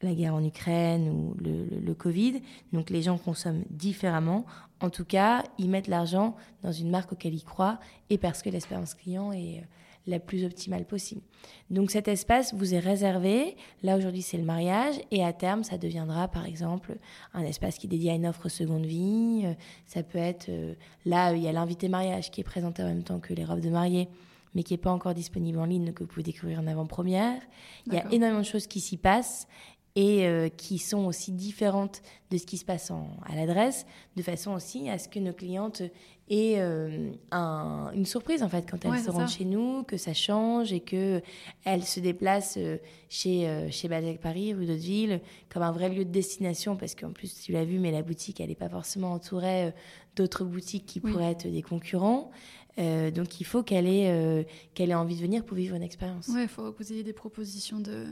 la 0.02 0.14
guerre 0.14 0.36
en 0.36 0.44
Ukraine 0.44 1.10
ou 1.10 1.36
le, 1.42 1.66
le, 1.80 1.94
Covid. 1.94 2.42
Donc 2.74 2.90
les 2.90 3.02
gens 3.02 3.18
consomment 3.18 3.64
différemment. 3.70 4.46
En 4.82 4.90
tout 4.90 5.06
cas, 5.06 5.44
ils 5.58 5.70
mettent 5.70 5.88
l'argent 5.88 6.36
dans 6.64 6.72
une 6.72 6.90
marque 6.90 7.14
auquel 7.14 7.34
ils 7.34 7.44
croient 7.44 7.80
et 8.10 8.18
parce 8.18 8.42
que 8.42 8.50
l'expérience 8.50 8.94
client 8.94 9.32
est 9.32 9.64
la 10.08 10.20
plus 10.20 10.46
optimale 10.46 10.86
possible. 10.86 11.22
Donc 11.70 11.92
cet 11.92 12.08
espace 12.08 12.54
vous 12.54 12.74
est 12.74 12.80
réservé. 12.80 13.56
Là 13.84 13.98
aujourd'hui 13.98 14.22
c'est 14.22 14.38
le 14.38 14.44
mariage 14.44 14.96
et 15.12 15.24
à 15.24 15.34
terme 15.34 15.64
ça 15.64 15.78
deviendra 15.78 16.28
par 16.28 16.46
exemple 16.46 16.98
un 17.34 17.44
espace 17.44 17.78
qui 17.78 17.88
est 17.88 17.90
dédié 17.90 18.12
à 18.12 18.16
une 18.16 18.28
offre 18.28 18.50
seconde 18.50 18.86
vie. 18.86 19.42
Euh, 19.46 19.54
ça 19.86 20.04
peut 20.04 20.18
être 20.18 20.50
euh, 20.50 20.74
là 21.06 21.34
il 21.34 21.42
y 21.42 21.48
a 21.48 21.52
l'invité 21.52 21.90
mariage 21.90 22.32
qui 22.32 22.42
est 22.42 22.46
présenté 22.46 22.84
en 22.84 22.88
même 22.88 23.04
temps 23.04 23.20
que 23.20 23.34
les 23.34 23.46
robes 23.46 23.62
de 23.62 23.70
mariée 23.70 24.08
mais 24.56 24.64
qui 24.64 24.74
n'est 24.74 24.78
pas 24.78 24.92
encore 24.92 25.14
disponible 25.14 25.60
en 25.60 25.66
ligne, 25.66 25.92
que 25.92 26.04
vous 26.04 26.08
pouvez 26.08 26.24
découvrir 26.24 26.60
en 26.60 26.68
avant-première. 26.68 27.42
Il 27.88 27.94
y 27.94 27.98
a 27.98 28.10
énormément 28.12 28.40
de 28.40 28.46
choses 28.46 28.68
qui 28.68 28.80
s'y 28.80 28.96
passent 28.96 29.48
et 29.96 30.28
euh, 30.28 30.50
qui 30.50 30.78
sont 30.78 31.06
aussi 31.06 31.32
différentes 31.32 32.02
de 32.30 32.38
ce 32.38 32.46
qui 32.46 32.58
se 32.58 32.66
passe 32.66 32.92
à 32.92 33.36
l'adresse, 33.36 33.86
de 34.18 34.22
façon 34.22 34.52
aussi 34.52 34.90
à 34.90 34.98
ce 34.98 35.08
que 35.08 35.20
nos 35.20 35.32
clientes 35.32 35.82
aient 36.30 36.56
euh, 36.58 37.12
une 37.32 38.06
surprise 38.06 38.44
en 38.44 38.50
fait 38.50 38.70
quand 38.70 38.84
elles 38.84 39.00
se 39.00 39.10
rendent 39.10 39.30
chez 39.30 39.46
nous, 39.46 39.84
que 39.84 39.96
ça 39.96 40.14
change 40.14 40.74
et 40.74 40.82
que 40.82 41.22
elles 41.64 41.84
se 41.84 42.02
déplacent 42.02 42.58
euh, 42.58 42.78
chez 43.08 43.70
chez 43.72 43.88
Balzac 43.88 44.20
Paris, 44.20 44.54
rue 44.54 44.66
d'Hauteville, 44.66 45.22
comme 45.50 45.64
un 45.64 45.72
vrai 45.72 45.88
lieu 45.88 46.04
de 46.04 46.12
destination 46.12 46.76
parce 46.76 46.94
qu'en 46.94 47.12
plus 47.12 47.34
tu 47.42 47.54
l'as 47.54 47.64
vu, 47.64 47.80
mais 47.80 47.92
la 47.92 48.02
boutique 48.02 48.42
elle 48.42 48.50
n'est 48.50 48.56
pas 48.56 48.70
forcément 48.70 49.14
entourée 49.14 49.74
d'autres 50.18 50.44
boutiques 50.44 50.86
qui 50.86 51.00
pourraient 51.00 51.32
être 51.32 51.48
des 51.48 51.62
concurrents. 51.62 52.32
donc 52.78 53.40
il 53.40 53.46
faut 53.46 53.64
qu'elle 53.64 53.88
ait, 53.88 54.46
qu'elle 54.74 54.90
ait 54.90 54.96
envie 54.96 55.16
de 55.16 55.22
venir 55.22 55.46
pour 55.46 55.56
vivre 55.56 55.76
une 55.76 55.84
expérience. 55.84 56.28
Oui, 56.34 56.42
il 56.42 56.48
faut 56.50 56.72
que 56.74 56.84
vous 56.84 56.92
ayez 56.92 57.04
des 57.04 57.14
propositions 57.14 57.80
de, 57.80 58.08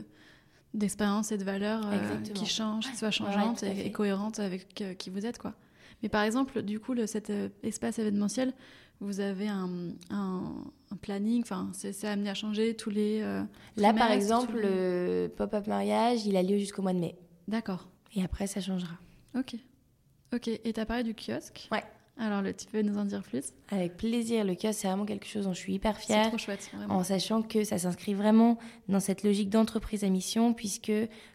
d'expérience 0.74 1.32
et 1.32 1.38
de 1.38 1.44
valeurs 1.44 1.82
euh, 1.86 2.18
qui 2.34 2.46
changent, 2.46 2.90
qui 2.90 2.96
soient 2.96 3.10
changeantes 3.10 3.62
et, 3.62 3.90
cohérentes 3.92 4.40
avec 4.40 4.80
euh, 4.80 4.94
qui 4.94 5.08
vous 5.08 5.24
êtes. 5.24 5.38
quoi. 5.38 5.54
Mais 6.02 6.08
par 6.08 6.22
exemple, 6.22 6.62
du 6.62 6.80
coup, 6.80 6.92
le, 6.92 7.06
cet 7.06 7.30
euh, 7.30 7.48
espace 7.62 7.98
événementiel, 7.98 8.52
vous 9.00 9.20
avez 9.20 9.48
un, 9.48 9.68
un, 10.10 10.42
planning, 11.00 11.42
enfin, 11.42 11.70
c'est 11.72 12.06
amené 12.06 12.30
à 12.30 12.34
changer 12.34 12.74
tous 12.76 12.90
les. 12.90 13.20
Là, 13.76 13.92
par 13.92 14.10
exemple, 14.10 14.58
le 14.60 15.28
pop-up 15.28 15.66
mariage, 15.66 16.26
il 16.26 16.36
a 16.36 16.42
lieu 16.42 16.58
jusqu'au 16.58 16.82
mois 16.82 16.92
de 16.92 17.00
mai. 17.00 17.16
D'accord. 17.48 17.88
Et 18.14 18.22
après, 18.22 18.46
ça 18.46 18.60
changera. 18.60 18.94
Ok. 19.36 19.56
Ok. 20.32 20.48
Et 20.48 20.72
tu 20.72 20.80
as 20.80 20.86
parlé 20.86 21.02
du 21.02 21.14
kiosque? 21.14 21.68
Ouais. 21.72 21.82
Alors, 22.16 22.42
le, 22.42 22.54
tu 22.54 22.66
peux 22.66 22.82
nous 22.82 22.96
en 22.96 23.04
dire 23.04 23.22
plus 23.22 23.52
Avec 23.70 23.96
plaisir. 23.96 24.44
Le 24.44 24.54
kiosque, 24.54 24.78
c'est 24.80 24.86
vraiment 24.86 25.04
quelque 25.04 25.26
chose 25.26 25.46
dont 25.46 25.52
je 25.52 25.58
suis 25.58 25.74
hyper 25.74 25.98
fière. 25.98 26.24
C'est 26.24 26.30
trop 26.30 26.38
chouette, 26.38 26.70
En 26.88 27.02
sachant 27.02 27.42
que 27.42 27.64
ça 27.64 27.76
s'inscrit 27.78 28.14
vraiment 28.14 28.56
dans 28.88 29.00
cette 29.00 29.24
logique 29.24 29.50
d'entreprise 29.50 30.04
à 30.04 30.08
mission, 30.08 30.54
puisque 30.54 30.92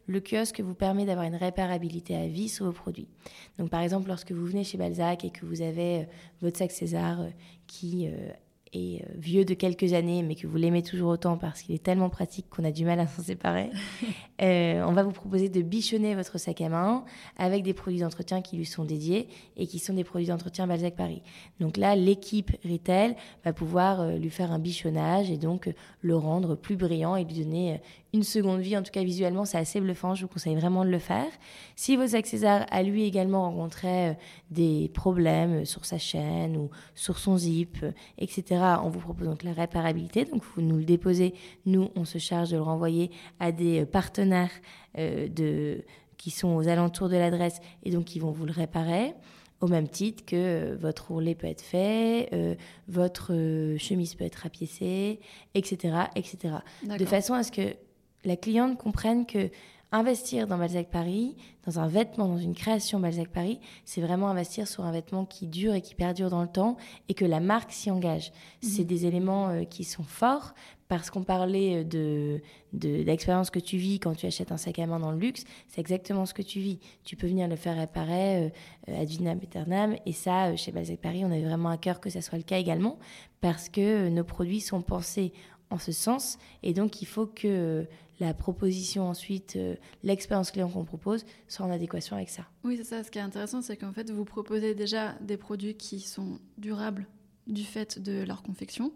le 0.08 0.22
kiosque 0.22 0.62
vous 0.62 0.76
permet 0.76 1.06
d'avoir 1.06 1.26
une 1.26 1.36
réparabilité 1.36 2.16
à 2.16 2.28
vie 2.28 2.48
sur 2.48 2.66
vos 2.66 2.72
produits. 2.72 3.10
Donc, 3.58 3.70
par 3.70 3.82
exemple, 3.82 4.08
lorsque 4.08 4.32
vous 4.32 4.46
venez 4.46 4.64
chez 4.64 4.78
Balzac 4.78 5.26
et 5.26 5.32
que 5.32 5.46
vous 5.46 5.62
avez 5.62 6.00
euh, 6.00 6.06
votre 6.42 6.58
sac 6.58 6.72
César 6.72 7.22
euh, 7.22 7.30
qui 7.68 8.08
euh, 8.08 8.32
est 8.74 9.02
euh, 9.02 9.06
vieux 9.16 9.46
de 9.46 9.54
quelques 9.54 9.94
années, 9.94 10.24
mais 10.24 10.36
que 10.36 10.48
vous 10.48 10.58
l'aimez 10.58 10.84
toujours 10.84 11.10
autant 11.10 11.38
parce 11.38 11.62
qu'il 11.62 11.76
est 11.76 11.84
tellement 11.84 12.10
pratique 12.10 12.48
qu'on 12.50 12.64
a 12.64 12.72
du 12.72 12.86
mal 12.86 13.00
à 13.00 13.08
s'en 13.08 13.22
séparer, 13.22 13.70
euh, 14.42 14.84
on 14.86 14.94
va 14.94 15.04
vous 15.04 15.12
proposer 15.12 15.50
de 15.50 15.62
bichonner 15.62 16.16
votre 16.16 16.38
sac 16.38 16.62
à 16.62 16.70
main 16.70 17.04
avec 17.38 17.64
des 17.64 17.74
produits 17.74 18.00
d'entretien 18.00 18.42
qui 18.42 18.58
lui 18.58 18.66
sont 18.66 18.86
dédiés 18.86 19.28
et 19.58 19.68
qui 19.68 19.80
sont 19.80 19.94
des 19.94 20.04
produits 20.04 20.28
d'entretien 20.28 20.68
Balzac 20.68 20.96
Paris. 20.96 21.22
Donc 21.60 21.78
là, 21.78 21.96
l'équipe 21.96 22.52
retail 22.64 23.16
va 23.44 23.54
pouvoir 23.54 24.02
euh, 24.02 24.18
lui 24.18 24.30
faire 24.30 24.52
un 24.52 24.60
bichonnage 24.60 25.32
et 25.32 25.38
donc 25.38 25.74
le 26.02 26.16
rendre 26.16 26.56
plus 26.56 26.76
brillant 26.76 27.16
et 27.16 27.24
lui 27.24 27.44
donner 27.44 27.80
une 28.14 28.24
seconde 28.24 28.62
vie. 28.62 28.76
En 28.78 28.84
tout 28.84 28.92
cas, 28.92 29.04
visuellement, 29.04 29.46
c'est 29.46 29.58
assez 29.58 29.80
bluffant. 29.80 30.16
Je 30.16 30.24
vous 30.24 30.28
conseille 30.28 30.56
vraiment 30.56 30.84
de 30.84 30.90
le 30.90 31.00
faire. 31.00 31.28
Si 31.76 31.96
vos 31.96 32.16
accessoires 32.16 32.66
a 32.70 32.84
lui 32.84 33.04
également 33.04 33.44
rencontré 33.44 34.18
des 34.50 34.90
problèmes 34.94 35.66
sur 35.66 35.86
sa 35.86 35.98
chaîne 35.98 36.58
ou 36.58 36.70
sur 36.96 37.20
son 37.20 37.38
zip, 37.38 37.78
etc., 38.18 38.62
on 38.84 38.90
vous 38.90 39.00
propose 39.00 39.28
donc 39.28 39.44
la 39.44 39.54
réparabilité. 39.54 40.26
Donc 40.26 40.44
vous 40.56 40.62
nous 40.62 40.78
le 40.78 40.86
déposez, 40.86 41.34
nous 41.66 41.90
on 41.96 42.06
se 42.06 42.18
charge 42.18 42.50
de 42.52 42.58
le 42.58 42.64
renvoyer 42.64 43.12
à 43.40 43.52
des 43.52 43.86
partenaires 43.86 44.52
euh, 44.98 45.28
de, 45.28 45.84
qui 46.18 46.32
sont 46.32 46.56
aux 46.56 46.68
alentours 46.68 47.10
de 47.10 47.16
l'adresse 47.16 47.60
et 47.84 47.92
donc 47.92 48.06
qui 48.06 48.20
vont 48.20 48.32
vous 48.32 48.46
le 48.46 48.52
réparer. 48.52 49.14
Au 49.62 49.68
même 49.68 49.90
titre 49.90 50.24
que 50.26 50.36
euh, 50.36 50.78
votre 50.80 51.12
ourlet 51.12 51.36
peut 51.36 51.48
être 51.48 51.62
fait, 51.62 52.30
euh, 52.34 52.56
votre 52.88 53.34
chemise 53.78 54.16
peut 54.16 54.24
être 54.24 54.38
rapiécée, 54.38 55.20
etc., 55.54 55.96
etc. 56.16 56.56
De 56.98 57.06
façon 57.06 57.34
à 57.34 57.44
ce 57.44 57.52
que 57.52 57.76
la 58.26 58.36
cliente 58.36 58.78
comprenne 58.78 59.26
que 59.26 59.50
investir 59.92 60.46
dans 60.46 60.58
Balzac 60.58 60.90
Paris, 60.90 61.36
dans 61.66 61.80
un 61.80 61.88
vêtement, 61.88 62.28
dans 62.28 62.38
une 62.38 62.54
création 62.54 63.00
Balzac 63.00 63.30
Paris, 63.30 63.60
c'est 63.86 64.02
vraiment 64.02 64.30
investir 64.30 64.68
sur 64.68 64.86
un 64.86 64.92
vêtement 64.92 65.26
qui 65.26 65.48
dure 65.48 65.74
et 65.74 65.82
qui 65.82 65.96
perdure 65.96 66.30
dans 66.30 66.44
le 66.44 66.48
temps 66.48 66.78
et 67.08 67.14
que 67.14 67.26
la 67.26 67.40
marque 67.40 67.72
s'y 67.72 67.90
engage. 67.90 68.32
Mhm. 68.62 68.70
C'est 68.70 68.84
des 68.84 69.06
éléments 69.06 69.50
euh, 69.50 69.64
qui 69.64 69.84
sont 69.84 70.04
forts 70.04 70.54
parce 70.88 71.12
qu'on 71.12 71.24
parlait 71.24 71.84
de, 71.84 72.42
de 72.74 73.04
l'expérience 73.04 73.52
que 73.52 73.60
tu 73.60 73.78
vis 73.78 74.00
quand 74.00 74.16
tu 74.16 74.26
achètes 74.26 74.52
un 74.52 74.58
sac 74.58 74.80
à 74.80 74.88
main 74.88 75.00
dans 75.00 75.12
le 75.12 75.20
luxe, 75.20 75.44
c'est 75.68 75.82
exactement 75.82 76.26
ce 76.26 76.34
que 76.34 76.42
tu 76.42 76.60
vis. 76.60 76.80
Tu 77.04 77.16
peux 77.16 77.28
venir 77.28 77.48
le 77.48 77.56
faire 77.56 77.78
réparer 77.78 78.52
euh, 78.88 79.02
ad 79.02 79.08
vitam 79.08 79.40
aeternam 79.40 79.96
et 80.06 80.14
ça, 80.14 80.48
euh, 80.48 80.56
chez 80.56 80.72
Balzac 80.72 81.00
Paris, 81.00 81.24
on 81.24 81.32
avait 81.32 81.44
vraiment 81.44 81.70
à 81.70 81.78
cœur 81.78 82.00
que 82.00 82.10
ça 82.10 82.22
soit 82.22 82.38
le 82.38 82.44
cas 82.44 82.58
également 82.58 82.98
parce 83.42 83.70
que 83.70 84.10
nos 84.10 84.24
produits 84.24 84.62
sont 84.62 84.82
pensés 84.82 85.32
en 85.72 85.78
ce 85.78 85.92
sens. 85.92 86.38
Et 86.64 86.74
donc, 86.74 87.02
il 87.02 87.06
faut 87.06 87.28
que 87.28 87.88
la 88.20 88.34
proposition 88.34 89.08
ensuite, 89.08 89.56
euh, 89.56 89.76
l'expérience 90.04 90.52
client 90.52 90.70
qu'on 90.70 90.86
propose, 90.86 91.26
soit 91.48 91.66
en 91.66 91.72
adéquation 91.72 92.16
avec 92.16 92.30
ça. 92.30 92.44
Oui, 92.64 92.78
c'est 92.78 92.84
ça. 92.84 93.04
Ce 93.04 93.12
qui 93.12 93.18
est 93.18 93.22
intéressant, 93.22 93.62
c'est 93.62 93.78
qu'en 93.78 93.94
fait, 93.94 94.10
vous 94.10 94.26
proposez 94.26 94.76
déjà 94.76 95.14
des 95.22 95.38
produits 95.38 95.76
qui 95.76 96.02
sont 96.02 96.40
durables 96.58 97.08
du 97.48 97.64
fait 97.64 98.00
de 98.00 98.24
leur 98.24 98.44
confection. 98.44 98.92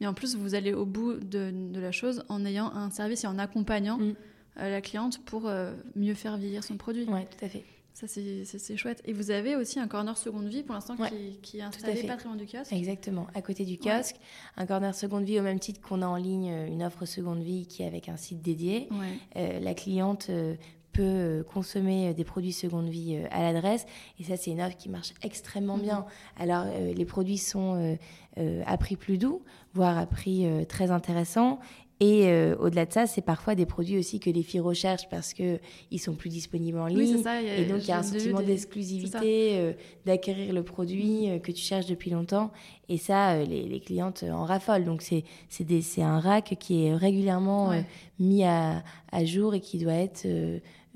Mais 0.00 0.06
en 0.06 0.14
plus, 0.14 0.36
vous 0.36 0.54
allez 0.54 0.74
au 0.74 0.84
bout 0.84 1.14
de, 1.14 1.52
la 1.74 1.92
chose 1.92 2.24
en 2.28 2.44
ayant 2.44 2.72
un 2.72 2.90
service 2.90 3.24
et 3.24 3.26
en 3.26 3.38
accompagnant 3.38 3.98
mm. 3.98 4.14
euh, 4.58 4.70
la 4.70 4.80
cliente 4.80 5.24
pour 5.24 5.46
euh, 5.46 5.74
mieux 5.94 6.14
faire 6.14 6.36
vieillir 6.36 6.64
son 6.64 6.76
produit. 6.76 7.06
Oui, 7.08 7.20
tout 7.38 7.44
à 7.44 7.48
fait. 7.48 7.64
Ça, 7.96 8.06
c'est 8.06 8.76
chouette. 8.76 9.00
Et 9.06 9.14
vous 9.14 9.30
avez 9.30 9.56
aussi 9.56 9.80
un 9.80 9.88
corner 9.88 10.18
seconde 10.18 10.48
vie 10.48 10.62
pour 10.62 10.74
l'instant 10.74 10.96
qui, 10.96 11.38
qui, 11.40 11.58
est 11.60 11.62
installé 11.62 12.02
pas 12.02 12.16
très 12.16 12.28
loin 12.28 12.36
du 12.36 12.44
kiosque 12.44 12.70
Exactement, 12.70 13.26
à 13.34 13.40
côté 13.40 13.64
du 13.64 13.78
kiosque. 13.78 14.16
Un 14.58 14.66
corner 14.66 14.94
seconde 14.94 15.24
vie 15.24 15.40
au 15.40 15.42
même 15.42 15.58
titre 15.58 15.80
qu'on 15.80 16.02
a 16.02 16.06
en 16.06 16.16
ligne 16.16 16.50
euh, 16.50 16.66
une 16.66 16.82
offre 16.82 17.06
seconde 17.06 17.40
vie 17.40 17.66
qui 17.66 17.82
est 17.82 17.86
avec 17.86 18.10
un 18.10 18.18
site 18.18 18.42
dédié. 18.42 18.90
Euh, 19.36 19.60
la 19.60 19.72
cliente 19.72 20.26
euh, 20.28 20.56
peut 20.92 21.42
consommer 21.50 22.12
des 22.12 22.24
produits 22.24 22.52
seconde 22.52 22.90
vie 22.90 23.18
à 23.30 23.40
l'adresse. 23.40 23.86
Et 24.20 24.24
ça, 24.24 24.36
c'est 24.36 24.50
une 24.50 24.60
offre 24.60 24.76
qui 24.76 24.90
marche 24.90 25.14
extrêmement 25.22 25.78
bien. 25.78 26.00
Mhm. 26.00 26.42
Alors, 26.42 26.66
les 26.94 27.04
produits 27.06 27.38
sont 27.38 27.98
à 28.36 28.78
prix 28.78 28.96
plus 28.96 29.16
doux, 29.16 29.42
voire 29.72 29.96
à 29.96 30.06
prix 30.06 30.46
très 30.68 30.90
intéressant. 30.90 31.60
Et 31.98 32.26
euh, 32.26 32.54
au-delà 32.58 32.84
de 32.84 32.92
ça, 32.92 33.06
c'est 33.06 33.22
parfois 33.22 33.54
des 33.54 33.64
produits 33.64 33.96
aussi 33.98 34.20
que 34.20 34.28
les 34.28 34.42
filles 34.42 34.60
recherchent 34.60 35.08
parce 35.08 35.32
qu'ils 35.32 35.58
sont 35.98 36.14
plus 36.14 36.28
disponibles 36.28 36.78
en 36.78 36.86
ligne. 36.86 37.22
ça, 37.22 37.40
et 37.40 37.64
donc, 37.64 37.84
il 37.84 37.88
y 37.88 37.92
a 37.92 37.98
un 37.98 38.02
sentiment 38.02 38.42
d'exclusivité, 38.42 39.58
euh, 39.58 39.72
d'acquérir 40.04 40.52
le 40.52 40.62
produit 40.62 41.30
euh, 41.30 41.38
que 41.38 41.52
tu 41.52 41.62
cherches 41.62 41.86
depuis 41.86 42.10
longtemps. 42.10 42.52
Et 42.90 42.98
ça, 42.98 43.42
les, 43.42 43.80
clientes 43.80 44.24
en 44.30 44.44
raffolent. 44.44 44.84
Donc, 44.84 45.02
c'est 45.02 46.02
un 46.02 46.20
rack 46.20 46.56
qui 46.60 46.84
est 46.84 46.94
régulièrement 46.94 47.72
mis 48.20 48.44
à, 48.44 48.84
à, 49.10 49.24
jour 49.24 49.54
et 49.54 49.60
qui 49.60 49.78
doit 49.78 49.94
être 49.94 50.24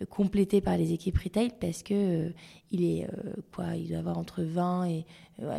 complété 0.08 0.60
par 0.60 0.76
les 0.76 0.92
équipes 0.92 1.18
retail 1.18 1.50
parce 1.60 1.82
que 1.82 2.32
il 2.70 2.84
est 2.84 3.06
quoi 3.52 3.76
il 3.76 3.88
doit 3.88 3.98
avoir 3.98 4.16
entre 4.16 4.42
20 4.42 4.86
et 4.86 5.04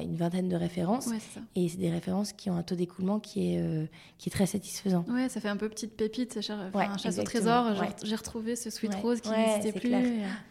une 0.01 0.15
vingtaine 0.15 0.49
de 0.49 0.55
références. 0.55 1.09
et 1.55 1.67
c'est 1.67 1.77
des 1.77 1.89
références 1.89 2.33
qui 2.33 2.49
ont 2.49 2.55
un 2.55 2.63
taux 2.63 2.75
d'écoulement 2.75 3.19
qui, 3.19 3.53
est 3.53 3.61
euh, 3.61 3.85
qui 4.17 4.29
est 4.29 4.31
très 4.31 4.45
satisfaisant. 4.45 5.05
Ouais, 5.09 5.29
ça 5.29 5.39
fait 5.39 5.49
un 5.49 5.57
peu 5.57 5.69
petite 5.69 5.95
pépite, 5.95 6.37
un 6.37 6.97
chasse 6.97 7.19
au 7.19 7.23
trésor. 7.23 7.73
J'ai 8.03 8.15
retrouvé 8.15 8.55
ce 8.55 8.69
sweet 8.69 8.93
rose 8.95 9.21
qui 9.21 9.29
n'existait 9.29 9.79
plus. 9.79 9.93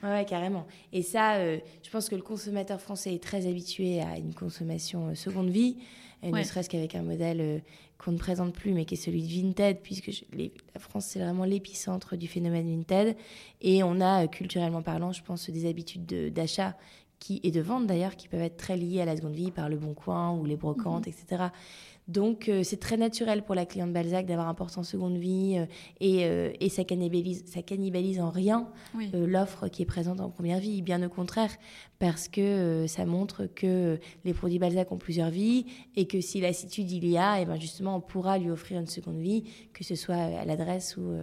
Ouais, 0.02 0.24
carrément. 0.24 0.66
Et 0.92 1.02
ça, 1.02 1.34
euh, 1.34 1.58
je 1.82 1.90
pense 1.90 2.08
que 2.08 2.16
le 2.16 2.22
consommateur 2.22 2.80
français 2.80 3.14
est 3.14 3.22
très 3.22 3.46
habitué 3.46 4.00
à 4.00 4.16
une 4.16 4.34
consommation 4.34 5.08
euh, 5.08 5.14
seconde 5.14 5.50
vie, 5.50 5.76
ne 6.22 6.42
serait-ce 6.42 6.68
qu'avec 6.68 6.94
un 6.94 7.02
modèle 7.02 7.62
qu'on 8.02 8.12
ne 8.12 8.18
présente 8.18 8.54
plus, 8.54 8.72
mais 8.72 8.84
qui 8.84 8.94
est 8.94 8.96
celui 8.96 9.22
de 9.22 9.28
Vinted, 9.28 9.80
puisque 9.82 10.10
la 10.32 10.80
France, 10.80 11.06
c'est 11.06 11.20
vraiment 11.20 11.44
l'épicentre 11.44 12.16
du 12.16 12.28
phénomène 12.28 12.66
Vinted. 12.68 13.16
Et 13.60 13.82
on 13.82 14.00
a, 14.00 14.26
culturellement 14.26 14.82
parlant, 14.82 15.12
je 15.12 15.22
pense, 15.22 15.50
des 15.50 15.68
habitudes 15.68 16.32
d'achat 16.32 16.76
qui, 17.18 17.40
et 17.42 17.50
de 17.50 17.60
vente 17.60 17.86
d'ailleurs, 17.86 18.16
qui 18.16 18.28
peuvent 18.28 18.40
être 18.40 18.56
très 18.56 18.76
liées 18.76 19.02
à 19.02 19.04
la 19.04 19.16
seconde 19.16 19.34
vie 19.34 19.50
par 19.50 19.68
le 19.68 19.76
bon 19.76 19.92
coin 19.92 20.32
ou 20.32 20.46
les 20.46 20.56
brocantes, 20.56 21.06
mhm. 21.06 21.12
etc. 21.12 21.44
Donc 22.08 22.48
euh, 22.48 22.62
c'est 22.64 22.80
très 22.80 22.96
naturel 22.96 23.44
pour 23.44 23.54
la 23.54 23.66
cliente 23.66 23.92
Balzac 23.92 24.26
d'avoir 24.26 24.48
un 24.48 24.54
porte 24.54 24.76
en 24.78 24.82
seconde 24.82 25.16
vie 25.16 25.56
euh, 25.58 25.66
et, 26.00 26.24
euh, 26.24 26.50
et, 26.58 26.68
ça, 26.68 26.82
cannibalise, 26.82 27.44
ça 27.46 27.62
cannibalise 27.62 28.20
en 28.20 28.30
rien 28.30 28.68
l'offre 29.12 29.68
qui 29.68 29.82
est 29.82 29.86
présente 29.86 30.20
en 30.20 30.28
première 30.28 30.58
vie, 30.58 30.82
bien 30.82 31.02
au 31.04 31.08
contraire, 31.08 31.50
parce 31.98 32.28
que 32.28 32.86
ça 32.88 33.04
montre 33.04 33.46
que 33.46 33.98
les 34.24 34.34
produits 34.34 34.58
Balzac 34.58 34.90
ont 34.90 34.98
plusieurs 34.98 35.30
vies 35.30 35.66
et 35.94 36.06
que 36.06 36.20
si 36.20 36.40
lassitude 36.40 36.90
il 36.90 37.06
y 37.06 37.16
a, 37.16 37.40
et 37.40 37.44
ben 37.44 37.58
justement 37.60 37.96
on 37.96 38.00
pourra 38.00 38.38
lui 38.38 38.50
offrir 38.50 38.80
une 38.80 38.86
seconde 38.86 39.18
vie, 39.18 39.44
que 39.72 39.84
ce 39.84 39.94
soit 39.94 40.16
à 40.16 40.44
l'adresse 40.44 40.96
ou 40.96 41.14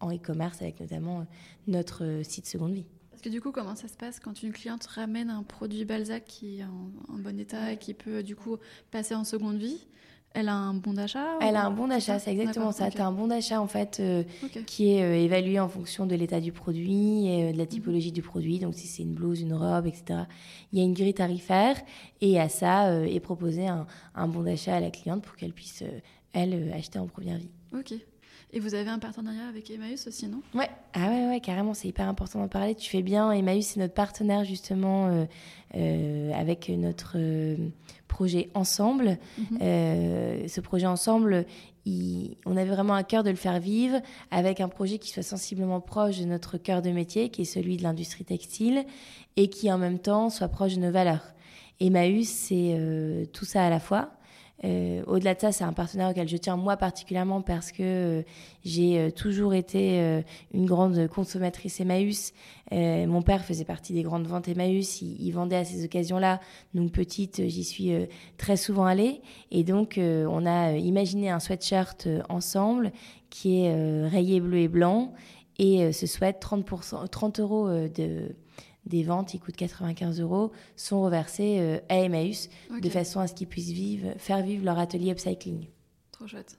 en 0.00 0.12
e-commerce 0.14 0.60
avec 0.60 0.80
notamment 0.80 1.26
notre 1.66 2.20
site 2.22 2.46
seconde 2.46 2.72
vie. 2.72 2.86
Que 3.28 3.30
du 3.30 3.42
coup, 3.42 3.52
comment 3.52 3.76
ça 3.76 3.88
se 3.88 3.96
passe 3.98 4.20
quand 4.20 4.42
une 4.42 4.52
cliente 4.52 4.86
ramène 4.86 5.28
un 5.28 5.42
produit 5.42 5.84
Balzac 5.84 6.24
qui 6.24 6.60
est 6.60 6.64
en, 6.64 7.18
bon 7.18 7.38
état 7.38 7.72
et 7.72 7.76
qui 7.76 7.92
peut 7.92 8.22
du 8.22 8.34
coup 8.34 8.56
passer 8.90 9.14
en 9.14 9.22
seconde 9.22 9.58
vie? 9.58 9.86
Elle 10.32 10.48
a 10.48 10.54
un 10.54 10.72
bon 10.72 10.94
d'achat 10.94 11.36
Elle 11.42 11.56
a 11.56 11.66
un 11.66 11.70
bon 11.70 11.88
d'achat, 11.88 12.18
c'est 12.18 12.30
exactement 12.30 12.72
ça. 12.72 12.90
Tu 12.90 12.96
as 13.02 13.06
un 13.06 13.12
bon 13.12 13.26
d'achat 13.26 13.60
en 13.60 13.66
fait 13.66 14.00
euh, 14.00 14.24
qui 14.66 14.94
est 14.94 15.02
euh, 15.02 15.22
évalué 15.22 15.60
en 15.60 15.68
fonction 15.68 16.06
de 16.06 16.14
l'état 16.14 16.40
du 16.40 16.52
produit 16.52 17.26
et 17.26 17.44
euh, 17.44 17.52
de 17.52 17.58
la 17.58 17.64
mhm. 17.64 17.68
typologie 17.68 18.12
du 18.12 18.22
produit. 18.22 18.60
Donc 18.60 18.74
si 18.74 18.86
c'est 18.86 19.02
une 19.02 19.12
blouse, 19.12 19.42
une 19.42 19.52
robe, 19.52 19.84
etc. 19.84 20.20
Il 20.72 20.78
y 20.78 20.80
a 20.80 20.86
une 20.86 20.94
grille 20.94 21.12
tarifaire 21.12 21.76
et 22.22 22.40
à 22.40 22.48
ça 22.48 23.04
est 23.04 23.20
proposé 23.20 23.68
un, 23.68 23.86
un 24.14 24.26
bon 24.26 24.42
d'achat 24.42 24.76
à 24.76 24.80
la 24.80 24.90
cliente 24.90 25.22
pour 25.22 25.36
qu'elle 25.36 25.52
puisse, 25.52 25.84
elle, 26.32 26.72
acheter 26.72 26.98
en 26.98 27.06
première 27.08 27.36
vie. 27.36 27.50
Ok. 27.74 27.92
Et 28.52 28.60
vous 28.60 28.74
avez 28.74 28.88
un 28.88 28.98
partenariat 28.98 29.46
avec 29.46 29.70
Emmaüs 29.70 30.06
aussi, 30.06 30.26
non? 30.26 30.40
Ouais, 30.54 30.70
ah 30.94 31.08
ouais, 31.10 31.28
ouais, 31.28 31.40
carrément, 31.40 31.74
c'est 31.74 31.88
hyper 31.88 32.08
important 32.08 32.38
d'en 32.38 32.48
parler. 32.48 32.74
Tu 32.74 32.88
fais 32.88 33.02
bien. 33.02 33.30
Emmaüs, 33.30 33.66
c'est 33.66 33.80
notre 33.80 33.92
partenaire 33.92 34.44
justement 34.44 35.08
euh, 35.08 35.24
euh, 35.74 36.32
avec 36.32 36.70
notre 36.70 37.16
euh, 37.16 37.56
projet 38.06 38.48
Ensemble. 38.54 39.18
Mhm. 39.36 39.58
ce 40.48 40.60
projet 40.62 40.86
Ensemble, 40.86 41.44
on 41.86 42.56
avait 42.56 42.70
vraiment 42.70 42.94
un 42.94 43.02
cœur 43.02 43.22
de 43.22 43.30
le 43.30 43.36
faire 43.36 43.60
vivre 43.60 44.00
avec 44.30 44.60
un 44.60 44.68
projet 44.68 44.98
qui 44.98 45.10
soit 45.10 45.22
sensiblement 45.22 45.80
proche 45.80 46.18
de 46.18 46.24
notre 46.24 46.56
cœur 46.56 46.80
de 46.80 46.90
métier, 46.90 47.28
qui 47.28 47.42
est 47.42 47.46
celui 47.46 47.76
de 47.76 47.82
l'industrie 47.82 48.24
textile, 48.24 48.84
et 49.36 49.48
qui 49.50 49.70
en 49.70 49.78
même 49.78 49.98
temps 49.98 50.30
soit 50.30 50.48
proche 50.48 50.74
de 50.74 50.80
nos 50.80 50.90
valeurs. 50.90 51.34
Emmaüs, 51.80 52.28
c'est 52.28 53.28
tout 53.32 53.44
ça 53.44 53.64
à 53.64 53.70
la 53.70 53.78
fois. 53.78 54.17
Euh, 54.64 55.02
au-delà 55.06 55.34
de 55.34 55.40
ça, 55.40 55.52
c'est 55.52 55.64
un 55.64 55.72
partenaire 55.72 56.10
auquel 56.10 56.28
je 56.28 56.36
tiens 56.36 56.56
moi 56.56 56.76
particulièrement 56.76 57.42
parce 57.42 57.70
que 57.70 57.82
euh, 57.82 58.22
j'ai 58.64 58.98
euh, 58.98 59.10
toujours 59.10 59.54
été 59.54 60.22
une 60.52 60.66
grande 60.66 61.06
consommatrice 61.08 61.80
Emmaüs. 61.80 62.32
mon 62.72 63.22
père 63.22 63.44
faisait 63.44 63.64
partie 63.64 63.92
des 63.92 64.02
grandes 64.02 64.26
ventes 64.26 64.48
Emmaüs, 64.48 65.00
il, 65.02 65.30
vendait 65.30 65.56
à 65.56 65.64
ces 65.64 65.84
occasions-là. 65.84 66.40
Donc 66.74 66.92
petite, 66.92 67.46
j'y 67.46 67.64
suis 67.64 67.92
très 68.36 68.56
souvent 68.56 68.84
allée. 68.84 69.22
Et 69.50 69.64
donc 69.64 69.98
on 69.98 70.46
a 70.46 70.72
imaginé 70.72 71.30
un 71.30 71.40
sweatshirt 71.40 72.08
ensemble 72.28 72.92
qui 73.30 73.60
est 73.60 74.06
rayé 74.06 74.40
bleu 74.40 74.58
et 74.58 74.68
blanc. 74.68 75.12
Et 75.58 75.92
ce 75.92 76.06
sweat, 76.06 76.42
30%, 76.42 77.08
30 77.08 77.40
euros 77.40 77.68
de 77.68 78.34
des 78.88 79.02
ventes 79.02 79.28
qui 79.28 79.38
coûtent 79.38 79.56
95 79.56 80.20
euros 80.20 80.52
sont 80.76 81.02
reversées 81.02 81.58
euh, 81.60 81.78
à 81.88 81.96
Emmaüs 81.96 82.48
de 82.70 82.88
façon 82.88 83.20
à 83.20 83.26
ce 83.26 83.34
qu'ils 83.34 83.46
puissent 83.46 83.70
vivre, 83.70 84.14
faire 84.18 84.42
vivre 84.42 84.64
leur 84.64 84.78
atelier 84.78 85.12
upcycling. 85.12 85.66
Trop 86.12 86.26
chouette. 86.26 86.58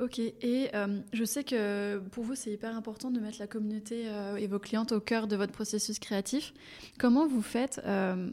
Ok, 0.00 0.20
et 0.20 0.68
euh, 0.74 1.00
je 1.12 1.24
sais 1.24 1.42
que 1.42 1.98
pour 2.12 2.22
vous, 2.22 2.36
c'est 2.36 2.52
hyper 2.52 2.76
important 2.76 3.10
de 3.10 3.18
mettre 3.18 3.38
la 3.40 3.48
communauté 3.48 4.04
euh, 4.06 4.36
et 4.36 4.46
vos 4.46 4.60
clientes 4.60 4.92
au 4.92 5.00
cœur 5.00 5.26
de 5.26 5.34
votre 5.34 5.52
processus 5.52 5.98
créatif. 5.98 6.54
Comment 7.00 7.26
vous 7.26 7.42
faites 7.42 7.80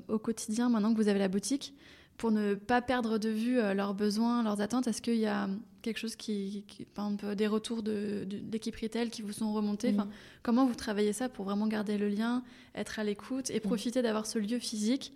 au 0.08 0.20
quotidien, 0.20 0.70
maintenant 0.70 0.94
que 0.94 0.98
vous 1.02 1.08
avez 1.08 1.20
la 1.20 1.28
boutique, 1.28 1.74
pour 2.18 2.32
ne 2.32 2.56
pas 2.56 2.82
perdre 2.82 3.18
de 3.18 3.30
vue 3.30 3.56
leurs 3.74 3.94
besoins, 3.94 4.44
leurs 4.44 4.62
attentes 4.62 4.88
Est-ce 4.88 5.02
qu'il 5.02 5.18
y 5.18 5.26
a 5.26 5.50
quelque 5.82 5.98
chose 5.98 6.16
qui, 6.16 6.64
par 6.94 7.06
exemple, 7.06 7.36
des 7.36 7.48
retours 7.48 7.84
d'équipe 7.84 8.76
de, 8.76 8.82
retail 8.82 9.10
qui 9.10 9.22
vous 9.22 9.34
sont 9.34 9.54
remontés? 9.54 9.92
Enfin, 9.94 10.06
mm. 10.06 10.12
comment 10.42 10.66
vous 10.66 10.76
travaillez 10.76 11.14
ça 11.14 11.30
pour 11.30 11.46
vraiment 11.46 11.68
garder 11.68 11.98
le 11.98 12.10
lien, 12.10 12.44
être 12.74 13.00
à 13.00 13.04
l'écoute 13.04 13.50
et 13.52 13.60
profiter 13.60 14.02
d'avoir 14.02 14.26
ce 14.26 14.40
lieu 14.40 14.60
physique 14.60 15.14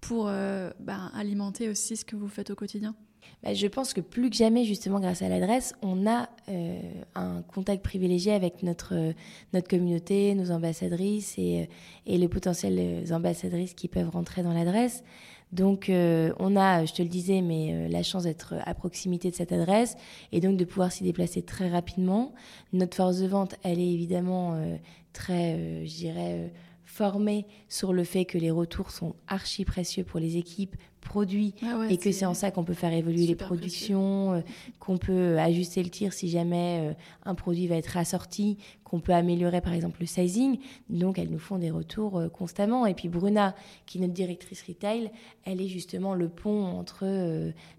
pour 0.00 0.26
euh, 0.28 0.70
bah, 0.80 1.10
alimenter 1.14 1.68
aussi 1.68 1.96
ce 1.96 2.04
que 2.04 2.16
vous 2.16 2.28
faites 2.28 2.50
au 2.50 2.54
quotidien? 2.54 2.94
Bah, 3.42 3.54
je 3.54 3.66
pense 3.66 3.94
que 3.94 4.00
plus 4.00 4.30
que 4.30 4.36
jamais, 4.36 4.64
justement, 4.64 4.98
grâce 4.98 5.22
à 5.22 5.28
l'adresse, 5.28 5.74
on 5.82 6.06
a 6.06 6.28
euh, 6.48 6.80
un 7.14 7.42
contact 7.42 7.84
privilégié 7.84 8.32
avec 8.32 8.62
notre, 8.62 9.14
notre 9.52 9.68
communauté, 9.68 10.34
nos 10.34 10.50
ambassadrices 10.50 11.38
et, 11.38 11.68
et 12.06 12.18
les 12.18 12.28
potentielles 12.28 13.12
ambassadrices 13.12 13.74
qui 13.74 13.86
peuvent 13.86 14.10
rentrer 14.10 14.42
dans 14.42 14.52
l'adresse. 14.52 15.04
Donc, 15.52 15.88
euh, 15.88 16.32
on 16.38 16.56
a, 16.56 16.84
je 16.84 16.92
te 16.92 17.02
le 17.02 17.08
disais, 17.08 17.40
mais 17.40 17.72
euh, 17.72 17.88
la 17.88 18.02
chance 18.02 18.24
d'être 18.24 18.54
à 18.64 18.74
proximité 18.74 19.30
de 19.30 19.34
cette 19.34 19.52
adresse 19.52 19.96
et 20.32 20.40
donc 20.40 20.56
de 20.56 20.64
pouvoir 20.64 20.92
s'y 20.92 21.04
déplacer 21.04 21.42
très 21.42 21.70
rapidement. 21.70 22.34
Notre 22.72 22.96
force 22.96 23.18
de 23.18 23.26
vente, 23.26 23.56
elle 23.62 23.78
est 23.80 23.92
évidemment 23.92 24.54
euh, 24.54 24.76
très, 25.12 25.86
je 25.86 25.94
dirais, 25.94 26.52
formée 26.84 27.46
sur 27.68 27.92
le 27.92 28.04
fait 28.04 28.24
que 28.24 28.38
les 28.38 28.50
retours 28.50 28.90
sont 28.90 29.14
archi 29.26 29.64
précieux 29.64 30.04
pour 30.04 30.20
les 30.20 30.36
équipes, 30.36 30.76
produits 31.08 31.54
ah 31.62 31.86
et 31.88 31.96
que 31.96 32.12
c'est 32.12 32.26
en 32.26 32.34
ça 32.34 32.50
qu'on 32.50 32.64
peut 32.64 32.74
faire 32.74 32.92
évoluer 32.92 33.26
les 33.26 33.34
productions, 33.34 34.34
euh, 34.34 34.40
qu'on 34.78 34.98
peut 34.98 35.38
ajuster 35.38 35.82
le 35.82 35.88
tir 35.88 36.12
si 36.12 36.28
jamais 36.28 36.90
euh, 36.90 36.92
un 37.24 37.34
produit 37.34 37.66
va 37.66 37.76
être 37.76 37.96
assorti, 37.96 38.58
qu'on 38.84 39.00
peut 39.00 39.12
améliorer 39.12 39.60
par 39.60 39.72
exemple 39.72 39.98
le 40.00 40.06
sizing. 40.06 40.58
Donc 40.90 41.18
elles 41.18 41.30
nous 41.30 41.38
font 41.38 41.58
des 41.58 41.70
retours 41.70 42.18
euh, 42.18 42.28
constamment. 42.28 42.86
Et 42.86 42.94
puis 42.94 43.08
Bruna, 43.08 43.54
qui 43.86 43.98
est 43.98 44.00
notre 44.02 44.12
directrice 44.12 44.62
retail, 44.68 45.10
elle 45.44 45.60
est 45.60 45.68
justement 45.68 46.14
le 46.14 46.28
pont 46.28 46.64
entre 46.64 47.06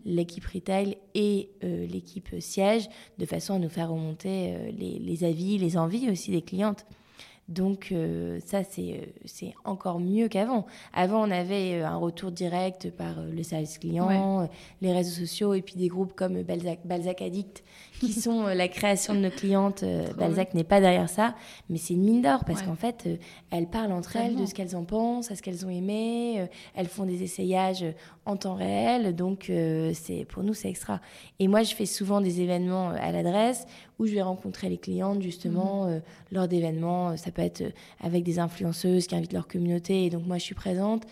l'équipe 0.06 0.46
retail 0.46 0.98
et 1.14 1.50
l'équipe 1.62 2.30
siège, 2.40 2.90
de 3.20 3.26
façon 3.26 3.54
à 3.54 3.60
nous 3.60 3.70
faire 3.70 3.92
remonter 3.92 4.72
les 4.72 5.24
avis, 5.24 5.58
les 5.58 5.78
envies 5.78 6.10
aussi 6.10 6.32
des 6.32 6.42
clientes. 6.42 6.86
Donc 7.50 7.88
euh, 7.92 8.40
ça, 8.46 8.60
euh, 8.60 9.02
c'est 9.26 9.56
encore 9.66 10.00
mieux 10.00 10.28
qu'avant. 10.28 10.68
Avant, 10.94 11.28
on 11.28 11.32
avait 11.32 11.82
euh, 11.82 11.88
un 11.88 11.96
retour 11.96 12.32
direct 12.32 12.92
par 12.92 13.16
le 13.22 13.42
service 13.42 13.80
client, 13.80 14.48
les 14.82 14.94
réseaux 14.94 15.20
sociaux 15.20 15.56
et 15.56 15.64
puis 15.64 15.74
des 15.74 15.88
groupes 15.88 16.14
comme 16.16 16.44
Balzac, 16.44 16.82
Balzac 16.86 17.24
Addict 17.24 17.64
qui 18.00 18.14
sont 18.22 18.46
la 18.46 18.68
création 18.68 19.16
de 19.16 19.20
nos 19.20 19.30
clientes. 19.32 19.84
Balzac 20.16 20.54
n'est 20.54 20.64
pas 20.64 20.80
derrière 20.80 21.10
ça, 21.10 21.34
mais 21.70 21.80
c'est 21.80 21.96
une 21.96 22.04
mine 22.04 22.22
d'or 22.22 22.46
parce 22.46 22.62
qu'en 22.62 22.76
fait, 22.76 23.10
elles 23.50 23.68
parlent 23.68 23.92
entre 23.94 24.16
elles 24.16 24.36
de 24.36 24.46
ce 24.46 24.54
qu'elles 24.54 24.76
en 24.76 24.84
pensent, 24.84 25.32
à 25.32 25.36
ce 25.36 25.42
qu'elles 25.42 25.66
ont 25.66 25.70
aimé. 25.70 26.48
elles 26.76 26.88
font 26.88 27.06
des 27.06 27.24
essayages 27.24 27.84
en 28.26 28.38
temps 28.38 28.54
réel, 28.54 29.16
donc 29.16 29.52
c'est 29.94 30.26
pour 30.30 30.44
nous, 30.44 30.54
c'est 30.54 30.70
extra. 30.70 31.02
Et 31.40 31.48
moi, 31.48 31.64
je 31.64 31.74
fais 31.74 31.88
souvent 31.88 32.22
des 32.22 32.42
événements 32.42 32.90
à 32.90 33.12
l'adresse 33.12 33.66
où 34.00 34.08
je 34.08 34.14
vais 34.14 34.22
rencontrer 34.22 34.70
les 34.70 34.78
clientes 34.78 35.22
justement 35.22 35.86
mhm. 35.86 35.92
euh, 35.92 36.00
lors 36.32 36.48
d'événements. 36.48 37.16
Ça 37.18 37.32
peut 37.32 37.42
être 37.42 37.62
euh, 37.62 37.72
avec 38.00 38.24
des 38.24 38.40
influenceuses 38.40 39.08
qui 39.08 39.16
invitent 39.16 39.34
leur 39.34 39.48
communauté 39.48 40.06
et 40.06 40.10
donc 40.10 40.26
moi 40.26 40.38
je 40.38 40.44
suis 40.44 40.56
présente. 40.56 41.04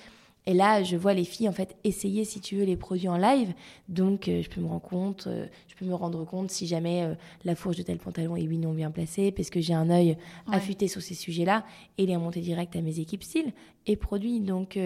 Et 0.49 0.53
là, 0.53 0.81
je 0.81 0.95
vois 0.95 1.13
les 1.13 1.25
filles 1.25 1.49
en 1.49 1.51
fait 1.51 1.75
essayer, 1.83 2.23
si 2.23 2.39
tu 2.39 2.55
veux, 2.55 2.63
les 2.63 2.77
produits 2.77 3.09
en 3.09 3.17
live. 3.17 3.53
Donc, 3.89 4.23
je 4.25 4.49
peux 4.49 4.61
me 4.61 4.67
rendre 4.67 4.81
compte, 4.81 5.27
je 5.67 5.75
peux 5.75 5.85
me 5.85 5.93
rendre 5.93 6.23
compte 6.25 6.49
si 6.49 6.65
jamais 6.67 7.15
la 7.43 7.53
fourche 7.53 7.75
de 7.75 7.83
tel 7.83 7.97
pantalon 7.97 8.37
est 8.37 8.47
oui 8.47 8.57
non 8.57 8.73
bien 8.73 8.89
placée, 8.89 9.33
parce 9.33 9.49
que 9.49 9.59
j'ai 9.59 9.73
un 9.73 9.89
œil 9.89 10.17
affûté 10.49 10.87
sur 10.87 11.01
ces 11.01 11.15
sujets-là, 11.15 11.65
et 11.97 12.05
les 12.05 12.15
remonter 12.15 12.39
direct 12.39 12.77
à 12.77 12.81
mes 12.81 12.99
équipes 12.99 13.23
style 13.23 13.51
et 13.87 13.97
produits. 13.97 14.39
Donc, 14.39 14.79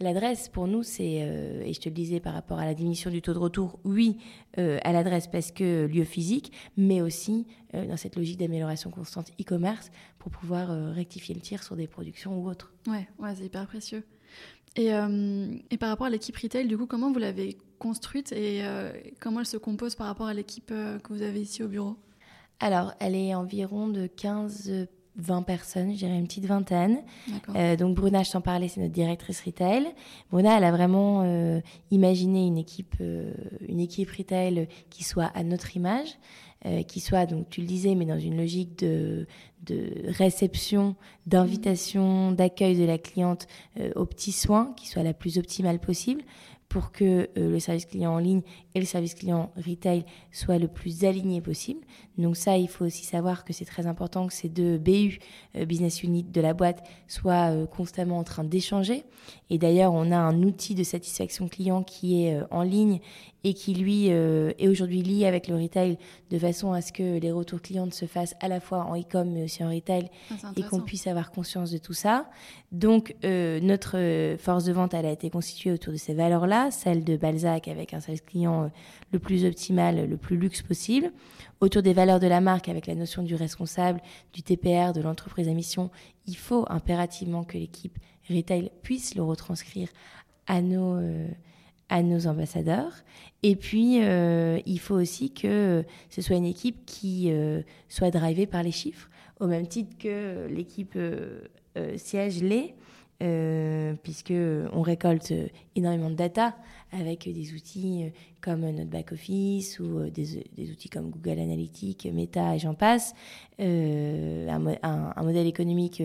l'adresse 0.00 0.48
pour 0.48 0.68
nous, 0.68 0.84
c'est, 0.84 1.04
et 1.04 1.72
je 1.72 1.80
te 1.80 1.88
le 1.88 1.94
disais 1.94 2.20
par 2.20 2.32
rapport 2.32 2.60
à 2.60 2.64
la 2.64 2.74
diminution 2.74 3.10
du 3.10 3.20
taux 3.20 3.34
de 3.34 3.38
retour, 3.38 3.80
oui, 3.82 4.16
à 4.56 4.92
l'adresse 4.92 5.26
parce 5.26 5.50
que 5.50 5.86
lieu 5.86 6.04
physique, 6.04 6.52
mais 6.76 7.02
aussi 7.02 7.48
dans 7.72 7.96
cette 7.96 8.14
logique 8.14 8.38
d'amélioration 8.38 8.90
constante 8.90 9.32
e-commerce 9.40 9.90
pour 10.20 10.30
pouvoir 10.30 10.94
rectifier 10.94 11.34
le 11.34 11.40
tir 11.40 11.64
sur 11.64 11.74
des 11.74 11.88
productions 11.88 12.40
ou 12.40 12.48
autres. 12.48 12.72
Ouais, 12.86 13.08
ouais 13.18 13.34
c'est 13.34 13.46
hyper 13.46 13.66
précieux. 13.66 14.04
Et, 14.76 14.92
euh, 14.92 15.56
et, 15.70 15.76
par 15.76 15.88
rapport 15.88 16.06
à 16.06 16.10
l'équipe 16.10 16.36
retail, 16.36 16.68
du 16.68 16.78
coup, 16.78 16.86
comment 16.86 17.10
vous 17.10 17.18
l'avez 17.18 17.58
construite 17.78 18.32
et 18.32 18.60
euh, 18.62 18.92
comment 19.20 19.40
elle 19.40 19.46
se 19.46 19.56
compose 19.56 19.94
par 19.94 20.06
rapport 20.06 20.26
à 20.26 20.34
l'équipe 20.34 20.70
euh, 20.70 20.98
que 20.98 21.12
vous 21.12 21.22
avez 21.22 21.40
ici 21.40 21.62
au 21.62 21.68
bureau? 21.68 21.96
Alors, 22.60 22.94
elle 23.00 23.16
est 23.16 23.34
environ 23.34 23.88
de 23.88 24.06
15 24.06 24.88
20 25.16 25.42
personnes, 25.42 25.92
je 25.92 25.98
dirais 25.98 26.16
une 26.16 26.26
petite 26.26 26.46
vingtaine. 26.46 27.02
donc 27.78 27.96
Bruna, 27.96 28.22
je 28.22 28.30
t'en 28.30 28.40
parlais, 28.40 28.68
c'est 28.68 28.80
notre 28.80 28.92
directrice 28.92 29.42
retail. 29.44 29.88
Bruna, 30.30 30.56
elle 30.56 30.64
a 30.64 30.70
vraiment 30.70 31.60
imaginé 31.90 32.46
une 32.46 32.56
équipe, 32.56 32.94
une 33.68 33.80
équipe 33.80 34.08
retail 34.10 34.68
qui 34.88 35.02
soit 35.02 35.30
à 35.34 35.42
notre 35.42 35.76
image. 35.76 36.16
Qui 36.86 37.00
soit, 37.00 37.26
donc 37.26 37.50
tu 37.50 37.60
le 37.60 37.66
disais, 37.66 37.94
mais 37.94 38.06
dans 38.06 38.18
une 38.18 38.36
logique 38.36 38.78
de, 38.78 39.26
de 39.64 39.90
réception, 40.06 40.96
d'invitation, 41.26 42.32
d'accueil 42.32 42.78
de 42.78 42.84
la 42.84 42.98
cliente 42.98 43.46
euh, 43.78 43.90
aux 43.96 44.06
petits 44.06 44.32
soins, 44.32 44.72
qui 44.76 44.88
soit 44.88 45.02
la 45.02 45.14
plus 45.14 45.38
optimale 45.38 45.78
possible 45.78 46.22
pour 46.68 46.92
que 46.92 47.04
euh, 47.04 47.50
le 47.50 47.60
service 47.60 47.84
client 47.84 48.14
en 48.14 48.18
ligne 48.18 48.42
et 48.74 48.80
le 48.80 48.86
service 48.86 49.14
client 49.14 49.50
retail 49.56 50.04
soient 50.32 50.58
le 50.58 50.68
plus 50.68 51.04
alignés 51.04 51.40
possible. 51.40 51.80
Donc 52.18 52.36
ça, 52.36 52.56
il 52.56 52.68
faut 52.68 52.84
aussi 52.84 53.04
savoir 53.04 53.44
que 53.44 53.52
c'est 53.52 53.64
très 53.64 53.86
important 53.86 54.26
que 54.26 54.32
ces 54.32 54.48
deux 54.48 54.78
BU, 54.78 55.18
euh, 55.56 55.64
business 55.64 56.02
unit 56.02 56.22
de 56.22 56.40
la 56.40 56.54
boîte, 56.54 56.86
soient 57.08 57.50
euh, 57.50 57.66
constamment 57.66 58.18
en 58.18 58.24
train 58.24 58.44
d'échanger. 58.44 59.04
Et 59.48 59.58
d'ailleurs, 59.58 59.92
on 59.92 60.12
a 60.12 60.16
un 60.16 60.42
outil 60.42 60.74
de 60.74 60.84
satisfaction 60.84 61.48
client 61.48 61.82
qui 61.82 62.24
est 62.24 62.40
en 62.50 62.62
ligne 62.62 63.00
et 63.42 63.54
qui, 63.54 63.74
lui, 63.74 64.08
est 64.08 64.68
aujourd'hui 64.68 65.02
lié 65.02 65.24
avec 65.24 65.48
le 65.48 65.56
retail 65.56 65.98
de 66.30 66.38
façon 66.38 66.72
à 66.72 66.82
ce 66.82 66.92
que 66.92 67.18
les 67.18 67.32
retours 67.32 67.62
clients 67.62 67.90
se 67.90 68.04
fassent 68.04 68.34
à 68.40 68.48
la 68.48 68.60
fois 68.60 68.84
en 68.84 68.98
e-com 68.98 69.30
mais 69.30 69.44
aussi 69.44 69.64
en 69.64 69.70
retail 69.70 70.10
ah, 70.30 70.52
et 70.56 70.62
qu'on 70.62 70.80
puisse 70.80 71.06
avoir 71.06 71.30
conscience 71.30 71.70
de 71.70 71.78
tout 71.78 71.94
ça. 71.94 72.28
Donc, 72.70 73.14
notre 73.22 74.36
force 74.38 74.64
de 74.64 74.72
vente, 74.72 74.92
elle 74.94 75.06
a 75.06 75.12
été 75.12 75.30
constituée 75.30 75.72
autour 75.72 75.92
de 75.92 75.98
ces 75.98 76.12
valeurs-là, 76.12 76.70
celle 76.70 77.02
de 77.02 77.16
Balzac 77.16 77.68
avec 77.68 77.94
un 77.94 78.00
service 78.00 78.22
client 78.22 78.59
le 79.12 79.18
plus 79.18 79.44
optimal, 79.44 80.08
le 80.08 80.16
plus 80.16 80.36
luxe 80.36 80.62
possible, 80.62 81.12
autour 81.60 81.82
des 81.82 81.92
valeurs 81.92 82.20
de 82.20 82.26
la 82.26 82.40
marque 82.40 82.68
avec 82.68 82.86
la 82.86 82.94
notion 82.94 83.22
du 83.22 83.34
responsable, 83.34 84.00
du 84.32 84.42
TPR, 84.42 84.92
de 84.92 85.00
l'entreprise 85.00 85.48
à 85.48 85.52
mission. 85.52 85.90
Il 86.26 86.36
faut 86.36 86.64
impérativement 86.68 87.44
que 87.44 87.58
l'équipe 87.58 87.98
retail 88.28 88.70
puisse 88.82 89.14
le 89.14 89.22
retranscrire 89.22 89.88
à 90.46 90.62
nos, 90.62 90.96
euh, 90.96 91.28
à 91.88 92.02
nos 92.02 92.26
ambassadeurs. 92.26 92.92
Et 93.42 93.56
puis, 93.56 94.02
euh, 94.02 94.58
il 94.66 94.80
faut 94.80 94.94
aussi 94.94 95.32
que 95.32 95.84
ce 96.08 96.22
soit 96.22 96.36
une 96.36 96.46
équipe 96.46 96.84
qui 96.86 97.30
euh, 97.30 97.62
soit 97.88 98.10
drivée 98.10 98.46
par 98.46 98.62
les 98.62 98.72
chiffres, 98.72 99.08
au 99.38 99.46
même 99.46 99.66
titre 99.66 99.96
que 99.98 100.46
l'équipe 100.50 100.98
siège 101.96 102.42
l'est. 102.42 102.74
puisque 104.02 104.32
on 104.72 104.82
récolte 104.82 105.32
énormément 105.76 106.10
de 106.10 106.14
data 106.14 106.56
avec 106.92 107.32
des 107.32 107.52
outils 107.54 108.04
euh, 108.04 108.10
comme 108.40 108.68
notre 108.70 108.90
back-office 108.90 109.78
ou 109.80 109.98
euh, 109.98 110.10
des, 110.10 110.44
des, 110.56 110.70
outils 110.70 110.88
comme 110.88 111.10
Google 111.10 111.38
Analytics, 111.38 112.06
Meta 112.12 112.54
et 112.54 112.58
j'en 112.58 112.74
passe, 112.74 113.14
euh, 113.60 114.48
un, 114.48 115.12
un, 115.16 115.22
modèle 115.22 115.46
économique 115.46 116.02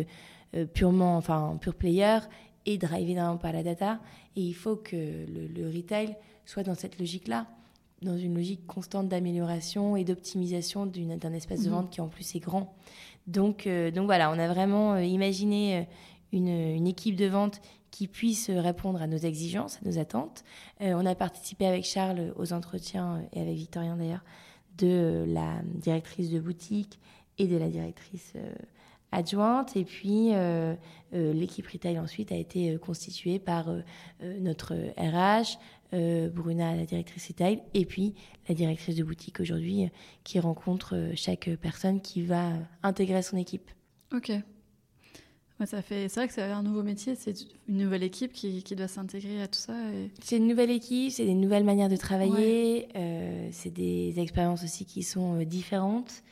purement, 0.73 1.17
enfin, 1.17 1.57
pure 1.59 1.75
player 1.75 2.19
et 2.65 2.77
drivé 2.77 3.15
par 3.41 3.51
la 3.51 3.63
data. 3.63 3.99
Et 4.35 4.41
il 4.41 4.53
faut 4.53 4.77
que 4.77 4.95
le, 4.95 5.47
le 5.47 5.67
retail 5.67 6.15
soit 6.45 6.63
dans 6.63 6.75
cette 6.75 6.97
logique-là, 6.99 7.47
dans 8.01 8.17
une 8.17 8.35
logique 8.35 8.65
constante 8.65 9.09
d'amélioration 9.09 9.97
et 9.97 10.03
d'optimisation 10.03 10.85
d'un 10.85 11.33
espace 11.33 11.63
de 11.63 11.69
mhm. 11.69 11.75
vente 11.75 11.89
qui 11.89 12.01
en 12.01 12.07
plus 12.07 12.35
est 12.35 12.39
grand. 12.39 12.73
Donc, 13.27 13.67
donc 13.67 14.05
voilà, 14.05 14.31
on 14.31 14.39
a 14.39 14.47
vraiment 14.47 14.97
imaginé 14.97 15.87
une, 16.31 16.47
une, 16.47 16.87
équipe 16.87 17.15
de 17.15 17.25
vente 17.25 17.59
qui 17.95 18.09
puisse 18.09 18.49
répondre 18.49 19.01
à 19.01 19.07
nos 19.07 19.17
exigences, 19.17 19.77
à 19.77 19.87
nos 19.87 19.97
attentes. 19.97 20.43
Euh, 20.81 20.95
on 20.97 21.05
a 21.05 21.15
participé 21.15 21.65
avec 21.65 21.85
Charles 21.85 22.33
aux 22.35 22.51
entretiens, 22.51 23.23
et 23.31 23.39
avec 23.39 23.55
Victorien 23.55 23.95
d'ailleurs, 23.95 24.25
de 24.77 25.23
la 25.25 25.61
directrice 25.63 26.29
de 26.29 26.41
boutique 26.41 26.99
et 27.37 27.47
de 27.47 27.55
la 27.55 27.69
directrice 27.69 28.33
euh, 28.35 28.53
adjointe. 29.13 29.77
Et 29.77 29.85
puis, 29.85 30.31
euh, 30.33 30.75
l'équipe 31.13 31.65
retail 31.67 31.97
ensuite 31.97 32.33
a 32.33 32.35
été 32.35 32.77
constituée 32.79 33.39
par 33.39 33.69
notre 34.41 34.73
RH, 34.97 35.57
Bruna, 36.33 36.75
la 36.75 36.83
directrice 36.83 37.29
retail, 37.29 37.61
et 37.73 37.85
puis 37.85 38.13
la 38.49 38.55
directrice 38.55 38.97
de 38.97 39.03
boutique 39.05 39.39
aujourd'hui, 39.39 39.89
qui 40.25 40.41
rencontre 40.41 41.11
chaque 41.15 41.49
personne 41.61 42.01
qui 42.01 42.23
va 42.23 42.51
intégrer 42.83 43.21
son 43.21 43.37
équipe. 43.37 43.71
Ok, 44.13 44.33
ça 45.63 45.81
fait, 45.81 46.09
c'est 46.09 46.19
vrai 46.19 46.27
que 46.27 46.33
c'est 46.33 46.41
un 46.41 46.63
nouveau 46.63 46.83
métier, 46.83 47.15
c'est 47.15 47.33
une 47.69 47.77
nouvelle 47.77 48.03
équipe 48.03 48.33
qui, 48.33 48.61
qui 48.61 48.75
doit 48.75 48.89
s'intégrer 48.89 49.41
à 49.41 49.47
tout 49.47 49.59
ça. 49.59 49.73
C'est 50.21 50.35
une 50.35 50.47
nouvelle 50.47 50.69
équipe, 50.69 51.13
c'est 51.13 51.23
des 51.23 51.33
nouvelles 51.33 51.63
manières 51.63 51.87
de 51.87 51.95
travailler, 51.95 52.89
euh, 52.97 53.47
c'est 53.51 53.69
des 53.69 54.19
expériences 54.19 54.63
aussi 54.65 54.83
qui 54.83 55.01
sont 55.01 55.39
euh, 55.39 55.45
différentes. 55.45 56.23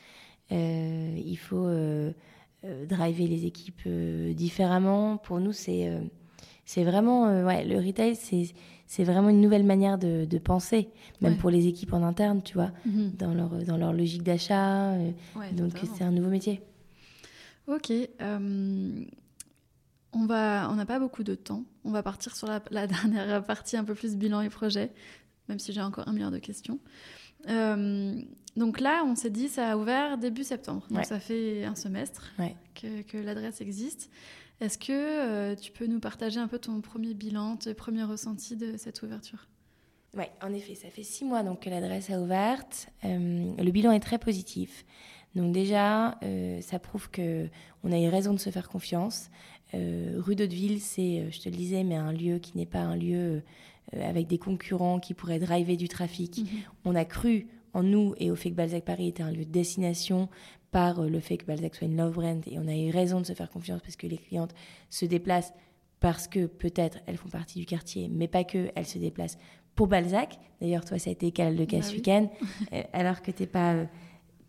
Euh, 0.52 1.18
il 1.26 1.38
faut 1.38 1.70
driver 2.90 3.28
les 3.28 3.46
équipes 3.46 3.88
différemment. 4.36 5.18
Pour 5.18 5.40
nous, 5.40 5.54
c'est 5.54 5.90
c'est 6.66 6.84
vraiment 6.84 7.46
ouais, 7.46 7.64
le 7.64 7.78
retail, 7.78 8.16
c'est 8.16 8.48
c'est 8.88 9.06
vraiment 9.06 9.30
une 9.30 9.42
nouvelle 9.42 9.64
manière 9.64 9.98
de, 9.98 10.26
de 10.26 10.38
penser, 10.38 10.90
même 11.22 11.38
pour 11.38 11.50
les 11.50 11.68
équipes 11.68 11.94
en 11.94 12.04
interne, 12.04 12.42
tu 12.44 12.56
vois, 12.56 12.72
mhm. 12.86 13.14
dans 13.18 13.34
leur 13.34 13.50
dans 13.66 13.78
leur 13.78 13.94
logique 13.94 14.24
d'achat. 14.24 14.94
donc 15.54 15.72
c'est 15.96 16.04
un 16.04 16.12
nouveau 16.12 16.30
métier. 16.30 16.62
Ok. 17.68 17.92
Euh, 17.92 19.06
on 20.12 20.26
va, 20.26 20.70
on 20.70 20.76
n'a 20.76 20.86
pas 20.86 21.00
beaucoup 21.00 21.24
de 21.24 21.36
temps. 21.36 21.64
On 21.84 21.92
va 21.92 22.04
partir 22.04 22.36
sur 22.36 22.48
la, 22.72 22.88
dernière 22.88 23.44
partie, 23.44 23.78
un 23.78 23.84
peu 23.84 23.96
plus 23.96 24.16
bilan 24.16 24.42
et 24.42 24.50
projet, 24.50 24.92
même 25.50 25.60
si 25.60 25.74
j'ai 25.74 25.82
encore 25.82 26.08
un 26.08 26.14
milliard 26.14 26.32
de 26.32 26.40
questions. 26.40 26.80
Euh, 27.50 28.22
donc 28.56 28.80
là, 28.80 29.04
on 29.06 29.16
s'est 29.16 29.30
dit, 29.30 29.50
ça 29.50 29.72
a 29.72 29.78
ouvert 29.78 30.18
début 30.18 30.44
septembre. 30.44 30.86
Donc 30.90 31.06
ça 31.06 31.20
fait 31.20 31.64
un 31.64 31.76
semestre 31.76 32.32
que, 32.76 33.18
l'adresse 33.18 33.62
existe. 33.62 34.10
Est-ce 34.60 34.78
que 34.78 34.92
euh, 34.92 35.56
tu 35.56 35.72
peux 35.72 35.88
nous 35.88 36.00
partager 36.00 36.40
un 36.40 36.48
peu 36.48 36.60
ton 36.60 36.80
premier 36.80 37.14
bilan, 37.14 37.58
tes 37.58 37.74
premiers 37.74 38.04
ressentis 38.04 38.56
de 38.56 38.78
cette 38.78 39.02
ouverture? 39.02 39.48
Oui, 40.16 40.26
en 40.44 40.54
effet, 40.54 40.76
ça 40.76 40.90
fait 40.90 41.02
six 41.02 41.26
mois 41.26 41.42
donc, 41.42 41.62
que 41.62 41.70
l'adresse 41.72 42.12
a 42.12 42.20
ouverte. 42.20 42.88
le 43.04 43.72
bilan 43.72 43.92
est 43.92 44.00
très 44.00 44.20
positif. 44.20 44.86
Donc 45.36 45.52
déjà, 45.52 46.18
euh, 46.24 46.62
ça 46.62 46.80
prouve 46.80 47.10
que 47.10 47.48
on 47.84 47.92
a 47.92 48.00
eu 48.00 48.08
raison 48.08 48.34
de 48.34 48.40
se 48.40 48.50
faire 48.50 48.70
confiance. 48.70 49.30
Euh, 49.74 50.16
rue 50.18 50.36
d'Hauteville, 50.36 50.80
c'est, 50.80 51.20
euh, 51.20 51.32
je 51.32 51.40
te 51.40 51.50
le 51.50 51.56
disais, 51.56 51.84
mais 51.84 51.96
un 51.96 52.12
lieu 52.12 52.38
qui 52.38 52.58
n'est 52.58 52.68
pas 52.68 52.82
un 52.82 52.96
lieu 52.96 53.42
avec 53.92 54.28
des 54.28 54.38
concurrents 54.38 55.00
qui 55.00 55.14
pourraient 55.14 55.40
driver 55.40 55.76
du 55.76 55.88
trafic. 55.88 56.40
Mhm. 56.40 56.48
On 56.86 56.96
a 56.96 57.06
cru 57.06 57.48
en 57.74 57.84
nous 57.84 58.14
et 58.18 58.32
au 58.32 58.36
fait 58.36 58.50
que 58.50 58.56
Balzac 58.56 58.86
Paris 58.86 59.08
était 59.08 59.24
un 59.24 59.32
lieu 59.32 59.46
de 59.46 59.52
destination 59.52 60.30
par 60.72 61.02
le 61.02 61.20
fait 61.20 61.38
que 61.38 61.46
Balzac 61.46 61.76
soit 61.76 61.88
une 61.88 61.98
love 61.98 62.14
brand 62.14 62.42
et 62.48 62.58
on 62.58 62.68
a 62.68 62.76
eu 62.76 62.90
raison 62.92 63.20
de 63.20 63.26
se 63.26 63.34
faire 63.34 63.50
confiance 63.50 63.82
parce 63.82 63.96
que 63.96 64.08
les 64.08 64.18
clientes 64.18 64.54
se 64.90 65.06
déplacent 65.06 65.54
parce 66.00 66.28
que 66.28 66.46
peut-être 66.46 67.00
elles 67.06 67.18
font 67.18 67.30
partie 67.30 67.60
du 67.60 67.66
quartier, 67.66 68.10
mais 68.10 68.28
pas 68.28 68.44
que, 68.44 68.72
elles 68.76 68.86
se 68.86 68.98
déplacent 68.98 69.38
pour 69.76 69.88
Balzac. 69.88 70.40
D'ailleurs, 70.62 70.86
toi, 70.86 70.98
ça 70.98 71.10
a 71.10 71.14
été 71.14 71.28
le 71.28 71.56
de 71.56 71.66
cas 71.66 71.78
bah 71.78 71.84
ce 71.84 71.94
week-end, 71.94 72.30
alors 72.94 73.22
que 73.22 73.32
tu 73.32 73.44
n'es 73.44 73.48
pas 73.48 73.86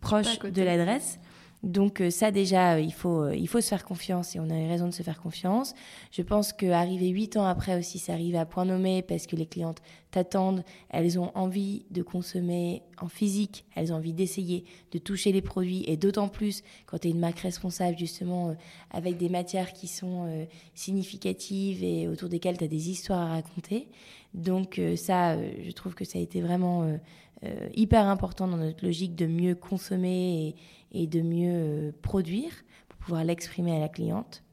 proche 0.05 0.39
de 0.39 0.61
l'adresse. 0.61 1.19
Donc 1.65 1.99
euh, 1.99 2.11
ça 2.11 2.29
déjà, 2.29 2.75
euh, 2.75 2.79
il 2.79 2.93
faut, 2.93 3.23
euh, 3.23 3.35
il 3.35 3.47
faut 3.47 3.59
se 3.59 3.67
faire 3.67 3.83
confiance 3.83 4.35
et 4.35 4.39
on 4.39 4.51
a 4.51 4.59
eu 4.59 4.67
raison 4.67 4.85
de 4.85 4.93
se 4.93 5.01
faire 5.01 5.19
confiance. 5.19 5.73
Je 6.11 6.21
pense 6.21 6.53
qu'arriver 6.53 7.07
huit 7.07 7.37
ans 7.37 7.45
après 7.45 7.75
aussi, 7.75 7.97
ça 7.97 8.13
arrive 8.13 8.35
à 8.35 8.45
point 8.45 8.65
nommé 8.65 9.01
parce 9.01 9.25
que 9.25 9.35
les 9.35 9.47
clientes 9.47 9.81
t'attendent, 10.11 10.63
elles 10.89 11.19
ont 11.19 11.31
envie 11.33 11.85
de 11.89 12.03
consommer 12.03 12.83
en 13.01 13.07
physique, 13.07 13.65
elles 13.75 13.91
ont 13.91 13.95
envie 13.95 14.13
d'essayer, 14.13 14.63
de 14.91 14.99
toucher 14.99 15.31
les 15.31 15.41
produits 15.41 15.83
et 15.87 15.97
d'autant 15.97 16.27
plus 16.29 16.61
quand 16.85 16.99
tu 16.99 17.07
es 17.07 17.11
une 17.11 17.19
marque 17.19 17.39
responsable 17.39 17.97
justement 17.97 18.55
avec 18.91 19.17
des 19.17 19.29
matières 19.29 19.73
qui 19.73 19.87
sont 19.87 20.47
significatives 20.75 21.83
et 21.83 22.07
autour 22.07 22.29
desquelles 22.29 22.57
tu 22.57 22.63
as 22.63 22.69
des 22.69 22.89
histoires 22.91 23.19
à 23.19 23.29
raconter. 23.31 23.89
Donc 24.35 24.79
ça, 24.95 25.35
je 25.37 25.71
trouve 25.71 25.95
que 25.95 26.05
ça 26.05 26.19
a 26.19 26.21
été 26.21 26.41
vraiment 26.41 26.97
euh, 27.45 27.69
hyper 27.75 28.07
important 28.07 28.47
dans 28.47 28.57
notre 28.57 28.85
logique 28.85 29.15
de 29.15 29.25
mieux 29.25 29.55
consommer 29.55 30.55
et, 30.91 31.07
de 31.07 31.21
mieux 31.21 31.53
euh, 31.53 31.91
produire 32.01 32.51
pour 32.89 32.97
pouvoir 32.99 33.23
l'exprimer 33.23 33.75
à 33.75 33.79
la 33.79 33.89
cliente. 33.89 34.43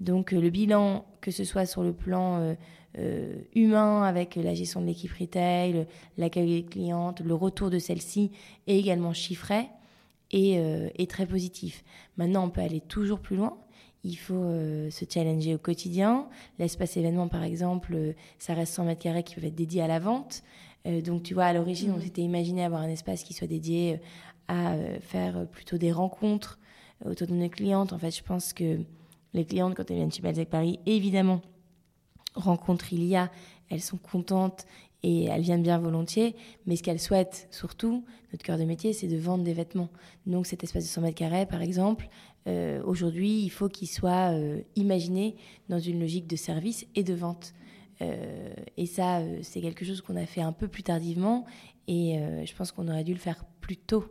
Donc 0.00 0.32
le 0.32 0.50
bilan, 0.50 1.04
que 1.20 1.30
ce 1.30 1.44
soit 1.44 1.66
sur 1.66 1.82
le 1.82 1.92
plan 1.92 2.54
humain 3.54 4.02
avec 4.04 4.36
la 4.36 4.54
gestion 4.54 4.80
de 4.80 4.86
l'équipe 4.86 5.10
retail, 5.12 5.88
l'accueil 6.16 6.62
des 6.62 6.64
clientes, 6.64 7.20
le 7.20 7.34
retour 7.34 7.68
de 7.68 7.80
celle-ci, 7.80 8.30
et 8.68 8.78
également 8.78 9.12
chiffré, 9.12 9.66
est, 10.30 11.10
très 11.10 11.26
positif. 11.26 11.84
Maintenant, 12.16 12.44
on 12.44 12.50
peut 12.50 12.60
aller 12.60 12.80
toujours 12.80 13.18
plus 13.18 13.34
loin 13.34 13.58
il 14.04 14.16
faut 14.16 14.34
euh, 14.34 14.90
se 14.90 15.04
challenger 15.08 15.54
au 15.54 15.58
quotidien. 15.58 16.28
L'espace 16.58 16.96
événement, 16.96 17.28
par 17.28 17.42
exemple, 17.42 17.94
euh, 17.94 18.12
ça 18.38 18.54
reste 18.54 18.74
100 18.74 18.84
mètres 18.84 19.02
carrés 19.02 19.22
qui 19.22 19.34
peuvent 19.34 19.44
être 19.44 19.54
dédiés 19.54 19.82
à 19.82 19.88
la 19.88 19.98
vente. 19.98 20.42
Euh, 20.88 21.00
donc, 21.00 21.22
tu 21.22 21.34
vois, 21.34 21.44
à 21.44 21.52
l'origine, 21.52 21.92
on 21.92 21.98
mmh. 21.98 22.02
s'était 22.02 22.22
imaginé 22.22 22.64
avoir 22.64 22.82
un 22.82 22.88
espace 22.88 23.22
qui 23.22 23.34
soit 23.34 23.46
dédié 23.46 24.00
à 24.48 24.76
faire 25.02 25.46
plutôt 25.48 25.76
des 25.76 25.92
rencontres 25.92 26.58
autour 27.04 27.26
de 27.26 27.34
nos 27.34 27.50
clientes. 27.50 27.92
En 27.92 27.98
fait, 27.98 28.16
je 28.16 28.22
pense 28.22 28.54
que 28.54 28.78
les 29.34 29.44
clientes, 29.44 29.74
quand 29.74 29.90
elles 29.90 29.96
viennent 29.96 30.12
chez 30.12 30.22
Balzac 30.22 30.48
Paris, 30.48 30.80
évidemment, 30.86 31.42
rencontre 32.34 32.92
il 32.92 33.04
y 33.04 33.16
a, 33.16 33.30
elles 33.68 33.82
sont 33.82 33.98
contentes 33.98 34.64
et 35.02 35.24
elles 35.24 35.42
viennent 35.42 35.62
bien 35.62 35.78
volontiers. 35.78 36.34
Mais 36.66 36.76
ce 36.76 36.82
qu'elles 36.82 37.00
souhaitent 37.00 37.48
surtout, 37.50 38.04
notre 38.32 38.44
cœur 38.44 38.58
de 38.58 38.64
métier, 38.64 38.92
c'est 38.92 39.06
de 39.06 39.16
vendre 39.16 39.44
des 39.44 39.52
vêtements. 39.52 39.90
Donc 40.26 40.46
cet 40.46 40.64
espace 40.64 40.84
de 40.84 40.88
100 40.88 41.02
mètres 41.02 41.16
carrés, 41.16 41.46
par 41.46 41.62
exemple, 41.62 42.08
euh, 42.46 42.82
aujourd'hui, 42.84 43.42
il 43.42 43.50
faut 43.50 43.68
qu'il 43.68 43.88
soit 43.88 44.32
euh, 44.32 44.60
imaginé 44.76 45.36
dans 45.68 45.78
une 45.78 46.00
logique 46.00 46.26
de 46.26 46.36
service 46.36 46.86
et 46.94 47.02
de 47.02 47.14
vente. 47.14 47.52
Euh, 48.00 48.52
et 48.76 48.86
ça, 48.86 49.20
c'est 49.42 49.60
quelque 49.60 49.84
chose 49.84 50.00
qu'on 50.00 50.16
a 50.16 50.26
fait 50.26 50.40
un 50.40 50.52
peu 50.52 50.68
plus 50.68 50.82
tardivement 50.82 51.44
et 51.86 52.20
je 52.44 52.54
pense 52.54 52.70
qu'on 52.70 52.86
aurait 52.88 53.04
dû 53.04 53.14
le 53.14 53.18
faire 53.18 53.46
plus 53.62 53.78
tôt. 53.78 54.04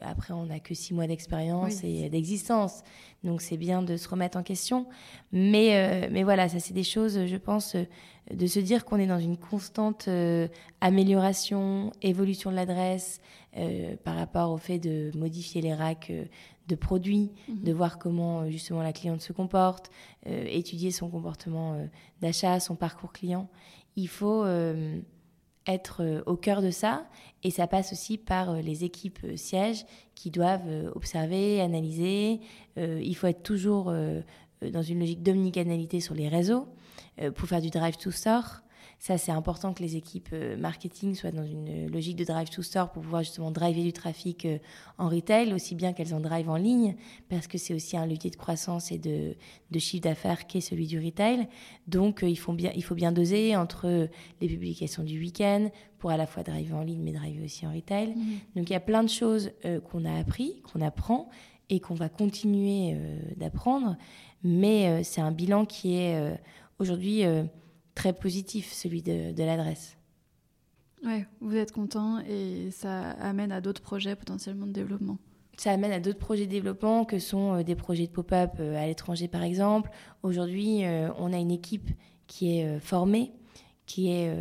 après, 0.00 0.32
on 0.32 0.46
n'a 0.46 0.60
que 0.60 0.72
six 0.74 0.94
mois 0.94 1.06
d'expérience 1.06 1.84
et 1.84 2.08
d'existence. 2.08 2.82
Donc, 3.22 3.42
c'est 3.42 3.58
bien 3.58 3.82
de 3.82 3.98
se 3.98 4.08
remettre 4.08 4.38
en 4.38 4.42
question. 4.42 4.86
Mais, 5.30 6.08
mais 6.10 6.22
voilà, 6.22 6.48
ça, 6.48 6.58
c'est 6.58 6.72
des 6.72 6.84
choses, 6.84 7.26
je 7.26 7.36
pense, 7.36 7.76
de 8.30 8.46
se 8.46 8.60
dire 8.60 8.86
qu'on 8.86 8.98
est 8.98 9.06
dans 9.06 9.18
une 9.18 9.36
constante 9.36 10.08
amélioration, 10.80 11.92
évolution 12.00 12.50
de 12.50 12.56
l'adresse 12.56 13.20
par 14.02 14.16
rapport 14.16 14.52
au 14.52 14.56
fait 14.56 14.78
de 14.78 15.10
modifier 15.14 15.60
les 15.60 15.74
racks 15.74 16.10
de 16.68 16.74
produits, 16.74 17.30
mhm. 17.48 17.62
de 17.62 17.72
voir 17.72 17.98
comment 17.98 18.40
euh, 18.40 18.50
justement 18.50 18.82
la 18.82 18.92
cliente 18.92 19.20
se 19.20 19.32
comporte, 19.32 19.90
euh, 20.26 20.46
étudier 20.48 20.90
son 20.90 21.08
comportement 21.08 21.74
euh, 21.74 21.86
d'achat, 22.20 22.60
son 22.60 22.76
parcours 22.76 23.12
client. 23.12 23.48
Il 23.96 24.08
faut 24.08 24.46
être 25.66 26.22
au 26.24 26.34
cœur 26.34 26.62
de 26.62 26.70
ça 26.70 27.06
et 27.42 27.50
ça 27.50 27.66
passe 27.66 27.92
aussi 27.92 28.16
par 28.16 28.54
les 28.54 28.84
équipes 28.84 29.18
sièges 29.36 29.84
qui 30.14 30.30
doivent 30.30 30.90
observer, 30.94 31.60
analyser. 31.60 32.40
il 32.78 33.14
faut 33.14 33.26
être 33.26 33.42
toujours 33.42 33.92
dans 34.62 34.80
une 34.80 35.00
logique 35.00 35.22
d'omnicanalité 35.22 36.00
sur 36.00 36.14
les 36.14 36.26
réseaux 36.26 36.68
pour 37.34 37.46
faire 37.50 37.60
du 37.60 37.68
drive 37.68 37.98
to 37.98 38.10
store. 38.10 38.62
Ça, 39.02 39.18
c'est 39.18 39.32
important 39.32 39.74
que 39.74 39.82
les 39.82 39.96
équipes 39.96 40.28
euh, 40.32 40.56
marketing 40.56 41.16
soient 41.16 41.32
dans 41.32 41.44
une 41.44 41.88
logique 41.88 42.14
de 42.14 42.22
drive 42.22 42.48
to 42.50 42.62
store 42.62 42.92
pour 42.92 43.02
pouvoir 43.02 43.24
justement 43.24 43.50
driver 43.50 43.82
du 43.82 43.92
trafic 43.92 44.44
euh, 44.44 44.58
en 44.96 45.08
retail, 45.08 45.52
aussi 45.52 45.74
bien 45.74 45.92
qu'elles 45.92 46.14
en 46.14 46.20
drive 46.20 46.48
en 46.48 46.54
ligne, 46.54 46.94
parce 47.28 47.48
que 47.48 47.58
c'est 47.58 47.74
aussi 47.74 47.96
un 47.96 48.06
levier 48.06 48.30
de 48.30 48.36
croissance 48.36 48.92
et 48.92 48.98
de, 48.98 49.34
chiffre 49.76 50.04
d'affaires 50.04 50.46
qu'est 50.46 50.60
celui 50.60 50.86
du 50.86 51.04
retail. 51.04 51.48
Donc, 51.88 52.22
euh, 52.22 52.28
il, 52.28 52.36
faut 52.36 52.52
bien, 52.52 52.70
il 52.76 52.84
faut 52.84 52.94
bien 52.94 53.10
doser 53.10 53.56
entre 53.56 54.08
les 54.40 54.46
publications 54.46 55.02
du 55.02 55.18
week-end 55.18 55.68
pour 55.98 56.10
à 56.10 56.16
la 56.16 56.28
fois 56.28 56.44
driver 56.44 56.78
en 56.78 56.82
ligne, 56.82 57.02
mais 57.02 57.10
driver 57.10 57.44
aussi 57.44 57.66
en 57.66 57.74
retail. 57.74 58.10
Mmh. 58.10 58.20
Donc, 58.54 58.70
il 58.70 58.72
y 58.72 58.76
a 58.76 58.80
plein 58.80 59.02
de 59.02 59.10
choses 59.10 59.50
qu'on 59.90 60.04
a 60.04 60.16
appris, 60.16 60.62
qu'on 60.62 60.80
apprend 60.80 61.28
et 61.70 61.80
qu'on 61.80 61.94
va 61.94 62.08
continuer 62.08 62.96
d'apprendre. 63.36 63.96
Mais 64.44 65.02
c'est 65.02 65.20
un 65.20 65.32
bilan 65.32 65.64
qui 65.64 65.96
est 65.96 66.38
aujourd'hui 66.78 67.24
très 67.94 68.12
positif, 68.12 68.72
celui 68.72 69.02
de, 69.02 69.34
l'adresse. 69.42 69.96
Ouais, 71.04 71.26
vous 71.40 71.56
êtes 71.56 71.72
content 71.72 72.20
et 72.20 72.70
ça 72.70 73.10
amène 73.12 73.52
à 73.52 73.60
d'autres 73.60 73.82
projets 73.82 74.14
potentiellement 74.14 74.66
de 74.66 74.72
développement. 74.72 75.18
Ça 75.58 75.72
amène 75.72 75.92
à 75.92 76.00
d'autres 76.00 76.18
projets 76.18 76.46
de 76.46 76.50
développement 76.50 77.04
que 77.04 77.18
sont 77.18 77.56
euh, 77.56 77.62
des 77.62 77.74
projets 77.74 78.06
de 78.06 78.12
pop-up 78.12 78.52
euh, 78.58 78.82
à 78.82 78.86
l'étranger 78.86 79.28
par 79.28 79.42
exemple. 79.42 79.90
Aujourd'hui, 80.22 80.84
euh, 80.84 81.10
on 81.18 81.32
a 81.32 81.36
une 81.36 81.50
équipe 81.50 81.90
qui 82.26 82.58
est 82.58 82.78
formée, 82.78 83.32
qui, 83.84 84.10
est, 84.10 84.34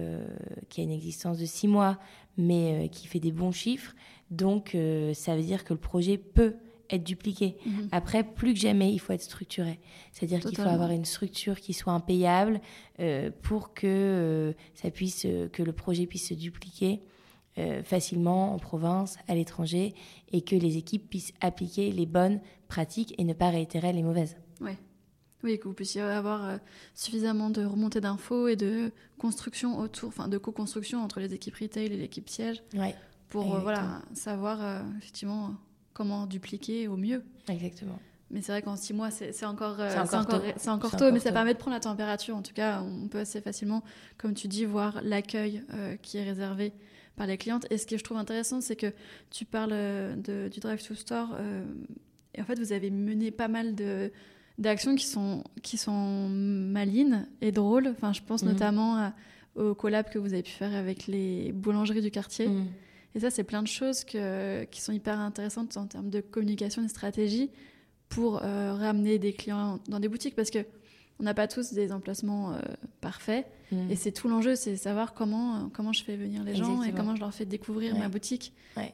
qui 0.69 0.79
a 0.79 0.83
une 0.85 0.91
existence 0.91 1.37
de 1.37 1.45
six 1.45 1.67
mois, 1.67 1.97
mais 2.37 2.87
qui 2.89 3.05
fait 3.05 3.19
des 3.19 3.33
bons 3.33 3.51
chiffres. 3.51 3.93
Donc 4.29 4.77
ça 5.13 5.35
veut 5.35 5.41
dire 5.41 5.65
que 5.65 5.73
le 5.73 5.79
projet 5.79 6.17
peut 6.17 6.55
être 6.91 7.03
dupliqué. 7.03 7.57
Mhm. 7.65 7.89
Après, 7.91 8.23
plus 8.23 8.53
que 8.53 8.59
jamais, 8.59 8.91
il 8.91 8.99
faut 8.99 9.13
être 9.13 9.21
structuré. 9.21 9.79
C'est-à-dire 10.11 10.39
qu'il 10.41 10.55
faut 10.55 10.63
avoir 10.63 10.91
une 10.91 11.05
structure 11.05 11.59
qui 11.59 11.73
soit 11.73 11.93
impayable 11.93 12.61
euh, 12.99 13.31
pour 13.41 13.73
que, 13.73 13.87
euh, 13.87 14.53
ça 14.73 14.91
puisse, 14.91 15.25
euh, 15.25 15.47
que 15.49 15.63
le 15.63 15.73
projet 15.73 16.05
puisse 16.05 16.27
se 16.27 16.33
dupliquer 16.33 17.01
facilement 17.83 18.55
en 18.55 18.57
province, 18.57 19.17
à 19.27 19.35
l'étranger, 19.35 19.93
et 20.31 20.41
que 20.41 20.55
les 20.55 20.77
équipes 20.77 21.09
puissent 21.09 21.33
appliquer 21.41 21.91
les 21.91 22.05
bonnes 22.05 22.39
pratiques 22.69 23.13
et 23.19 23.25
ne 23.25 23.33
pas 23.33 23.49
réitérer 23.49 23.91
les 23.91 24.01
mauvaises. 24.01 24.37
Ouais. 24.61 24.77
Oui, 25.43 25.59
que 25.59 25.67
vous 25.67 25.73
puissiez 25.73 26.01
avoir 26.01 26.59
suffisamment 26.95 27.49
de 27.49 27.63
remontées 27.65 27.99
d'infos 27.99 28.47
et 28.47 28.55
de 28.55 28.91
construction 29.19 29.77
autour, 29.77 30.07
enfin 30.07 30.29
de 30.29 30.37
co-construction 30.37 31.03
entre 31.03 31.19
les 31.19 31.33
équipes 31.33 31.55
retail 31.55 31.87
et 31.87 31.97
l'équipe 31.97 32.29
siège, 32.29 32.63
ouais. 32.73 32.95
pour 33.27 33.59
voilà, 33.59 34.01
savoir 34.13 34.85
effectivement 34.97 35.53
comment 35.93 36.25
dupliquer 36.25 36.87
au 36.87 36.97
mieux. 36.97 37.23
Exactement. 37.47 37.99
Mais 38.31 38.41
c'est 38.41 38.53
vrai 38.53 38.61
qu'en 38.61 38.77
six 38.77 38.93
mois, 38.93 39.11
c'est 39.11 39.45
encore, 39.45 39.75
euh, 39.79 39.93
encore, 40.03 40.25
tôt, 40.25 40.69
encore 40.69 40.95
tôt 40.95 41.11
mais 41.11 41.19
ça 41.19 41.33
permet 41.33 41.53
de 41.53 41.59
prendre 41.59 41.75
la 41.75 41.81
température. 41.81 42.35
En 42.35 42.41
tout 42.41 42.53
cas, 42.53 42.81
on 42.81 43.07
peut 43.09 43.19
assez 43.19 43.41
facilement, 43.41 43.83
comme 44.17 44.33
tu 44.33 44.47
dis, 44.47 44.63
voir 44.63 45.01
l'accueil 45.03 45.63
euh, 45.73 45.97
qui 46.01 46.17
est 46.17 46.23
réservé 46.23 46.71
par 47.17 47.27
les 47.27 47.37
clientes. 47.37 47.67
Et 47.69 47.77
ce 47.77 47.85
que 47.85 47.97
je 47.97 48.03
trouve 48.03 48.17
intéressant, 48.17 48.61
c'est 48.61 48.77
que 48.77 48.93
tu 49.31 49.43
parles 49.43 49.73
euh, 49.73 50.15
de, 50.15 50.47
du 50.47 50.61
Drive 50.61 50.81
to 50.81 50.95
Store. 50.95 51.35
et 52.33 52.41
en 52.41 52.45
fait, 52.45 52.57
vous 52.57 52.71
avez 52.71 52.89
mené 52.89 53.31
pas 53.31 53.47
mal 53.47 53.75
de 53.75 54.11
d'actions 54.57 54.95
qui 54.95 55.07
sont, 55.07 55.43
qui 55.63 55.77
sont 55.77 56.29
malines 56.29 57.27
et 57.41 57.51
drôles. 57.51 57.87
Enfin, 57.87 58.13
je 58.13 58.21
pense 58.21 58.43
mhm. 58.43 58.51
notamment 58.51 59.11
au 59.55 59.73
collab 59.73 60.09
que 60.09 60.19
vous 60.19 60.33
avez 60.33 60.43
pu 60.43 60.51
faire 60.51 60.75
avec 60.75 61.07
les 61.07 61.51
boulangeries 61.51 62.01
du 62.01 62.11
quartier. 62.11 62.47
Mhm. 62.47 62.67
Et 63.15 63.19
ça, 63.19 63.29
c'est 63.29 63.43
plein 63.43 63.61
de 63.61 63.67
choses 63.67 64.03
que, 64.03 64.63
qui 64.65 64.81
sont 64.81 64.93
hyper 64.93 65.19
intéressantes 65.19 65.75
en 65.77 65.85
termes 65.85 66.09
de 66.09 66.21
communication 66.21 66.81
et 66.81 66.85
de 66.85 66.89
stratégie 66.89 67.49
pour 68.09 68.43
euh, 68.43 68.73
ramener 68.73 69.19
des 69.19 69.33
clients 69.33 69.79
dans 69.87 69.99
des 69.99 70.07
boutiques 70.07 70.35
parce 70.35 70.49
que 70.49 70.65
on 71.19 71.23
n'a 71.23 71.33
pas 71.33 71.47
tous 71.47 71.73
des 71.73 71.91
emplacements 71.91 72.53
euh, 72.53 72.59
parfaits 72.99 73.45
mm. 73.71 73.91
et 73.91 73.95
c'est 73.95 74.11
tout 74.11 74.27
l'enjeu, 74.27 74.55
c'est 74.55 74.75
savoir 74.75 75.13
comment, 75.13 75.69
comment 75.71 75.93
je 75.93 76.03
fais 76.03 76.15
venir 76.15 76.43
les 76.43 76.55
gens 76.55 76.81
et 76.83 76.91
comment 76.93 77.15
je 77.15 77.21
leur 77.21 77.33
fais 77.33 77.45
découvrir 77.45 77.95
ma 77.95 78.09
boutique. 78.09 78.53
Ouais. 78.75 78.93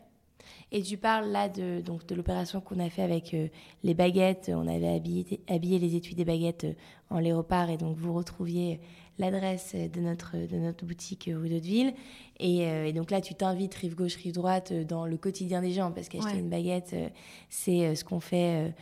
Et 0.72 0.82
tu 0.82 0.98
parles 0.98 1.30
là 1.30 1.48
de, 1.48 1.80
donc, 1.80 2.06
de 2.06 2.16
l'opération 2.16 2.60
qu'on 2.60 2.80
a 2.80 2.90
fait 2.90 3.02
avec 3.02 3.34
euh, 3.34 3.48
les 3.84 3.94
baguettes. 3.94 4.52
On 4.54 4.68
avait 4.68 4.94
habillé, 4.96 5.40
habillé 5.48 5.80
les 5.80 5.96
étuis 5.96 6.16
des 6.16 6.26
baguettes 6.26 6.68
en 7.10 7.20
léopard 7.20 7.70
et 7.70 7.78
donc 7.78 7.96
vous 7.96 8.14
retrouviez 8.14 8.82
l'adresse 9.20 9.76
de 9.76 10.00
notre, 10.00 10.38
de 10.38 10.58
notre 10.58 10.86
boutique 10.86 11.30
rue 11.34 11.50
d'Hauteville. 11.50 11.94
Et, 12.40 12.68
euh, 12.68 12.86
et, 12.86 12.94
donc 12.94 13.12
là, 13.12 13.22
tu 13.22 13.34
t'invites 13.34 13.74
rive 13.76 13.96
gauche, 13.96 14.16
rive 14.16 14.34
droite 14.34 14.72
euh, 14.72 14.84
dans 14.84 15.06
le 15.06 15.18
quotidien 15.18 15.62
des 15.62 15.72
gens, 15.72 15.92
parce 15.92 16.10
qu'acheter 16.10 16.38
une 16.38 16.50
baguette, 16.50 16.92
euh, 16.94 17.10
c'est 17.50 17.96
ce 17.96 18.04
qu'on 18.04 18.20
fait 18.20 18.74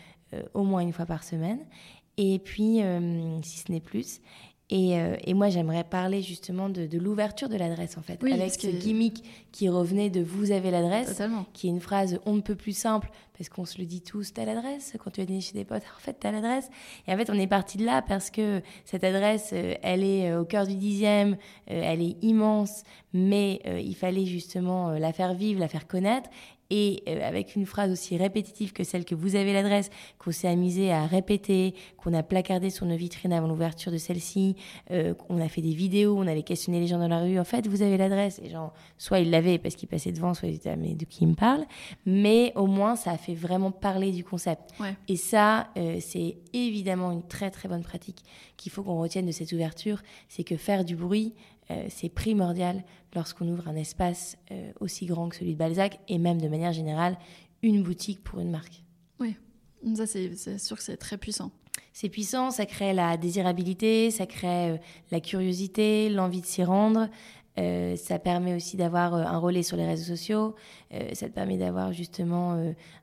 au 0.53 0.63
moins 0.63 0.81
une 0.81 0.91
fois 0.91 1.05
par 1.05 1.23
semaine. 1.23 1.59
Et 2.17 2.39
puis, 2.39 2.81
si 3.43 3.57
ce 3.59 3.71
n'est 3.71 3.81
plus. 3.81 4.21
Et, 4.72 4.99
euh, 4.99 5.16
et, 5.24 5.36
moi, 5.36 5.49
j'aimerais 5.49 5.84
parler 5.84 6.24
justement 6.24 6.70
de, 6.70 6.88
de 6.88 6.97
l'ouverture 6.97 7.49
de 7.49 7.55
l'adresse, 7.55 7.99
en 7.99 8.01
fait, 8.01 8.24
avec 8.24 8.53
ce 8.53 8.68
gimmick 8.68 9.24
qui 9.51 9.70
revenait 9.70 10.09
de 10.09 10.22
vous 10.22 10.51
avez 10.51 10.72
l'adresse, 10.72 11.22
qui 11.53 11.68
est 11.68 11.70
une 11.70 11.80
phrase 11.80 12.20
on 12.26 12.34
ne 12.34 12.41
peut 12.41 12.55
plus 12.55 12.76
simple, 12.76 13.11
parce 13.38 13.47
qu'on 13.47 13.66
se 13.66 13.78
le 13.78 13.86
dit 13.86 14.01
tous, 14.01 14.34
t'as 14.34 14.43
l'adresse, 14.43 14.93
quand 15.03 15.11
tu 15.11 15.22
vas 15.22 15.28
dîner 15.28 15.41
chez 15.41 15.53
des 15.53 15.66
potes, 15.66 15.84
en 15.95 15.99
fait, 15.99 16.13
t'as 16.20 16.32
l'adresse. 16.32 16.68
Et 17.07 17.13
en 17.13 17.18
fait, 17.18 17.30
on 17.30 17.36
est 17.36 17.45
parti 17.45 17.78
de 17.78 17.86
là 17.86 18.01
parce 18.01 18.32
que 18.32 18.61
cette 18.86 19.03
adresse, 19.03 19.51
euh, 19.53 19.76
elle 19.84 20.03
est 20.03 20.32
euh, 20.32 20.41
au 20.41 20.45
cœur 20.45 20.66
du 20.66 20.76
dixième, 20.76 21.38
elle 21.68 22.01
est 22.01 22.16
immense, 22.24 22.84
mais 23.13 23.61
il 23.66 23.95
fallait 23.95 24.26
justement 24.26 24.91
la 24.91 25.13
faire 25.13 25.34
vivre, 25.34 25.59
la 25.59 25.68
faire 25.68 25.88
connaître 25.88 26.30
et 26.70 27.03
euh, 27.07 27.28
avec 27.28 27.55
une 27.55 27.66
phrase 27.66 27.91
aussi 27.91 28.18
répétitive 28.18 28.74
que 28.74 28.84
celle 28.84 29.05
que 29.05 29.16
vous 29.16 29.36
avez 29.36 29.53
l'adresse, 29.53 29.89
qu'on 30.18 30.32
s'est 30.32 30.47
amusé 30.47 30.91
à 30.91 31.05
répéter, 31.05 31.76
qu'on 31.97 32.13
a 32.13 32.24
placardé 32.24 32.70
sur 32.70 32.86
nos 32.86 32.95
vitrines 32.95 33.34
avant 33.34 33.47
l'ouverture 33.47 33.91
de 33.91 33.97
celle-ci, 33.97 34.55
euh, 34.91 35.13
on 35.30 35.39
a 35.39 35.47
fait 35.47 35.61
des 35.61 35.74
vidéos, 35.74 36.18
on 36.18 36.28
avait 36.28 36.43
questionné 36.43 36.80
les 36.80 36.88
gens 36.88 36.99
dans 36.99 37.07
la 37.07 37.22
rue, 37.22 37.39
en 37.39 37.43
fait, 37.43 37.68
vous 37.68 37.82
avez 37.82 37.97
l'adresse. 37.97 38.39
Les 38.41 38.49
gens, 38.49 38.74
soit 38.97 39.20
ils 39.20 39.30
l'avaient 39.30 39.57
parce 39.57 39.76
qu'ils 39.76 39.89
passaient 39.89 40.11
devant, 40.11 40.34
soit 40.34 40.49
ils 40.49 40.55
étaient, 40.55 40.72
ah, 40.72 40.76
mais 40.76 40.95
de 40.95 41.05
qui 41.05 41.24
ils 41.24 41.28
me 41.28 41.36
parlent 41.36 41.66
Mais 42.05 42.51
au 42.55 42.68
moins, 42.68 42.95
ça 42.95 43.11
a 43.11 43.18
fait 43.18 43.36
vraiment 43.36 43.72
parler 43.72 44.11
du 44.11 44.24
concept. 44.24 44.72
Et 45.07 45.16
ça, 45.16 45.70
euh, 45.78 45.97
c'est 45.99 46.38
évidemment 46.53 47.11
une 47.11 47.24
très 47.24 47.51
très 47.51 47.68
bonne 47.68 47.84
pratique 47.84 48.24
qu'il 48.57 48.72
faut 48.72 48.84
qu'on 48.84 48.99
retienne 48.99 49.26
de 49.26 49.32
cette 49.32 49.51
ouverture, 49.51 50.01
c'est 50.30 50.43
que 50.43 50.57
faire 50.57 50.86
du 50.86 50.95
bruit, 50.95 51.34
euh, 51.72 51.86
c'est 51.89 52.09
primordial 52.09 52.84
lorsqu'on 53.16 53.47
ouvre 53.47 53.68
un 53.68 53.76
espace 53.76 54.38
euh, 54.51 54.72
aussi 54.80 55.05
grand 55.05 55.30
que 55.30 55.36
celui 55.36 55.53
de 55.53 55.57
Balzac 55.57 55.99
et 56.07 56.18
même 56.18 56.39
de 56.39 56.47
manière 56.47 56.74
générale 56.74 57.18
une 57.63 57.82
boutique 57.82 58.24
pour 58.24 58.39
une 58.39 58.51
marque. 58.51 58.84
Oui, 59.20 59.36
ça 59.95 60.05
c'est 60.05 60.59
sûr 60.59 60.78
que 60.78 60.84
c'est 60.84 60.97
très 60.97 61.18
puissant. 61.18 61.51
C'est 61.91 62.09
puissant, 62.09 62.51
ça 62.51 62.66
crée 62.66 62.93
la 62.93 63.18
désirabilité, 63.18 64.11
ça 64.11 64.26
crée 64.26 64.80
la 65.11 65.20
curiosité, 65.20 66.09
l'envie 66.09 66.41
de 66.41 66.45
s'y 66.45 66.63
rendre. 66.63 67.09
ça 67.57 68.20
permet 68.20 68.53
aussi 68.53 68.78
d'avoir 68.78 69.13
un 69.13 69.38
relais 69.38 69.63
sur 69.63 69.78
les 69.78 69.86
réseaux 69.86 70.16
sociaux. 70.16 70.55
ça 71.13 71.28
te 71.28 71.34
permet 71.34 71.57
d'avoir 71.57 71.91
justement 71.93 72.53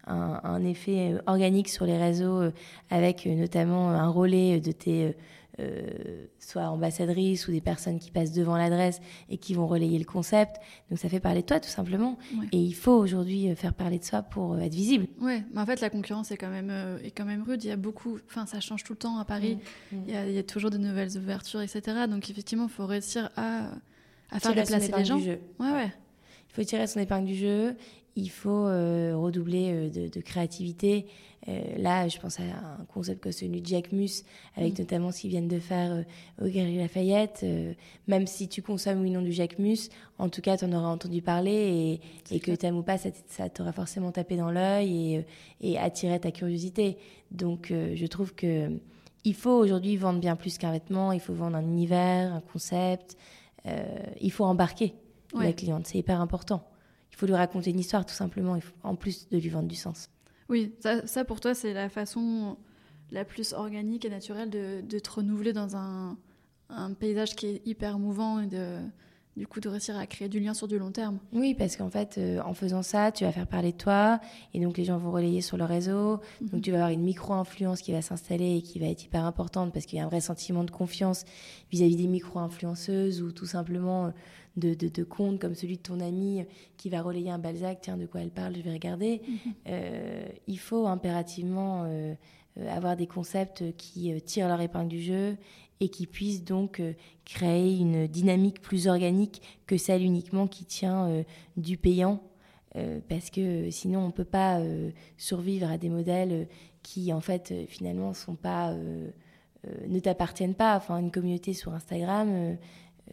un, 0.06 0.40
un, 0.44 0.64
effet 0.64 1.14
organique 1.26 1.68
sur 1.68 1.86
les 1.86 1.96
réseaux 1.96 2.50
avec 2.90 3.26
notamment 3.26 3.90
un 3.90 4.08
relais 4.08 4.60
de 4.60 4.72
tes 4.72 5.16
euh, 5.60 6.26
soit 6.38 6.62
ambassadrices 6.62 7.46
ou 7.46 7.52
des 7.52 7.60
personnes 7.60 7.98
qui 7.98 8.10
passent 8.10 8.32
devant 8.32 8.56
l'adresse 8.56 9.00
et 9.28 9.36
qui 9.36 9.52
vont 9.52 9.66
relayer 9.66 9.98
le 9.98 10.06
concept. 10.06 10.56
Donc 10.88 10.98
ça 10.98 11.10
fait 11.10 11.20
parler 11.20 11.42
de 11.42 11.46
toi 11.46 11.60
tout 11.60 11.68
simplement. 11.68 12.16
Et 12.52 12.58
il 12.58 12.74
faut 12.74 12.92
aujourd'hui 12.92 13.50
euh, 13.50 13.54
faire 13.54 13.74
parler 13.74 13.98
de 13.98 14.04
soi 14.04 14.22
pour 14.22 14.54
euh, 14.54 14.60
être 14.60 14.74
visible. 14.74 15.08
Ouais, 15.20 15.44
mais 15.52 15.60
en 15.60 15.66
fait 15.66 15.82
la 15.82 15.90
concurrence 15.90 16.30
est 16.30 16.38
quand 16.38 16.48
même 16.48 16.72
est 17.04 17.10
quand 17.10 17.26
même 17.26 17.42
rude. 17.42 17.62
Il 17.64 17.68
y 17.68 17.70
a 17.70 17.76
beaucoup, 17.76 18.18
enfin 18.26 18.46
ça 18.46 18.60
change 18.60 18.82
tout 18.82 18.94
le 18.94 18.98
temps 18.98 19.18
à 19.18 19.26
Paris. 19.26 19.58
Mm. 19.92 19.96
Mm. 19.96 20.02
Il, 20.08 20.32
y 20.32 20.38
a, 20.38 20.42
toujours 20.42 20.70
de 20.70 20.78
nouvelles 20.78 21.18
ouvertures, 21.18 21.60
etc. 21.60 21.82
Donc 22.08 22.30
effectivement, 22.30 22.64
il 22.64 22.72
faut 22.72 22.86
réussir 22.86 23.28
à, 23.36 23.72
à 24.30 24.40
faire 24.40 24.54
déplacer 24.54 24.90
les 24.96 25.04
gens. 25.04 25.18
Ouais, 25.18 25.36
ouais. 25.60 25.92
Il 26.48 26.54
faut 26.54 26.64
tirer 26.64 26.86
son 26.86 27.00
épingle 27.00 27.26
du 27.26 27.34
jeu 27.34 27.76
il 28.14 28.30
faut 28.30 28.66
euh, 28.66 29.16
redoubler 29.16 29.88
de, 29.88 30.20
créativité. 30.20 31.06
Euh, 31.48 31.60
là, 31.76 32.08
je 32.08 32.18
pense 32.18 32.38
à 32.38 32.42
un 32.42 32.84
concept 32.92 33.20
que 33.20 33.32
celui 33.32 33.60
de 33.60 33.66
Jack 33.66 33.92
Mus, 33.92 34.24
avec 34.56 34.74
mm. 34.74 34.82
notamment 34.82 35.12
ce 35.12 35.20
qu'ils 35.20 35.30
viennent 35.30 35.48
de 35.48 35.58
faire 35.58 36.04
au 36.40 36.46
Galerie 36.46 36.78
Lafayette. 36.78 37.44
même 38.06 38.26
si 38.26 38.48
tu 38.48 38.62
consommes 38.62 39.02
oui 39.02 39.10
non 39.10 39.22
du 39.22 39.32
Jack 39.32 39.58
Mus, 39.58 39.88
en 40.18 40.28
tout 40.28 40.40
cas, 40.40 40.56
tu 40.56 40.64
en 40.64 40.72
auras 40.72 40.88
entendu 40.88 41.20
parler 41.22 42.00
et, 42.30 42.34
et 42.34 42.40
que 42.40 42.52
tu 42.52 42.66
aimes 42.66 42.78
ou 42.78 42.82
pas, 42.82 42.96
ça, 42.98 43.48
t'aura 43.48 43.72
forcément 43.72 44.12
tapé 44.12 44.36
dans 44.36 44.50
l'œil 44.50 45.14
et, 45.14 45.26
et, 45.60 45.78
attiré 45.78 46.20
ta 46.20 46.30
curiosité. 46.30 46.96
Donc, 47.30 47.68
je 47.70 48.06
trouve 48.06 48.34
que 48.34 48.70
il 49.24 49.34
faut 49.34 49.52
aujourd'hui 49.52 49.96
vendre 49.96 50.20
bien 50.20 50.36
plus 50.36 50.58
qu'un 50.58 50.72
vêtement, 50.72 51.12
il 51.12 51.20
faut 51.20 51.34
vendre 51.34 51.56
un 51.56 51.62
univers, 51.62 52.32
un 52.32 52.40
concept, 52.40 53.16
il 54.20 54.32
faut 54.32 54.44
embarquer 54.44 54.94
la 55.34 55.52
cliente, 55.52 55.86
c'est 55.86 55.98
hyper 55.98 56.20
important 56.20 56.62
il 57.12 57.16
faut 57.16 57.26
lui 57.26 57.34
raconter 57.34 57.70
une 57.70 57.78
histoire 57.78 58.04
tout 58.04 58.14
simplement, 58.14 58.58
en 58.82 58.96
plus 58.96 59.28
de 59.28 59.38
lui 59.38 59.48
vendre 59.48 59.68
du 59.68 59.76
sens. 59.76 60.08
Oui, 60.52 60.74
ça, 61.06 61.24
pour 61.24 61.40
toi 61.40 61.54
c'est 61.54 61.72
la 61.72 61.88
façon 61.88 62.58
la 63.10 63.24
plus 63.24 63.54
organique 63.54 64.04
et 64.04 64.10
naturelle 64.10 64.50
de, 64.50 64.98
te 64.98 65.10
renouveler 65.10 65.54
dans 65.54 65.76
un, 65.76 66.18
un, 66.68 66.92
paysage 66.92 67.34
qui 67.36 67.46
est 67.46 67.66
hyper 67.66 67.98
mouvant 67.98 68.38
et 68.38 68.48
de, 68.48 68.76
du 69.36 69.46
coup 69.46 69.60
de 69.60 69.68
réussir 69.68 69.96
à 69.96 70.06
créer 70.06 70.28
du 70.28 70.40
lien 70.40 70.52
sur 70.52 70.68
du 70.68 70.78
long 70.78 70.90
terme. 70.90 71.18
Oui, 71.32 71.54
parce 71.54 71.76
qu'en 71.76 71.88
fait, 71.88 72.16
euh, 72.18 72.40
en 72.44 72.52
faisant 72.52 72.82
ça, 72.82 73.12
tu 73.12 73.24
vas 73.24 73.32
faire 73.32 73.46
parler 73.46 73.72
de 73.72 73.78
toi, 73.78 74.20
et 74.52 74.60
donc 74.60 74.76
les 74.76 74.84
gens 74.84 74.98
vont 74.98 75.10
relayer 75.10 75.40
sur 75.40 75.56
le 75.56 75.64
réseau, 75.64 76.20
donc 76.40 76.52
mhm. 76.52 76.60
tu 76.60 76.70
vas 76.70 76.78
avoir 76.78 76.90
une 76.90 77.02
micro-influence 77.02 77.80
qui 77.80 77.92
va 77.92 78.02
s'installer 78.02 78.56
et 78.56 78.62
qui 78.62 78.78
va 78.78 78.86
être 78.86 79.04
hyper 79.04 79.24
importante, 79.24 79.72
parce 79.72 79.86
qu'il 79.86 79.98
y 79.98 80.02
a 80.02 80.04
un 80.04 80.08
vrai 80.08 80.20
sentiment 80.20 80.64
de 80.64 80.70
confiance 80.70 81.24
vis-à-vis 81.70 81.96
des 81.96 82.08
micro-influenceuses, 82.08 83.22
ou 83.22 83.32
tout 83.32 83.46
simplement 83.46 84.06
euh, 84.06 84.10
de, 84.56 84.74
de, 84.74 85.04
comptes 85.04 85.40
comme 85.40 85.54
celui 85.54 85.78
de 85.78 85.82
ton 85.82 86.00
ami 86.00 86.44
qui 86.76 86.90
va 86.90 87.00
relayer 87.00 87.30
un 87.30 87.38
Balzac, 87.38 87.78
tiens, 87.80 87.96
de 87.96 88.04
quoi 88.04 88.20
elle 88.20 88.30
parle, 88.30 88.54
je 88.54 88.60
vais 88.60 88.72
regarder. 88.72 89.22
Mhm. 89.26 89.52
Euh, 89.68 90.28
il 90.46 90.58
faut 90.58 90.86
impérativement... 90.86 91.86
avoir 92.68 92.96
des 92.96 93.06
concepts 93.06 93.64
qui 93.78 94.12
tirent 94.26 94.46
leur 94.46 94.60
épingle 94.60 94.88
du 94.88 95.00
jeu 95.00 95.38
et 95.80 95.88
qui 95.88 96.06
puisse 96.06 96.44
donc 96.44 96.80
euh, 96.80 96.92
créer 97.24 97.76
une 97.78 98.06
dynamique 98.06 98.60
plus 98.60 98.86
organique 98.86 99.42
que 99.66 99.76
celle 99.76 100.02
uniquement 100.02 100.46
qui 100.46 100.64
tient 100.64 101.08
euh, 101.08 101.22
du 101.56 101.76
payant. 101.76 102.22
Euh, 102.76 103.00
parce 103.08 103.30
que 103.30 103.70
sinon, 103.70 104.00
on 104.00 104.06
ne 104.06 104.12
peut 104.12 104.24
pas 104.24 104.60
survivre 105.18 105.70
à 105.70 105.76
des 105.76 105.90
modèles 105.90 106.48
qui, 106.82 107.12
en 107.12 107.20
fait, 107.20 107.52
finalement, 107.68 108.12
ne 108.34 109.98
t'appartiennent 110.00 110.54
pas. 110.54 110.76
Enfin, 110.76 110.98
une 110.98 111.10
communauté 111.10 111.52
sur 111.52 111.74
Instagram, 111.74 112.56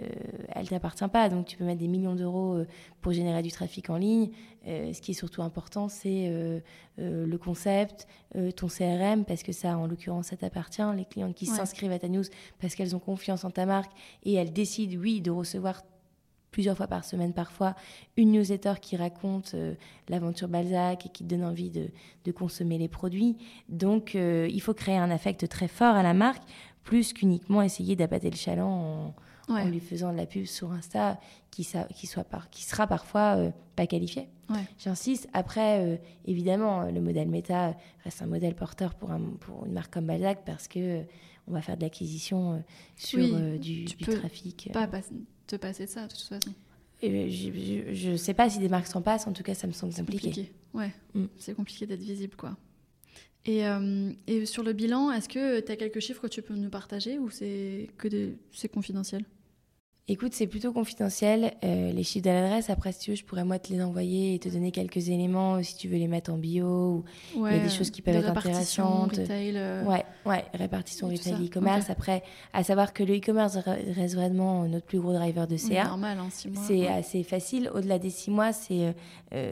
euh, 0.02 0.08
elle 0.50 0.68
t'appartient 0.68 1.08
pas. 1.08 1.30
Donc 1.30 1.46
tu 1.46 1.58
peux 1.58 1.64
mettre 1.64 1.80
des 1.80 1.88
millions 1.88 2.16
d'euros 2.16 2.56
euh, 2.56 2.68
pour 3.02 3.12
générer 3.12 3.42
du 3.42 3.52
trafic 3.52 3.90
en 3.90 3.98
ligne. 3.98 4.32
Euh, 4.68 4.94
ce 4.94 5.02
qui 5.02 5.12
est 5.12 5.16
surtout 5.16 5.42
important, 5.42 5.88
c'est 5.88 6.32
le 6.98 7.38
concept, 7.38 8.08
ton 8.56 8.68
CRM, 8.68 9.24
parce 9.26 9.42
que 9.42 9.52
ça, 9.52 9.78
en 9.78 9.88
l'occurrence, 9.88 10.28
ça 10.28 10.38
t'appartient. 10.38 10.82
Les 10.96 11.06
clients 11.06 11.32
qui 11.32 11.46
s'inscrivent 11.46 11.92
à 11.92 12.00
ta 12.00 12.10
news 12.10 12.24
parce 12.60 12.76
qu'elles 12.76 12.96
ont 12.96 13.00
confiance 13.00 13.46
en 13.46 13.52
ta 13.52 13.66
marque 13.66 13.92
et 14.24 14.34
elles 14.34 14.52
décident, 14.52 15.00
oui, 15.00 15.22
de 15.22 15.32
recevoir 15.32 15.84
plusieurs 16.52 16.76
fois 16.76 16.88
par 16.88 17.06
semaine 17.06 17.32
parfois, 17.32 17.76
une 18.18 18.32
newsletter 18.32 18.74
qui 18.82 18.98
raconte 18.98 19.56
l'aventure 20.10 20.50
Balzac 20.50 21.06
et 21.06 21.10
qui 21.10 21.24
te 21.24 21.30
donne 21.30 21.46
envie 21.46 21.70
de, 21.70 21.90
de 22.26 22.32
consommer 22.32 22.78
les 22.78 22.90
produits. 22.90 23.38
Donc, 23.70 24.16
il 24.16 24.62
faut 24.62 24.74
créer 24.74 24.98
un 24.98 25.12
affect 25.12 25.48
très 25.48 25.70
fort 25.70 25.96
à 25.96 26.04
la 26.04 26.14
marque, 26.14 26.44
plus 26.84 27.14
qu'uniquement 27.14 27.62
essayer 27.62 27.96
d'abattre 27.96 28.26
le 28.26 28.36
chaland 28.36 28.72
en, 28.72 29.14
en 29.50 29.66
lui 29.66 29.80
faisant 29.80 30.12
de 30.12 30.18
la 30.18 30.26
pub 30.26 30.46
sur 30.46 30.72
Insta 30.72 31.20
qui, 31.52 31.68
qui, 31.96 32.08
soit 32.08 32.24
par, 32.24 32.50
qui 32.50 32.64
sera 32.64 32.88
parfois 32.88 33.38
euh, 33.38 33.52
pas 33.76 33.88
qualifié. 33.88 34.28
J'insiste. 34.80 35.28
Après, 35.34 35.86
euh, 35.86 35.98
évidemment, 36.26 36.90
le 36.90 37.02
modèle 37.02 37.28
méta 37.28 37.76
reste 38.04 38.22
un 38.22 38.26
modèle 38.26 38.56
porteur 38.56 38.96
pour, 38.96 39.12
un, 39.12 39.22
pour 39.40 39.66
une 39.66 39.74
marque 39.74 39.94
comme 39.94 40.08
Balzac 40.08 40.44
parce 40.46 40.68
que 40.68 40.80
euh, 40.80 41.04
on 41.48 41.54
va 41.54 41.62
faire 41.62 41.78
de 41.78 41.82
l'acquisition 41.82 42.64
sur 42.96 43.20
du, 43.60 43.86
tu 43.86 43.98
peux 43.98 44.16
trafic. 44.16 44.70
Pas 44.74 44.88
te 45.48 45.56
passer 45.56 45.86
de 45.86 45.90
ça, 45.90 46.04
de 46.06 46.14
toute 46.14 46.22
façon. 46.22 46.54
Et 47.02 47.32
je 47.32 48.12
ne 48.12 48.18
sais 48.18 48.34
pas 48.34 48.50
si 48.50 48.60
des 48.60 48.70
marques 48.70 48.88
s'en 48.88 49.02
passent, 49.02 49.26
en 49.26 49.34
tout 49.34 49.42
cas, 49.42 49.56
ça 49.56 49.66
me 49.66 49.72
semble 49.72 49.94
compliqué. 49.94 50.28
compliqué. 50.28 50.52
Ouais, 50.74 50.92
mm. 51.16 51.26
c'est 51.38 51.56
compliqué 51.56 51.88
d'être 51.88 52.02
visible, 52.02 52.36
quoi. 52.36 52.56
Et, 53.46 53.64
et, 54.28 54.46
sur 54.46 54.64
le 54.64 54.74
bilan, 54.74 55.12
est-ce 55.12 55.30
que 55.30 55.60
tu 55.62 55.72
as 55.72 55.76
quelques 55.76 56.02
chiffres 56.02 56.22
que 56.22 56.28
tu 56.28 56.42
peux 56.44 56.56
nous 56.56 56.70
partager 56.70 57.18
ou 57.18 57.30
c'est 57.32 57.90
que 57.98 58.08
c'est 58.52 58.70
confidentiel? 58.70 59.26
Écoute, 60.12 60.34
c'est 60.34 60.48
plutôt 60.48 60.74
confidentiel. 60.74 61.54
Euh, 61.64 61.92
les 61.92 62.02
chiffres 62.02 62.26
de 62.26 62.32
l'adresse, 62.32 62.72
après, 62.72 62.92
si 62.94 63.00
tu 63.00 63.12
veux, 63.12 63.16
je 63.16 63.24
pourrais 63.24 63.44
moi 63.44 63.60
te 63.60 63.72
les 63.72 63.80
envoyer 63.80 64.34
et 64.34 64.40
te 64.40 64.50
donner 64.50 64.72
quelques 64.72 65.10
éléments 65.10 65.58
euh, 65.58 65.62
si 65.62 65.76
tu 65.76 65.88
veux 65.88 65.98
les 65.98 66.08
mettre 66.08 66.34
en 66.34 66.38
bio. 66.40 67.06
Ou 67.36 67.46
il 67.46 67.56
y 67.56 67.60
a 67.60 67.60
des 67.60 67.70
choses 67.70 67.92
qui 67.92 68.02
peuvent 68.02 68.16
être 68.16 68.36
intéressantes. 68.36 69.16
Retail, 69.16 69.54
euh, 69.56 69.84
Ouais, 69.84 70.04
ouais, 70.26 70.46
répartition 70.56 71.10
retail 71.10 71.46
e-commerce. 71.46 71.92
Après, 71.92 72.24
à 72.54 72.64
savoir 72.64 72.92
que 72.92 73.04
le 73.04 73.18
e-commerce 73.18 73.58
reste 73.58 74.16
vraiment 74.16 74.68
notre 74.68 74.88
plus 74.88 75.00
gros 75.00 75.14
driver 75.14 75.46
de 75.46 75.58
CA. 75.58 75.84
normal, 75.84 76.20
en 76.20 76.24
hein, 76.24 76.30
six 76.32 76.50
mois. 76.50 76.64
C'est 76.66 76.88
assez 76.88 77.22
facile. 77.22 77.70
Au-delà 77.76 78.00
des 78.00 78.10
six 78.10 78.32
mois, 78.32 78.52
c'est 78.52 78.96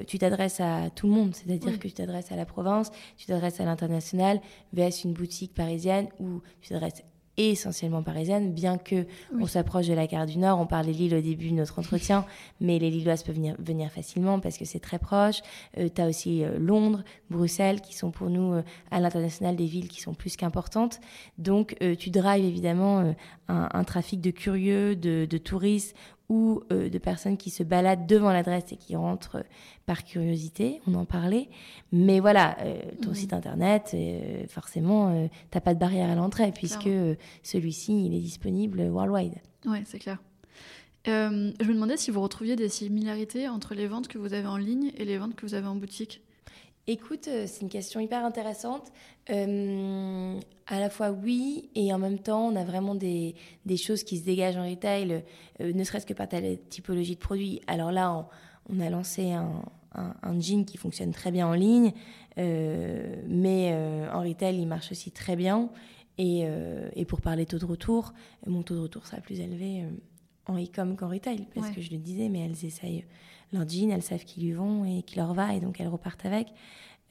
tu 0.07 0.17
t'adresses 0.17 0.59
à 0.59 0.89
tout 0.89 1.05
le 1.05 1.13
monde. 1.13 1.35
C'est-à-dire 1.35 1.77
que 1.77 1.87
tu 1.87 1.93
t'adresses 1.93 2.31
à 2.31 2.35
la 2.35 2.45
province, 2.45 2.89
tu 3.15 3.27
t'adresses 3.27 3.59
à 3.59 3.65
l'international, 3.65 4.41
vs 4.73 5.03
une 5.03 5.13
boutique 5.13 5.53
parisienne 5.53 6.07
où 6.19 6.41
tu 6.61 6.69
t'adresses 6.69 7.03
essentiellement 7.37 8.01
parisienne, 8.01 8.51
bien 8.51 8.77
que 8.77 9.05
on 9.39 9.45
s'approche 9.45 9.87
de 9.87 9.93
la 9.93 10.07
gare 10.07 10.25
du 10.25 10.37
Nord. 10.37 10.59
On 10.59 10.65
parlait 10.65 10.91
de 10.91 10.97
Lille 10.97 11.15
au 11.15 11.21
début 11.21 11.49
de 11.49 11.55
notre 11.55 11.77
entretien, 11.79 12.25
mais 12.59 12.79
les 12.79 12.89
Lilloises 12.89 13.23
peuvent 13.23 13.35
venir, 13.35 13.55
venir 13.59 13.91
facilement 13.91 14.39
parce 14.39 14.57
que 14.57 14.65
c'est 14.65 14.79
très 14.79 14.99
proche. 14.99 15.41
Euh, 15.77 15.89
tu 15.93 16.01
as 16.01 16.07
aussi 16.07 16.43
euh, 16.43 16.57
Londres, 16.57 17.03
Bruxelles, 17.29 17.81
qui 17.81 17.95
sont 17.95 18.11
pour 18.11 18.29
nous 18.29 18.53
euh, 18.53 18.63
à 18.91 18.99
l'international 18.99 19.55
des 19.55 19.65
villes 19.65 19.87
qui 19.87 20.01
sont 20.01 20.13
plus 20.13 20.35
qu'importantes. 20.35 20.99
Donc 21.37 21.75
tu 21.99 22.09
drives 22.09 22.45
évidemment 22.45 23.13
un, 23.47 23.69
un, 23.71 23.83
trafic 23.83 24.21
de 24.21 24.31
curieux, 24.31 24.95
de, 24.95 25.25
de 25.25 25.37
touristes 25.37 25.95
ou 26.29 26.61
euh, 26.71 26.89
de 26.89 26.97
personnes 26.97 27.37
qui 27.37 27.49
se 27.49 27.63
baladent 27.63 28.05
devant 28.05 28.31
l'adresse 28.31 28.71
et 28.71 28.75
qui 28.75 28.95
rentrent 28.95 29.43
par 29.85 30.03
curiosité, 30.03 30.81
on 30.87 30.95
en 30.95 31.05
parlait. 31.05 31.49
Mais 31.91 32.19
voilà, 32.19 32.57
euh, 32.61 32.81
ton 33.01 33.13
site 33.13 33.33
internet, 33.33 33.91
euh, 33.93 34.45
forcément, 34.47 35.29
t'as 35.51 35.61
pas 35.61 35.73
de 35.73 35.79
barrière 35.79 36.09
à 36.09 36.15
l'entrée 36.15 36.51
puisque 36.51 36.89
celui-ci, 37.43 38.05
il 38.05 38.13
est 38.13 38.19
disponible 38.19 38.81
worldwide. 38.81 39.35
Ouais, 39.65 39.83
c'est 39.85 39.99
clair. 39.99 40.19
je 41.05 41.29
me 41.29 41.73
demandais 41.73 41.97
si 41.97 42.11
vous 42.11 42.21
retrouviez 42.21 42.55
des 42.55 42.69
similarités 42.69 43.47
entre 43.47 43.73
les 43.73 43.87
ventes 43.87 44.07
que 44.07 44.17
vous 44.17 44.33
avez 44.33 44.47
en 44.47 44.57
ligne 44.57 44.91
et 44.97 45.05
les 45.05 45.17
ventes 45.17 45.35
que 45.35 45.45
vous 45.45 45.53
avez 45.53 45.67
en 45.67 45.75
boutique. 45.75 46.21
Écoute, 46.89 47.27
euh, 47.27 47.43
c'est 47.47 47.63
une 47.63 47.69
question 47.69 47.99
hyper 47.99 48.23
intéressante. 48.23 48.93
Euh, 49.29 50.39
à 50.67 50.79
la 50.79 50.89
fois 50.89 51.11
oui, 51.11 51.69
et 51.75 51.93
en 51.93 51.99
même 51.99 52.17
temps, 52.17 52.47
on 52.47 52.55
a 52.55 52.63
vraiment 52.63 52.95
des, 52.95 53.35
des 53.65 53.75
choses 53.75 54.05
qui 54.05 54.17
se 54.17 54.23
dégagent 54.23 54.55
en 54.55 54.69
retail, 54.69 55.21
euh, 55.59 55.73
ne 55.73 55.83
serait-ce 55.83 56.05
que 56.05 56.13
par 56.13 56.29
ta 56.29 56.39
typologie 56.69 57.15
de 57.15 57.19
produit. 57.19 57.61
Alors 57.67 57.91
là, 57.91 58.29
on, 58.69 58.79
a 58.79 58.89
lancé 58.89 59.33
un, 59.33 59.65
un, 59.95 60.39
jean 60.39 60.63
qui 60.63 60.77
fonctionne 60.77 61.11
très 61.11 61.29
bien 61.29 61.45
en 61.47 61.53
ligne, 61.53 61.91
mais 62.37 63.73
en 64.13 64.21
retail, 64.21 64.57
il 64.57 64.67
marche 64.67 64.91
aussi 64.91 65.11
très 65.11 65.35
bien. 65.35 65.69
Et, 66.17 66.45
et, 66.95 67.05
pour 67.05 67.19
parler 67.21 67.45
taux 67.45 67.57
de 67.57 67.65
retour, 67.65 68.13
mon 68.45 68.63
taux 68.63 68.75
de 68.75 68.81
retour 68.81 69.05
sera 69.07 69.21
plus 69.21 69.39
élevé 69.39 69.83
en 70.45 70.57
e-com 70.57 70.95
qu'en 70.95 71.09
retail, 71.09 71.47
parce 71.55 71.71
que 71.71 71.81
je 71.81 71.91
le 71.91 71.97
disais, 71.97 72.29
mais 72.29 72.39
elles 72.39 72.65
essayent 72.65 73.05
leur 73.53 73.67
jean, 73.67 73.91
elles 73.91 74.01
savent 74.01 74.25
qu'ils 74.25 74.43
lui 74.43 74.53
vont 74.53 74.85
et 74.85 75.03
qui 75.03 75.17
leur 75.17 75.33
va, 75.33 75.53
et 75.53 75.59
donc 75.59 75.79
elles 75.79 75.87
repartent 75.87 76.25
avec. 76.25 76.47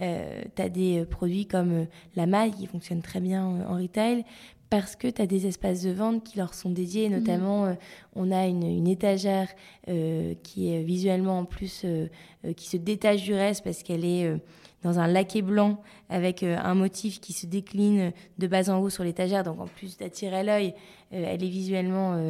Euh, 0.03 0.43
tu 0.55 0.62
as 0.62 0.68
des 0.68 1.01
euh, 1.01 1.05
produits 1.07 1.47
comme 1.47 1.72
euh, 1.72 1.84
la 2.16 2.26
maille 2.26 2.53
qui 2.53 2.66
fonctionne 2.66 3.01
très 3.01 3.20
bien 3.20 3.49
euh, 3.49 3.66
en 3.66 3.80
retail, 3.80 4.24
parce 4.68 4.95
que 4.95 5.09
tu 5.09 5.22
as 5.22 5.26
des 5.26 5.47
espaces 5.47 5.82
de 5.82 5.91
vente 5.91 6.22
qui 6.22 6.39
leur 6.39 6.53
sont 6.53 6.70
dédiés. 6.70 7.09
Notamment, 7.09 7.66
mhm. 7.66 7.76
on 8.16 8.32
a 8.32 8.47
une, 8.47 8.89
étagère 8.89 9.49
qui 9.87 10.72
est 10.72 10.82
visuellement 10.82 11.39
en 11.39 11.45
plus, 11.45 11.87
qui 12.57 12.68
se 12.68 12.76
détache 12.76 13.22
du 13.22 13.32
reste 13.32 13.62
parce 13.62 13.84
qu'elle 13.84 14.05
est 14.05 14.28
dans 14.82 14.99
un 14.99 15.07
laqué 15.07 15.41
blanc 15.41 15.80
avec 16.09 16.43
un 16.43 16.74
motif 16.74 17.20
qui 17.20 17.32
se 17.32 17.47
décline 17.47 18.11
de 18.39 18.47
bas 18.49 18.68
en 18.68 18.80
haut 18.80 18.91
sur 18.91 19.05
l'étagère. 19.05 19.45
Donc 19.45 19.61
en 19.61 19.66
plus 19.66 19.99
d'attirer 19.99 20.43
l'œil, 20.43 20.74
elle 21.12 21.45
est 21.45 21.49
visuellement 21.49 22.20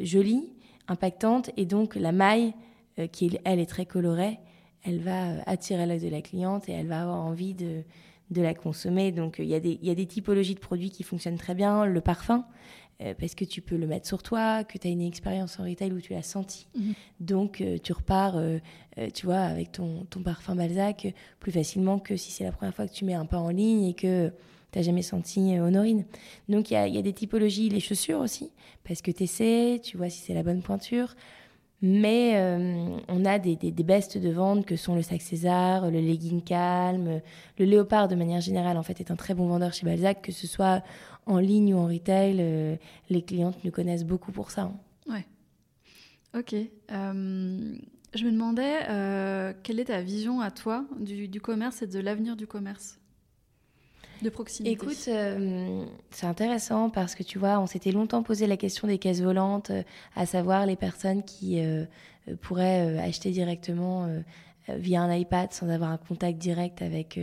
jolie, 0.00 0.52
impactante. 0.88 1.50
Et 1.56 1.64
donc 1.64 1.94
la 1.94 2.10
maille, 2.10 2.54
qui 3.06 3.38
elle 3.44 3.58
est 3.58 3.66
très 3.66 3.86
colorée, 3.86 4.38
elle 4.82 5.00
va 5.00 5.42
attirer 5.46 5.86
l'œil 5.86 6.00
de 6.00 6.08
la 6.08 6.22
cliente 6.22 6.68
et 6.68 6.72
elle 6.72 6.86
va 6.86 7.02
avoir 7.02 7.20
envie 7.20 7.54
de 7.54 7.84
de 8.30 8.42
la 8.42 8.54
consommer. 8.54 9.12
Donc 9.12 9.36
il 9.38 9.46
y, 9.46 9.54
a 9.54 9.60
des, 9.60 9.78
y 9.82 9.90
a 9.90 9.94
des 9.94 10.06
typologies 10.06 10.54
de 10.54 10.60
produits 10.60 10.90
qui 10.90 11.02
fonctionnent 11.02 11.38
très 11.38 11.54
bien. 11.54 11.84
Le 11.84 12.00
parfum, 12.00 12.44
euh, 13.02 13.14
parce 13.18 13.34
que 13.34 13.44
tu 13.44 13.60
peux 13.60 13.76
le 13.76 13.86
mettre 13.86 14.06
sur 14.06 14.22
toi, 14.22 14.64
que 14.64 14.78
tu 14.78 14.88
as 14.88 14.90
une 14.90 15.02
expérience 15.02 15.58
en 15.58 15.64
retail 15.64 15.92
où 15.92 16.00
tu 16.00 16.12
l'as 16.12 16.22
senti. 16.22 16.68
Mhm. 16.76 16.94
Donc 17.20 17.60
euh, 17.60 17.78
tu 17.82 17.92
repars, 17.92 18.36
euh, 18.36 18.58
tu 19.14 19.26
vois, 19.26 19.40
avec 19.40 19.72
ton, 19.72 20.06
ton 20.10 20.22
parfum 20.22 20.54
Balzac 20.54 21.12
plus 21.40 21.52
facilement 21.52 21.98
que 21.98 22.16
si 22.16 22.30
c'est 22.30 22.44
la 22.44 22.52
première 22.52 22.74
fois 22.74 22.86
que 22.86 22.92
tu 22.92 23.04
mets 23.04 23.14
un 23.14 23.26
pas 23.26 23.38
en 23.38 23.50
ligne 23.50 23.84
et 23.84 23.94
que 23.94 24.32
tu 24.72 24.78
n'as 24.78 24.84
jamais 24.84 25.02
senti 25.02 25.58
Honorine. 25.58 26.04
Donc 26.48 26.70
il 26.70 26.74
y 26.74 26.76
a, 26.76 26.86
y 26.86 26.98
a, 26.98 27.02
des 27.02 27.12
typologies, 27.12 27.68
les 27.68 27.80
chaussures 27.80 28.20
aussi, 28.20 28.52
parce 28.84 29.02
que 29.02 29.10
tu 29.10 29.24
essaies, 29.24 29.80
tu 29.82 29.96
vois 29.96 30.08
si 30.08 30.20
c'est 30.20 30.34
la 30.34 30.44
bonne 30.44 30.62
pointure. 30.62 31.14
Mais 31.82 32.36
euh, 32.36 32.98
on 33.08 33.24
a 33.24 33.38
des, 33.38 33.56
des, 33.56 33.82
bestes 33.82 34.18
de 34.18 34.28
vente 34.28 34.66
que 34.66 34.76
sont 34.76 34.94
le 34.94 35.02
sac 35.02 35.22
César, 35.22 35.90
le 35.90 35.98
legging 35.98 36.42
calme, 36.42 37.22
le 37.58 37.64
léopard 37.64 38.06
de 38.08 38.14
manière 38.14 38.42
générale 38.42 38.76
en 38.76 38.82
fait 38.82 39.00
est 39.00 39.10
un 39.10 39.16
très 39.16 39.32
bon 39.32 39.46
vendeur 39.48 39.72
chez 39.72 39.86
Balzac, 39.86 40.20
que 40.20 40.32
ce 40.32 40.46
soit 40.46 40.82
en 41.24 41.38
ligne 41.38 41.74
ou 41.74 41.78
en 41.78 41.86
retail, 41.86 42.36
euh, 42.38 42.76
les 43.08 43.22
clientes 43.22 43.64
nous 43.64 43.70
connaissent 43.70 44.04
beaucoup 44.04 44.30
pour 44.30 44.50
ça. 44.50 44.62
Hein. 44.62 44.76
Ouais. 45.08 45.26
Ok. 46.38 46.54
Euh, 46.54 47.76
je 48.14 48.24
me 48.24 48.30
demandais 48.30 49.54
quelle 49.62 49.80
est 49.80 49.86
ta 49.86 50.02
vision 50.02 50.42
à 50.42 50.50
toi 50.50 50.84
du, 50.98 51.28
du 51.28 51.40
commerce 51.40 51.80
et 51.80 51.86
de 51.86 51.98
l'avenir 51.98 52.36
du 52.36 52.46
commerce? 52.46 52.99
De 54.22 54.30
Écoute, 54.64 55.04
euh, 55.08 55.84
c'est 56.10 56.26
intéressant 56.26 56.90
parce 56.90 57.14
que 57.14 57.22
tu 57.22 57.38
vois, 57.38 57.58
on 57.58 57.66
s'était 57.66 57.92
longtemps 57.92 58.22
posé 58.22 58.46
la 58.46 58.56
question 58.56 58.86
des 58.88 58.98
caisses 58.98 59.20
volantes, 59.20 59.70
euh, 59.70 59.82
à 60.16 60.26
savoir 60.26 60.66
les 60.66 60.76
personnes 60.76 61.22
qui 61.22 61.60
euh, 61.60 61.84
pourraient 62.42 62.98
acheter 62.98 63.30
directement 63.30 64.08
via 64.78 65.02
un 65.02 65.14
iPad 65.14 65.52
sans 65.52 65.68
avoir 65.68 65.90
un 65.90 65.96
contact 65.96 66.38
direct 66.38 66.82
avec 66.82 67.18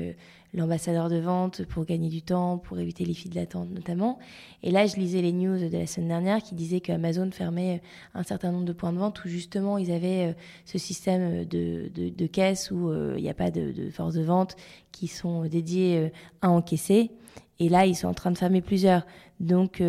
l'ambassadeur 0.53 1.09
de 1.09 1.17
vente 1.17 1.65
pour 1.65 1.85
gagner 1.85 2.09
du 2.09 2.21
temps, 2.21 2.57
pour 2.57 2.79
éviter 2.79 3.05
les 3.05 3.13
files 3.13 3.33
d'attente 3.33 3.69
notamment. 3.69 4.17
Et 4.63 4.71
là, 4.71 4.85
je 4.85 4.95
lisais 4.95 5.21
les 5.21 5.33
news 5.33 5.57
de 5.57 5.77
la 5.77 5.87
semaine 5.87 6.09
dernière 6.09 6.41
qui 6.41 6.55
disaient 6.55 6.79
qu'Amazon 6.79 7.29
fermait 7.31 7.81
un 8.13 8.23
certain 8.23 8.51
nombre 8.51 8.65
de 8.65 8.73
points 8.73 8.93
de 8.93 8.97
vente 8.97 9.23
où 9.23 9.27
justement 9.27 9.77
ils 9.77 9.91
avaient 9.91 10.35
ce 10.65 10.77
système 10.77 11.45
de, 11.45 11.91
de, 11.93 12.27
caisse 12.27 12.71
où 12.71 12.91
il 13.15 13.21
n'y 13.21 13.29
a 13.29 13.33
pas 13.33 13.51
de, 13.51 13.71
de 13.71 13.89
force 13.89 14.13
de 14.13 14.23
vente 14.23 14.55
qui 14.91 15.07
sont 15.07 15.45
dédiés 15.45 16.11
à 16.41 16.49
encaisser. 16.49 17.11
Et 17.59 17.69
là, 17.69 17.85
ils 17.85 17.95
sont 17.95 18.07
en 18.07 18.13
train 18.13 18.31
de 18.31 18.37
fermer 18.37 18.61
plusieurs. 18.61 19.05
Donc, 19.39 19.81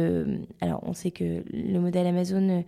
alors 0.60 0.80
on 0.82 0.92
sait 0.92 1.10
que 1.10 1.42
le 1.52 1.78
modèle 1.78 2.06
Amazon 2.06 2.48
euh, 2.48 2.62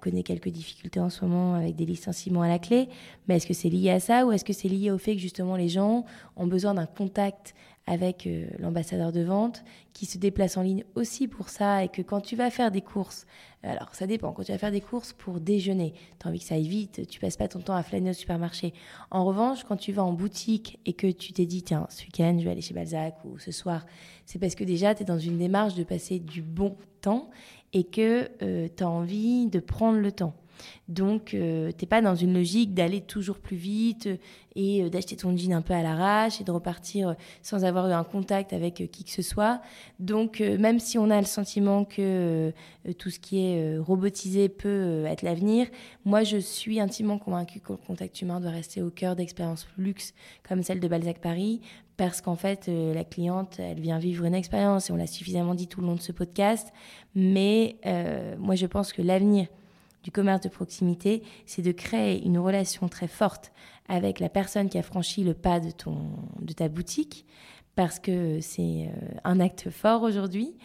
connaît 0.00 0.22
quelques 0.22 0.50
difficultés 0.50 1.00
en 1.00 1.10
ce 1.10 1.24
moment 1.24 1.54
avec 1.54 1.76
des 1.76 1.86
licenciements 1.86 2.42
à 2.42 2.48
la 2.48 2.58
clé. 2.58 2.88
Mais 3.26 3.36
est-ce 3.36 3.46
que 3.46 3.54
c'est 3.54 3.70
lié 3.70 3.90
à 3.90 4.00
ça 4.00 4.26
ou 4.26 4.32
est-ce 4.32 4.44
que 4.44 4.52
c'est 4.52 4.68
lié 4.68 4.90
au 4.90 4.98
fait 4.98 5.14
que 5.14 5.20
justement 5.20 5.56
les 5.56 5.68
gens 5.68 6.04
ont 6.36 6.46
besoin 6.46 6.74
d'un 6.74 6.86
contact 6.86 7.54
avec 7.86 8.26
euh, 8.26 8.46
l'ambassadeur 8.58 9.12
de 9.12 9.20
vente 9.20 9.62
qui 9.92 10.06
se 10.06 10.16
déplace 10.16 10.56
en 10.56 10.62
ligne 10.62 10.84
aussi 10.94 11.28
pour 11.28 11.48
ça 11.48 11.84
et 11.84 11.88
que 11.88 12.02
quand 12.02 12.20
tu 12.20 12.34
vas 12.34 12.50
faire 12.50 12.70
des 12.70 12.80
courses, 12.80 13.26
alors 13.62 13.94
ça 13.94 14.06
dépend, 14.06 14.32
quand 14.32 14.42
tu 14.42 14.52
vas 14.52 14.58
faire 14.58 14.72
des 14.72 14.80
courses 14.80 15.12
pour 15.12 15.40
déjeuner, 15.40 15.92
tu 16.18 16.26
as 16.26 16.30
envie 16.30 16.38
que 16.38 16.44
ça 16.44 16.54
aille 16.54 16.68
vite, 16.68 17.06
tu 17.08 17.20
passes 17.20 17.36
pas 17.36 17.48
ton 17.48 17.60
temps 17.60 17.74
à 17.74 17.82
flâner 17.82 18.10
au 18.10 18.14
supermarché. 18.14 18.72
En 19.10 19.24
revanche, 19.24 19.64
quand 19.64 19.76
tu 19.76 19.92
vas 19.92 20.02
en 20.02 20.12
boutique 20.12 20.78
et 20.86 20.94
que 20.94 21.06
tu 21.06 21.32
t'es 21.32 21.46
dit, 21.46 21.62
tiens, 21.62 21.86
ce 21.90 22.02
week-end, 22.04 22.36
je 22.38 22.44
vais 22.44 22.50
aller 22.50 22.62
chez 22.62 22.74
Balzac 22.74 23.16
ou 23.24 23.38
ce 23.38 23.52
soir, 23.52 23.86
c'est 24.24 24.38
parce 24.38 24.54
que 24.54 24.64
déjà, 24.64 24.94
tu 24.94 25.02
es 25.02 25.06
dans 25.06 25.18
une 25.18 25.38
démarche 25.38 25.74
de 25.74 25.84
passer 25.84 26.18
du 26.18 26.42
bon 26.42 26.76
temps 27.00 27.30
et 27.74 27.84
que 27.84 28.30
euh, 28.42 28.68
tu 28.74 28.82
as 28.82 28.88
envie 28.88 29.48
de 29.48 29.60
prendre 29.60 29.98
le 29.98 30.12
temps. 30.12 30.34
Donc, 30.88 31.34
euh, 31.34 31.72
t'es 31.72 31.84
pas 31.84 32.00
dans 32.00 32.14
une 32.14 32.32
logique 32.32 32.74
d'aller 32.74 33.00
toujours 33.00 33.38
plus 33.38 33.56
vite 33.56 34.08
et 34.54 34.84
euh, 34.84 34.88
d'acheter 34.88 35.16
ton 35.16 35.36
jean 35.36 35.52
un 35.52 35.62
peu 35.62 35.74
à 35.74 35.82
l'arrache 35.82 36.40
et 36.40 36.44
de 36.44 36.52
repartir 36.52 37.16
sans 37.42 37.64
avoir 37.64 37.88
eu 37.88 37.92
un 37.92 38.04
contact 38.04 38.52
avec 38.52 38.88
qui 38.92 39.02
que 39.02 39.10
ce 39.10 39.20
soit. 39.20 39.60
Donc, 39.98 40.40
même 40.40 40.78
si 40.78 40.96
on 40.96 41.10
a 41.10 41.20
le 41.20 41.26
sentiment 41.26 41.84
que 41.84 42.52
tout 42.98 43.10
ce 43.10 43.18
qui 43.18 43.44
est 43.44 43.78
robotisé 43.78 44.48
peut 44.48 45.04
être 45.06 45.22
l'avenir, 45.22 45.66
moi, 46.04 46.22
je 46.22 46.36
suis 46.36 46.78
intimement 46.78 47.18
convaincue 47.18 47.58
que 47.58 47.72
le 47.72 47.78
contact 47.78 48.22
humain 48.22 48.40
doit 48.40 48.50
rester 48.50 48.80
au 48.80 48.90
cœur 48.90 49.16
d'expériences 49.16 49.66
luxe 49.76 50.14
comme 50.48 50.62
celle 50.62 50.78
de 50.78 50.86
Balzac 50.86 51.18
Paris 51.18 51.60
parce 51.96 52.20
qu'en 52.20 52.34
fait, 52.34 52.68
euh, 52.68 52.92
la 52.92 53.04
cliente, 53.04 53.58
elle 53.58 53.80
vient 53.80 53.98
vivre 53.98 54.24
une 54.24 54.34
expérience 54.34 54.90
et 54.90 54.92
on 54.92 54.96
l'a 54.96 55.06
suffisamment 55.06 55.54
dit 55.54 55.68
tout 55.68 55.80
le 55.80 55.86
long 55.86 55.94
de 55.94 56.00
ce 56.00 56.12
podcast. 56.12 56.72
Mais 57.14 57.76
euh, 57.86 58.36
moi, 58.38 58.56
je 58.56 58.66
pense 58.66 58.92
que 58.92 59.02
l'avenir 59.02 59.46
du 60.02 60.10
commerce 60.10 60.40
de 60.40 60.48
proximité, 60.48 61.22
c'est 61.46 61.62
de 61.62 61.72
créer 61.72 62.24
une 62.24 62.38
relation 62.38 62.88
très 62.88 63.06
forte 63.06 63.52
avec 63.88 64.18
la 64.18 64.28
personne 64.28 64.68
qui 64.68 64.78
a 64.78 64.82
franchi 64.82 65.22
le 65.22 65.34
pas 65.34 65.60
de, 65.60 65.70
ton, 65.70 65.96
de 66.40 66.52
ta 66.52 66.68
boutique, 66.68 67.26
parce 67.74 68.00
que 68.00 68.40
c'est 68.40 68.88
euh, 68.88 69.18
un 69.24 69.40
acte 69.40 69.70
fort 69.70 70.02
aujourd'hui. 70.02 70.56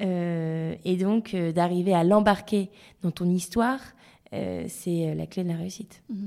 et 0.00 0.96
donc, 0.98 1.34
d'arriver 1.36 1.94
à 1.94 2.04
l'embarquer 2.04 2.70
dans 3.02 3.12
ton 3.12 3.30
histoire, 3.30 3.80
c'est 4.32 5.14
la 5.14 5.26
clé 5.26 5.44
de 5.44 5.48
la 5.48 5.56
réussite. 5.56 6.02
Mmh. 6.10 6.26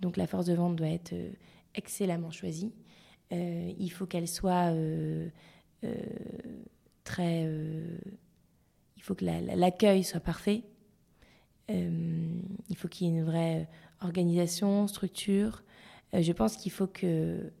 Donc, 0.00 0.16
la 0.16 0.26
force 0.26 0.46
de 0.46 0.54
vente 0.54 0.74
doit 0.74 0.88
être 0.88 1.14
excellemment 1.76 2.32
choisie. 2.32 2.72
Euh, 3.32 3.72
il 3.78 3.90
faut 3.90 4.06
qu'elle 4.06 4.28
soit 4.28 4.72
euh, 4.72 5.28
euh, 5.84 5.94
très. 7.04 7.42
il 8.96 9.02
faut 9.02 9.14
que 9.14 9.24
l'accueil 9.24 10.04
soit 10.04 10.20
parfait. 10.20 10.62
il 11.68 12.76
faut 12.76 12.88
qu'il 12.88 13.06
y 13.06 13.10
ait 13.10 13.12
une 13.12 13.24
vraie 13.24 13.68
organisation, 14.00 14.86
structure. 14.86 15.62
je 16.12 16.32
pense 16.32 16.56
qu'il 16.56 16.72
faut 16.72 16.86
qu'il 16.86 17.52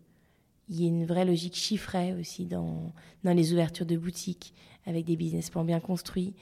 y 0.70 0.84
ait 0.84 0.88
une 0.88 1.04
vraie 1.04 1.24
logique 1.24 1.56
chiffrée 1.56 2.14
aussi 2.14 2.46
dans, 2.46 2.92
dans 3.24 3.32
les 3.32 3.52
ouvertures 3.52 3.86
de 3.86 3.96
boutiques, 3.96 4.54
avec 4.86 5.04
des 5.04 5.16
business 5.16 5.50
plans 5.50 5.64
bien 5.64 5.80
construits, 5.80 6.34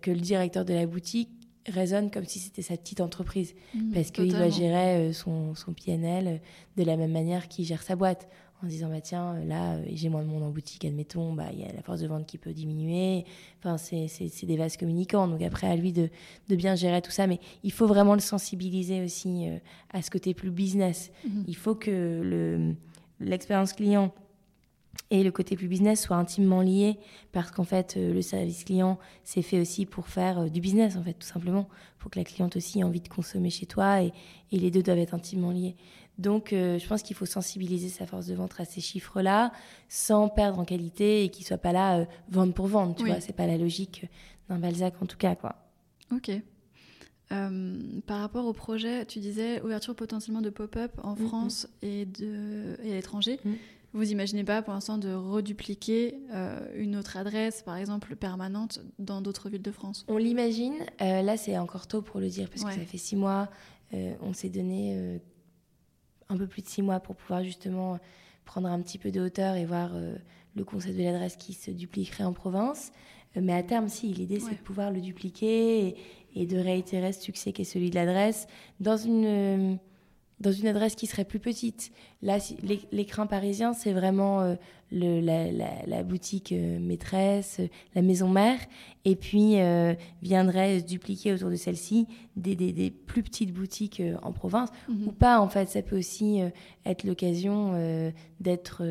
que 0.00 0.10
le 0.10 0.20
directeur 0.20 0.64
de 0.64 0.74
la 0.74 0.86
boutique 0.86 1.30
résonne 1.68 2.10
comme 2.10 2.24
si 2.24 2.40
c'était 2.40 2.62
sa 2.62 2.76
petite 2.76 3.00
entreprise, 3.00 3.54
mmh, 3.74 3.92
parce 3.92 4.10
qu'il 4.10 4.32
doit 4.32 4.48
gérer 4.48 5.12
son, 5.12 5.54
son 5.54 5.72
PNL 5.72 6.40
de 6.76 6.82
la 6.82 6.96
même 6.96 7.12
manière 7.12 7.46
qu'il 7.46 7.64
gère 7.64 7.82
sa 7.82 7.94
boîte 7.94 8.28
en 8.62 8.66
disant 8.66 8.88
bah 8.88 9.00
tiens 9.00 9.34
là 9.44 9.74
euh, 9.74 9.84
j'ai 9.92 10.08
moins 10.08 10.22
de 10.22 10.28
monde 10.28 10.42
en 10.42 10.50
boutique 10.50 10.84
admettons 10.84 11.32
bah 11.32 11.46
il 11.52 11.60
y 11.60 11.64
a 11.64 11.72
la 11.72 11.82
force 11.82 12.00
de 12.00 12.06
vente 12.06 12.26
qui 12.26 12.38
peut 12.38 12.52
diminuer. 12.52 13.24
Enfin 13.58 13.76
c'est 13.76 14.46
des 14.46 14.56
vases 14.56 14.76
communicants. 14.76 15.26
Donc 15.28 15.42
après 15.42 15.68
à 15.68 15.76
lui 15.76 15.92
de, 15.92 16.08
de 16.48 16.56
bien 16.56 16.74
gérer 16.74 17.02
tout 17.02 17.10
ça. 17.10 17.26
Mais 17.26 17.40
il 17.62 17.72
faut 17.72 17.86
vraiment 17.86 18.14
le 18.14 18.20
sensibiliser 18.20 19.02
aussi 19.02 19.48
euh, 19.48 19.58
à 19.92 20.02
ce 20.02 20.10
côté 20.10 20.34
plus 20.34 20.50
business. 20.50 21.10
Mhm. 21.26 21.44
il 21.48 21.56
faut 21.56 21.74
que 21.74 21.90
le 21.90 22.74
l'expérience 23.20 23.72
client 23.72 24.12
et 25.10 25.22
le 25.22 25.30
côté 25.30 25.56
plus 25.56 25.68
business 25.68 26.02
soient 26.02 26.16
intimement 26.16 26.60
liés. 26.60 26.98
Parce 27.32 27.50
qu'en 27.50 27.64
fait 27.64 27.94
euh, 27.96 28.12
le 28.12 28.22
service 28.22 28.64
client 28.64 28.98
c'est 29.24 29.42
fait 29.42 29.60
aussi 29.60 29.86
pour 29.86 30.06
faire 30.06 30.50
du 30.50 30.60
business 30.60 30.96
en 30.96 31.02
fait 31.02 31.14
tout 31.14 31.26
simplement. 31.26 31.68
Pour 31.98 32.10
que 32.10 32.18
la 32.18 32.24
cliente 32.24 32.56
aussi 32.56 32.80
ait 32.80 32.84
envie 32.84 33.00
de 33.00 33.08
consommer 33.08 33.50
chez 33.50 33.66
toi 33.66 34.02
et, 34.02 34.12
et 34.50 34.58
les 34.58 34.70
deux 34.70 34.82
doivent 34.82 34.98
être 34.98 35.14
intimement 35.14 35.50
liés 35.50 35.76
donc, 36.22 36.52
euh, 36.52 36.78
je 36.78 36.86
pense 36.86 37.02
qu'il 37.02 37.16
faut 37.16 37.26
sensibiliser 37.26 37.88
sa 37.88 38.06
force 38.06 38.26
de 38.26 38.34
vente 38.34 38.52
à 38.58 38.64
ces 38.64 38.80
chiffres-là, 38.80 39.52
sans 39.88 40.28
perdre 40.28 40.60
en 40.60 40.64
qualité 40.64 41.24
et 41.24 41.28
qu'ils 41.28 41.44
soient 41.44 41.58
pas 41.58 41.72
là 41.72 41.98
euh, 41.98 42.04
vendre 42.30 42.54
pour 42.54 42.68
vendre. 42.68 42.94
Tu 42.94 43.04
vois, 43.04 43.20
c'est 43.20 43.34
pas 43.34 43.46
la 43.46 43.58
logique 43.58 44.06
d'un 44.48 44.58
Balzac 44.58 44.94
en 45.02 45.06
tout 45.06 45.18
cas, 45.18 45.34
quoi. 45.34 45.56
Ok. 46.12 46.30
Euh, 47.32 47.78
par 48.06 48.20
rapport 48.20 48.46
au 48.46 48.52
projet, 48.52 49.04
tu 49.04 49.18
disais 49.18 49.60
ouverture 49.62 49.94
potentiellement 49.96 50.42
de 50.42 50.50
pop-up 50.50 50.92
en. 51.02 51.16
France 51.16 51.66
et, 51.82 52.06
de, 52.06 52.76
et 52.84 52.92
à 52.92 52.94
l'étranger. 52.94 53.40
Mm. 53.44 53.52
Vous 53.94 54.10
imaginez 54.10 54.44
pas 54.44 54.62
pour 54.62 54.72
l'instant 54.72 54.96
de 54.96 55.12
redupliquer 55.12 56.16
une 56.74 56.96
autre 56.96 57.18
adresse, 57.18 57.62
par 57.62 57.76
exemple 57.76 58.16
permanente, 58.16 58.80
dans 58.98 59.20
d'autres 59.20 59.50
villes 59.50 59.60
de 59.60 59.70
France? 59.70 60.06
On 60.08 60.16
l'imagine. 60.16 60.76
là, 60.98 61.36
c'est 61.36 61.58
encore 61.58 61.86
tôt 61.86 62.00
pour 62.00 62.18
le 62.18 62.30
dire 62.30 62.48
parce 62.48 62.64
que 62.64 62.70
ça 62.72 62.86
fait 62.86 62.96
six 62.96 63.16
mois. 63.16 63.50
on 63.92 64.32
s'est 64.32 64.48
donné 64.48 65.20
un 66.32 66.36
peu 66.36 66.46
plus 66.46 66.62
de 66.62 66.68
six 66.68 66.82
mois 66.82 67.00
pour 67.00 67.16
pouvoir 67.16 67.44
justement 67.44 67.98
prendre 68.44 68.68
un 68.68 68.80
petit 68.80 68.98
peu 68.98 69.10
de 69.10 69.20
hauteur 69.20 69.54
et 69.54 69.64
voir 69.64 69.90
euh, 69.94 70.14
le 70.56 70.64
concept 70.64 70.96
de 70.96 71.02
l'adresse 71.02 71.36
qui 71.36 71.52
se 71.52 71.70
dupliquerait 71.70 72.24
en 72.24 72.32
province. 72.32 72.92
Euh, 73.36 73.40
mais 73.42 73.52
à 73.52 73.62
terme, 73.62 73.88
si, 73.88 74.08
l'idée, 74.08 74.40
c'est 74.40 74.52
de 74.54 74.62
pouvoir 74.62 74.90
le 74.90 75.00
dupliquer 75.00 75.96
et, 76.34 76.46
de 76.46 76.58
réitérer 76.58 77.12
ce 77.12 77.22
succès 77.22 77.52
qui 77.52 77.62
est 77.62 77.66
celui 77.66 77.90
de 77.90 77.94
l'adresse 77.94 78.46
dans 78.80 78.96
une, 78.96 79.78
dans 80.40 80.52
une 80.52 80.66
adresse 80.66 80.94
qui 80.94 81.06
serait 81.06 81.24
plus 81.24 81.38
petite. 81.38 81.92
Là, 82.22 82.38
l'écran 82.90 83.26
parisien, 83.26 83.74
c'est 83.74 83.92
vraiment 83.92 84.40
euh, 84.40 84.54
le, 84.92 85.20
la, 85.86 86.02
boutique 86.02 86.52
euh, 86.52 86.78
maîtresse, 86.78 87.60
la 87.94 88.02
maison 88.02 88.28
mère, 88.28 88.58
et 89.04 89.16
puis 89.16 89.60
euh, 89.60 89.94
viendrait 90.22 90.80
se 90.80 90.84
dupliquer 90.84 91.32
autour 91.32 91.50
de 91.50 91.56
celle-ci 91.56 92.06
des, 92.36 92.54
des, 92.54 92.90
plus 92.90 93.22
petites 93.22 93.52
boutiques 93.52 94.02
en 94.22 94.32
province, 94.32 94.70
mhm. 94.88 95.08
ou 95.08 95.12
pas 95.12 95.40
en 95.40 95.48
fait. 95.48 95.68
Ça 95.68 95.82
peut 95.82 95.98
aussi 95.98 96.40
être 96.86 97.04
l'occasion 97.04 97.74
d'être. 98.40 98.82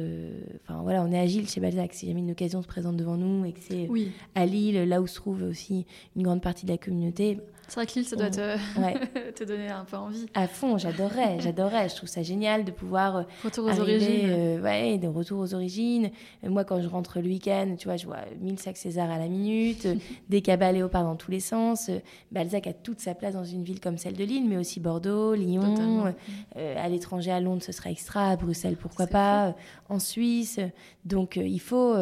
Enfin 0.63 0.81
voilà, 0.83 1.03
on 1.03 1.11
est 1.11 1.19
agile 1.19 1.47
chez 1.47 1.59
Balzac. 1.61 1.93
Si 1.93 2.07
jamais 2.07 2.19
une 2.19 2.31
occasion 2.31 2.61
se 2.61 2.67
présente 2.67 2.97
devant 2.97 3.17
nous 3.17 3.45
et 3.45 3.53
que 3.53 3.59
c'est 3.61 3.89
à 4.35 4.45
Lille, 4.45 4.83
là 4.83 5.01
où 5.01 5.07
se 5.07 5.15
trouve 5.15 5.43
aussi 5.43 5.85
une 6.15 6.23
grande 6.23 6.41
partie 6.41 6.65
de 6.65 6.71
la 6.71 6.77
communauté, 6.77 7.39
c'est 7.71 7.75
vrai 7.75 7.85
que 7.85 7.93
l'île, 7.95 8.05
ça 8.05 8.17
doit 8.17 8.29
te... 8.29 8.57
te, 9.31 9.45
donner 9.45 9.69
un 9.69 9.85
peu 9.85 9.95
envie. 9.95 10.25
À 10.33 10.45
fond, 10.45 10.77
j'adorais, 10.77 11.39
j'adorais. 11.39 11.87
Je 11.87 11.95
trouve 11.95 12.09
ça 12.09 12.21
génial 12.21 12.65
de 12.65 12.71
pouvoir. 12.71 13.15
Euh, 13.15 13.23
retour 13.45 13.63
aux 13.63 13.79
origines. 13.79 14.29
Euh, 14.29 14.61
ouais, 14.61 14.97
de 14.97 15.07
retour 15.07 15.39
aux 15.39 15.53
origines. 15.53 15.90
Euh, 15.99 16.49
moi, 16.49 16.63
quand 16.63 16.81
je 16.81 16.87
rentre 16.87 17.19
le 17.19 17.27
week-end, 17.27 17.75
tu 17.77 17.87
vois, 17.87 17.97
je 17.97 18.05
vois 18.05 18.19
1000 18.39 18.59
sacs 18.59 18.77
César 18.77 19.09
à 19.09 19.17
la 19.17 19.27
minute, 19.27 19.87
des 20.29 20.41
cabas 20.41 20.71
léopards 20.71 21.03
dans 21.03 21.15
tous 21.15 21.31
les 21.31 21.39
sens. 21.39 21.89
Balzac 22.31 22.67
a 22.67 22.73
toute 22.73 22.99
sa 22.99 23.15
place 23.15 23.33
dans 23.33 23.43
une 23.43 23.63
ville 23.63 23.79
comme 23.79 23.97
celle 23.97 24.15
de 24.15 24.23
Lille, 24.23 24.47
mais 24.47 24.57
aussi 24.57 24.79
Bordeaux, 24.79 25.33
Lyon. 25.35 26.13
à 26.55 26.89
l'étranger, 26.89 27.31
à 27.31 27.39
Londres, 27.39 27.63
ce 27.63 27.71
sera 27.71 27.91
extra. 27.91 28.29
À 28.31 28.35
Bruxelles, 28.35 28.77
pourquoi 28.77 29.07
pas. 29.07 29.55
en 29.89 29.99
Suisse. 29.99 30.59
Donc, 31.05 31.37
il 31.37 31.61
faut. 31.61 31.95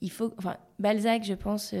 il 0.00 0.10
faut 0.10 0.32
enfin, 0.38 0.56
Balzac, 0.78 1.24
je 1.24 1.34
pense, 1.34 1.74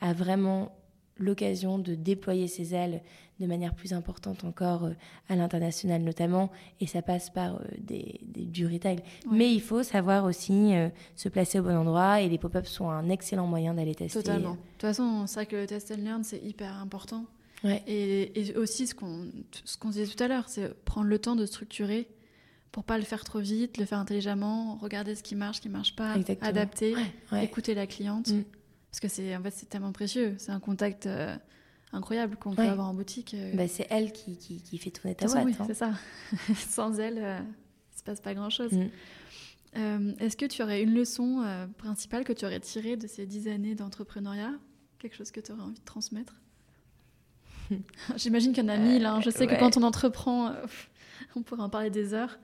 a 0.00 0.12
vraiment 0.12 0.72
l'occasion 1.18 1.78
de 1.78 1.94
déployer 1.94 2.48
ses 2.48 2.74
ailes 2.74 3.02
de 3.40 3.46
manière 3.46 3.74
plus 3.74 3.92
importante 3.92 4.44
encore 4.44 4.84
euh, 4.84 4.92
à 5.28 5.36
l'international 5.36 6.02
notamment, 6.02 6.50
et 6.80 6.86
ça 6.86 7.02
passe 7.02 7.30
par 7.30 7.56
euh, 7.56 7.64
des, 7.78 8.20
du 8.22 8.66
retail. 8.66 9.00
Mais 9.30 9.52
il 9.52 9.60
faut 9.60 9.82
savoir 9.82 10.24
aussi 10.24 10.74
euh, 10.74 10.88
se 11.16 11.28
placer 11.28 11.58
au 11.58 11.62
bon 11.62 11.76
endroit, 11.76 12.20
et 12.20 12.28
les 12.28 12.38
pop-ups 12.38 12.68
sont 12.68 12.88
un 12.88 13.08
excellent 13.10 13.46
moyen 13.46 13.74
d'aller 13.74 13.94
tester. 13.94 14.22
Totalement. 14.22 14.52
De 14.52 14.58
toute 14.72 14.82
façon, 14.82 15.26
c'est 15.26 15.34
vrai 15.34 15.46
que 15.46 15.56
le 15.56 15.66
test 15.66 15.90
and 15.90 16.02
learn, 16.02 16.24
c'est 16.24 16.42
hyper 16.42 16.76
important. 16.76 17.26
Ouais. 17.64 17.82
Et, 17.86 18.54
aussi, 18.56 18.86
ce 18.86 18.94
qu'on 18.94 19.26
qu'on 19.80 19.88
disait 19.88 20.06
tout 20.06 20.22
à 20.22 20.28
l'heure, 20.28 20.48
c'est 20.48 20.72
prendre 20.84 21.08
le 21.08 21.18
temps 21.18 21.34
de 21.34 21.46
structurer 21.46 22.08
pour 22.70 22.84
pas 22.84 22.98
le 22.98 23.04
faire 23.04 23.24
trop 23.24 23.38
vite, 23.38 23.78
le 23.78 23.84
faire 23.84 23.98
intelligemment, 23.98 24.76
regarder 24.82 25.14
ce 25.14 25.22
qui 25.22 25.34
marche, 25.36 25.58
ce 25.58 25.62
qui 25.62 25.68
marche 25.68 25.96
pas, 25.96 26.16
adapter, 26.40 26.94
écouter 27.40 27.74
la 27.74 27.86
cliente. 27.86 28.28
Mm. 28.28 28.42
Parce 28.90 29.00
que 29.00 29.08
c'est 29.08 29.34
en 29.34 29.42
fait, 29.42 29.50
c'est 29.50 29.68
tellement 29.68 29.92
précieux. 29.92 30.34
C'est 30.38 30.52
un 30.52 30.60
contact 30.60 31.06
euh, 31.06 31.36
incroyable 31.94 32.36
qu'on 32.36 32.54
peut 32.54 32.62
avoir 32.62 32.88
en 32.88 32.94
boutique. 32.94 33.34
Euh. 33.34 33.54
Bah, 33.54 33.68
c'est 33.68 33.86
elle 33.90 34.12
qui, 34.12 34.36
qui, 34.36 34.62
qui, 34.62 34.78
fait 34.78 34.90
tourner 34.90 35.14
ta 35.14 35.26
boîte. 35.26 35.44
Oui, 35.44 35.54
hein. 35.58 35.64
c'est 35.66 35.74
ça. 35.74 35.92
Sans 36.56 36.98
elle, 36.98 37.18
euh, 37.18 37.38
il 37.40 37.94
ne 37.94 37.98
se 37.98 38.02
passe 38.04 38.20
pas 38.20 38.34
grand-chose. 38.34 38.72
Mm. 38.72 40.14
Est-ce 40.20 40.36
que 40.36 40.46
tu 40.46 40.62
aurais 40.62 40.82
une 40.82 40.94
leçon 40.94 41.44
principale 41.78 42.22
que 42.22 42.32
tu 42.32 42.44
aurais 42.44 42.60
tirée 42.60 42.96
de 42.96 43.08
ces 43.08 43.26
dix 43.26 43.48
années 43.48 43.74
d'entrepreneuriat? 43.74 44.52
Quelque 45.00 45.16
chose 45.16 45.32
que 45.32 45.40
tu 45.40 45.50
aurais 45.50 45.62
envie 45.62 45.80
de 45.80 45.84
transmettre? 45.84 46.34
J'imagine 48.16 48.52
qu'il 48.52 48.62
y 48.62 48.66
en 48.66 48.68
a 48.68 48.76
mille. 48.76 49.04
Hein. 49.04 49.20
Je 49.20 49.30
sais 49.30 49.48
que 49.48 49.58
quand 49.58 49.76
on 49.76 49.82
entreprend, 49.82 50.52
on 51.34 51.42
pourrait 51.42 51.62
en 51.62 51.68
parler 51.68 51.90
des 51.90 52.14
heures. 52.14 52.38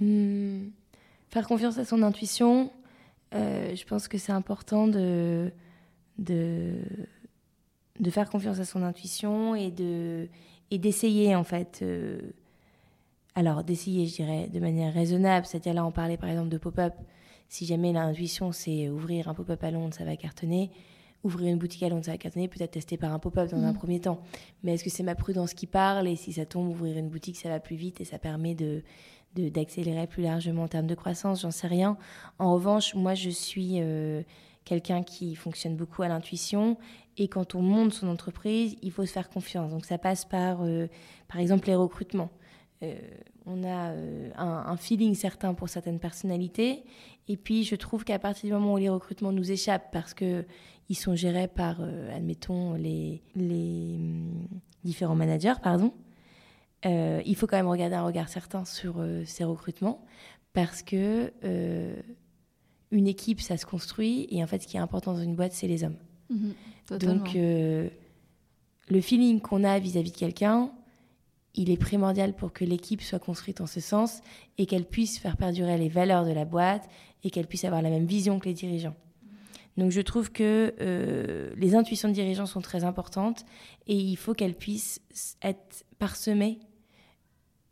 Hmm. 0.00 0.70
Faire 1.28 1.46
confiance 1.46 1.78
à 1.78 1.84
son 1.84 2.02
intuition, 2.02 2.72
euh, 3.34 3.74
je 3.74 3.84
pense 3.84 4.08
que 4.08 4.16
c'est 4.16 4.32
important 4.32 4.88
de, 4.88 5.50
de, 6.18 6.72
de, 8.00 8.10
faire 8.10 8.28
confiance 8.28 8.58
à 8.58 8.64
son 8.64 8.82
intuition 8.82 9.54
et 9.54 9.70
de 9.70 10.28
et 10.70 10.78
d'essayer 10.78 11.34
en 11.34 11.44
fait. 11.44 11.80
Euh, 11.82 12.20
alors 13.34 13.62
d'essayer, 13.62 14.06
je 14.06 14.16
dirais, 14.16 14.48
de 14.52 14.58
manière 14.58 14.92
raisonnable. 14.92 15.46
C'est-à-dire 15.46 15.74
là, 15.74 15.86
on 15.86 15.92
parlait 15.92 16.16
par 16.16 16.28
exemple 16.28 16.48
de 16.48 16.58
pop-up. 16.58 16.94
Si 17.48 17.66
jamais 17.66 17.92
l'intuition 17.92 18.52
c'est 18.52 18.88
ouvrir 18.88 19.28
un 19.28 19.34
pop-up 19.34 19.62
à 19.62 19.70
Londres, 19.70 19.94
ça 19.94 20.04
va 20.04 20.16
cartonner. 20.16 20.70
Ouvrir 21.24 21.48
une 21.48 21.58
boutique 21.58 21.82
à 21.82 21.88
Londres, 21.88 22.04
ça 22.04 22.12
va 22.12 22.18
cartonner. 22.18 22.48
Peut-être 22.48 22.72
tester 22.72 22.96
par 22.96 23.12
un 23.12 23.18
pop-up 23.18 23.50
dans 23.50 23.62
un 23.62 23.72
mm. 23.72 23.76
premier 23.76 24.00
temps. 24.00 24.20
Mais 24.62 24.74
est-ce 24.74 24.84
que 24.84 24.90
c'est 24.90 25.02
ma 25.02 25.14
prudence 25.14 25.54
qui 25.54 25.66
parle? 25.66 26.08
Et 26.08 26.16
si 26.16 26.32
ça 26.32 26.46
tombe, 26.46 26.68
ouvrir 26.68 26.96
une 26.96 27.08
boutique, 27.08 27.36
ça 27.36 27.48
va 27.48 27.60
plus 27.60 27.76
vite 27.76 28.00
et 28.00 28.04
ça 28.04 28.18
permet 28.18 28.54
de 28.54 28.82
d'accélérer 29.36 30.06
plus 30.06 30.22
largement 30.22 30.64
en 30.64 30.68
termes 30.68 30.86
de 30.86 30.94
croissance, 30.94 31.42
j'en 31.42 31.50
sais 31.50 31.66
rien. 31.66 31.96
En 32.38 32.54
revanche, 32.54 32.94
moi, 32.94 33.14
je 33.14 33.30
suis 33.30 33.74
euh, 33.76 34.22
quelqu'un 34.68 35.02
qui 35.02 35.34
fonctionne 35.34 35.76
beaucoup 35.76 36.02
à 36.02 36.08
l'intuition. 36.08 36.76
Et 37.16 37.28
quand 37.28 37.54
on 37.54 37.62
monte 37.62 37.92
son 37.92 38.08
entreprise, 38.08 38.76
il 38.82 38.92
faut 38.92 39.06
se 39.06 39.12
faire 39.12 39.28
confiance. 39.28 39.70
Donc 39.70 39.84
ça 39.84 39.98
passe 39.98 40.24
par, 40.24 40.62
euh, 40.62 40.86
par 41.28 41.40
exemple, 41.40 41.66
les 41.68 41.74
recrutements. 41.74 42.30
Euh, 42.82 42.96
on 43.46 43.64
a 43.64 43.94
un, 44.36 44.76
feeling 44.76 45.14
certain 45.14 45.54
pour 45.54 45.68
certaines 45.68 45.98
personnalités. 45.98 46.84
Et 47.28 47.36
puis, 47.36 47.64
je 47.64 47.74
trouve 47.76 48.04
qu'à 48.04 48.18
partir 48.18 48.48
du 48.48 48.52
moment 48.52 48.74
où 48.74 48.76
les 48.76 48.90
recrutements 48.90 49.32
nous 49.32 49.50
échappent, 49.50 49.90
parce 49.90 50.12
que 50.12 50.44
ils 50.90 50.94
sont 50.94 51.16
gérés 51.16 51.48
par, 51.48 51.80
admettons, 52.14 52.74
les, 52.74 53.22
les 53.34 53.96
hum, 53.96 54.48
différents 54.84 55.14
managers, 55.14 55.54
pardon, 55.62 55.92
euh, 56.86 57.20
il 57.26 57.34
faut 57.36 57.46
quand 57.46 57.56
même 57.56 57.68
regarder 57.68 57.96
un 57.96 58.04
regard 58.04 58.28
certain 58.28 58.64
sur 58.64 58.96
euh, 58.98 59.24
ces 59.24 59.44
recrutements 59.44 60.04
parce 60.52 60.82
que 60.82 61.32
euh, 61.44 61.96
une 62.90 63.06
équipe, 63.06 63.40
ça 63.40 63.56
se 63.56 63.66
construit 63.66 64.26
et 64.30 64.42
en 64.42 64.46
fait, 64.46 64.62
ce 64.62 64.66
qui 64.66 64.76
est 64.76 64.80
important 64.80 65.12
dans 65.12 65.22
une 65.22 65.34
boîte, 65.34 65.52
c'est 65.52 65.68
les 65.68 65.84
hommes. 65.84 65.96
Mhm, 66.30 66.54
Donc, 67.00 67.34
le 67.34 69.00
feeling 69.00 69.40
qu'on 69.40 69.64
a 69.64 69.78
vis-à-vis 69.78 70.12
de 70.12 70.16
quelqu'un, 70.16 70.70
il 71.54 71.70
est 71.70 71.76
primordial 71.76 72.34
pour 72.34 72.52
que 72.52 72.64
l'équipe 72.64 73.02
soit 73.02 73.18
construite 73.18 73.60
en 73.60 73.66
ce 73.66 73.80
sens 73.80 74.20
et 74.56 74.66
qu'elle 74.66 74.84
puisse 74.84 75.18
faire 75.18 75.36
perdurer 75.36 75.76
les 75.76 75.88
valeurs 75.88 76.24
de 76.24 76.32
la 76.32 76.44
boîte 76.44 76.88
et 77.24 77.30
qu'elle 77.30 77.46
puisse 77.46 77.64
avoir 77.64 77.82
la 77.82 77.90
même 77.90 78.06
vision 78.06 78.38
que 78.38 78.46
les 78.46 78.54
dirigeants. 78.54 78.94
Donc 79.76 79.92
je 79.92 80.00
trouve 80.00 80.32
que 80.32 80.74
les 81.56 81.74
intuitions 81.74 82.08
de 82.08 82.14
dirigeants 82.14 82.46
sont 82.46 82.60
très 82.60 82.84
importantes 82.84 83.44
et 83.86 83.96
il 83.96 84.16
faut 84.16 84.34
qu'elles 84.34 84.56
puissent 84.56 85.00
être 85.42 85.84
parsemées 85.98 86.58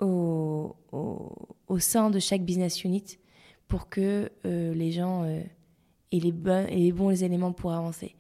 au, 0.01 0.77
au, 0.93 1.79
sein 1.79 2.11
de 2.11 2.19
chaque 2.19 2.45
business 2.45 2.85
unit 2.85 3.19
pour 3.69 3.89
que 3.89 4.31
euh, 4.45 4.75
les 4.75 4.93
gens 4.93 5.25
euh, 5.25 5.41
aient, 6.13 6.19
les 6.19 6.33
les 6.71 6.93
bons 6.93 7.23
éléments 7.23 7.53
pour 7.53 7.73
avancer. 7.73 8.15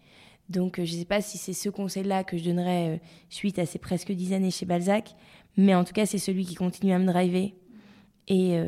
Donc, 0.48 0.78
euh, 0.78 0.84
je 0.84 0.94
ne 0.94 0.98
sais 1.00 1.04
pas 1.04 1.20
si 1.20 1.38
c'est 1.38 1.52
ce 1.52 1.68
conseil-là 1.68 2.24
que 2.24 2.36
je 2.36 2.44
donnerais 2.44 3.00
suite 3.28 3.58
à 3.58 3.66
ces 3.66 3.78
presque 3.78 4.12
dix 4.12 4.32
années 4.32 4.50
chez 4.50 4.66
Balzac, 4.66 5.14
mais 5.56 5.74
en 5.74 5.84
tout 5.84 5.92
cas, 5.92 6.06
c'est 6.06 6.18
celui 6.18 6.44
qui 6.44 6.54
continue 6.54 6.92
à 6.92 6.98
me 6.98 7.06
driver 7.06 7.54
et, 8.28 8.58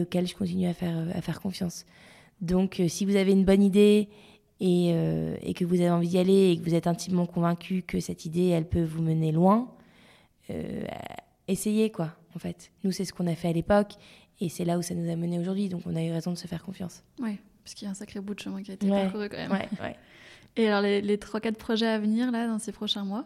auquel 0.00 0.26
je 0.26 0.34
continue 0.34 0.66
à 0.66 0.74
faire, 0.74 1.40
confiance. 1.40 1.84
Donc, 2.40 2.82
si 2.88 3.04
vous 3.04 3.16
avez 3.16 3.32
une 3.32 3.44
bonne 3.44 3.62
idée 3.62 4.08
et, 4.60 5.54
que 5.54 5.64
vous 5.64 5.76
avez 5.76 5.90
envie 5.90 6.08
d'y 6.08 6.18
aller 6.18 6.50
et 6.50 6.58
que 6.58 6.64
vous 6.64 6.74
êtes 6.74 6.86
intimement 6.86 7.26
convaincu 7.26 7.82
que 7.82 8.00
cette 8.00 8.24
idée, 8.24 8.48
elle 8.48 8.68
peut 8.68 8.84
vous 8.84 9.02
mener 9.02 9.32
loin, 9.32 9.70
essayer, 11.46 11.90
quoi, 11.90 12.14
en 12.34 12.38
fait. 12.38 12.72
Nous, 12.84 12.92
c'est 12.92 13.04
ce 13.04 13.12
qu'on 13.12 13.26
a 13.26 13.34
fait 13.34 13.48
à 13.48 13.52
l'époque, 13.52 13.94
et 14.40 14.48
c'est 14.48 14.64
là 14.64 14.78
où 14.78 14.82
ça 14.82 14.94
nous 14.94 15.10
a 15.10 15.16
mené 15.16 15.38
aujourd'hui, 15.38 15.68
donc 15.68 15.82
on 15.86 15.96
a 15.96 16.02
eu 16.02 16.12
raison 16.12 16.32
de 16.32 16.38
se 16.38 16.46
faire 16.46 16.62
confiance. 16.62 17.02
Oui, 17.20 17.38
parce 17.64 17.74
qu'il 17.74 17.86
y 17.86 17.88
a 17.88 17.90
un 17.90 17.94
sacré 17.94 18.20
bout 18.20 18.34
de 18.34 18.40
chemin 18.40 18.62
qui 18.62 18.70
a 18.70 18.74
été 18.74 18.88
parcouru 18.88 19.28
quand 19.28 19.36
même. 19.36 19.50
Ouais, 19.50 19.68
ouais. 19.80 19.96
Et 20.56 20.66
alors, 20.66 20.80
les, 20.80 21.00
les 21.00 21.16
3-4 21.16 21.52
projets 21.54 21.86
à 21.86 21.98
venir, 21.98 22.30
là, 22.32 22.46
dans 22.46 22.58
ces 22.58 22.72
prochains 22.72 23.04
mois? 23.04 23.24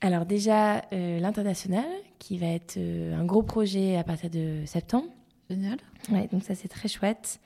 Alors 0.00 0.26
déjà, 0.26 0.82
euh, 0.92 1.18
l'international, 1.18 1.86
qui 2.18 2.38
va 2.38 2.46
être 2.46 2.76
euh, 2.76 3.18
un 3.18 3.24
gros 3.24 3.42
projet 3.42 3.96
à 3.96 4.04
partir 4.04 4.30
de 4.30 4.62
septembre. 4.66 5.08
Génial. 5.48 5.78
Ouais, 6.10 6.28
donc 6.30 6.42
ça, 6.42 6.54
c'est 6.54 6.68
très 6.68 6.88
chouette. 6.88 7.40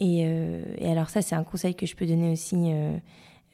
Et, 0.00 0.24
euh, 0.24 0.64
et, 0.78 0.90
alors 0.90 1.10
ça, 1.10 1.22
c'est 1.22 1.34
un 1.34 1.44
conseil 1.44 1.74
que 1.74 1.86
je 1.86 1.94
peux 1.94 2.06
donner 2.06 2.32
aussi 2.32 2.72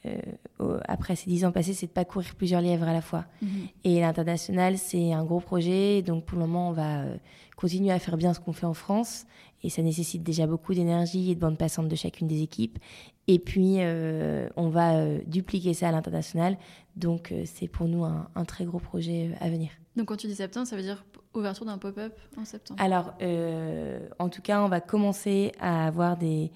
euh, 0.05 0.79
après 0.87 1.15
ces 1.15 1.29
dix 1.29 1.45
ans 1.45 1.51
passés, 1.51 1.73
c'est 1.73 1.87
de 1.87 1.91
pas 1.91 2.05
courir 2.05 2.33
plusieurs 2.35 2.61
lièvres 2.61 2.87
à 2.87 2.93
la 2.93 3.01
fois. 3.01 3.25
Mhm. 3.41 3.49
Et 3.83 3.99
l'international, 3.99 4.77
c'est 4.77 5.13
un 5.13 5.23
gros 5.23 5.39
projet. 5.39 6.01
Donc 6.01 6.25
pour 6.25 6.39
le 6.39 6.45
moment, 6.45 6.69
on 6.69 6.73
va 6.73 7.01
euh, 7.01 7.17
continuer 7.55 7.91
à 7.91 7.99
faire 7.99 8.17
bien 8.17 8.33
ce 8.33 8.39
qu'on 8.39 8.53
fait 8.53 8.65
en 8.65 8.73
France. 8.73 9.25
Et 9.63 9.69
ça 9.69 9.83
nécessite 9.83 10.23
déjà 10.23 10.47
beaucoup 10.47 10.73
d'énergie 10.73 11.31
et 11.31 11.35
de 11.35 11.39
bande 11.39 11.57
passante 11.57 11.87
de 11.87 11.95
chacune 11.95 12.27
des 12.27 12.41
équipes. 12.41 12.79
Et 13.27 13.37
puis, 13.37 13.75
euh, 13.77 14.49
on 14.55 14.69
va 14.69 15.17
dupliquer 15.27 15.75
ça 15.75 15.89
à 15.89 15.91
l'international. 15.91 16.57
Donc 16.95 17.31
c'est 17.45 17.67
pour 17.67 17.87
nous 17.87 18.03
un, 18.03 18.27
un, 18.33 18.43
très 18.43 18.65
gros 18.65 18.79
projet 18.79 19.29
à 19.39 19.49
venir. 19.49 19.69
Donc 19.95 20.07
quand 20.07 20.17
tu 20.17 20.25
dis 20.25 20.35
septembre, 20.35 20.65
ça 20.65 20.75
veut 20.75 20.81
dire 20.81 21.05
ouverture 21.35 21.65
d'un 21.65 21.77
pop-up 21.77 22.17
en 22.37 22.43
septembre? 22.43 22.81
Alors, 22.81 23.13
en 24.17 24.29
tout 24.29 24.41
cas, 24.41 24.63
on 24.63 24.67
va 24.67 24.81
commencer 24.81 25.51
à 25.59 25.85
avoir 25.85 26.17
des 26.17 26.51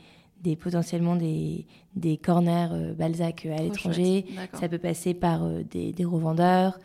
des, 0.45 0.55
potentiellement 0.55 1.15
des, 1.15 1.65
des 1.95 2.17
corners 2.17 2.69
euh, 2.71 2.93
Balzac 2.93 3.45
euh, 3.45 3.57
à 3.57 3.61
l'étranger. 3.61 4.25
Ça 4.53 4.69
peut 4.69 4.77
passer 4.77 5.13
par 5.13 5.43
euh, 5.43 5.63
des, 5.63 5.91
des, 5.91 6.05
revendeurs, 6.05 6.79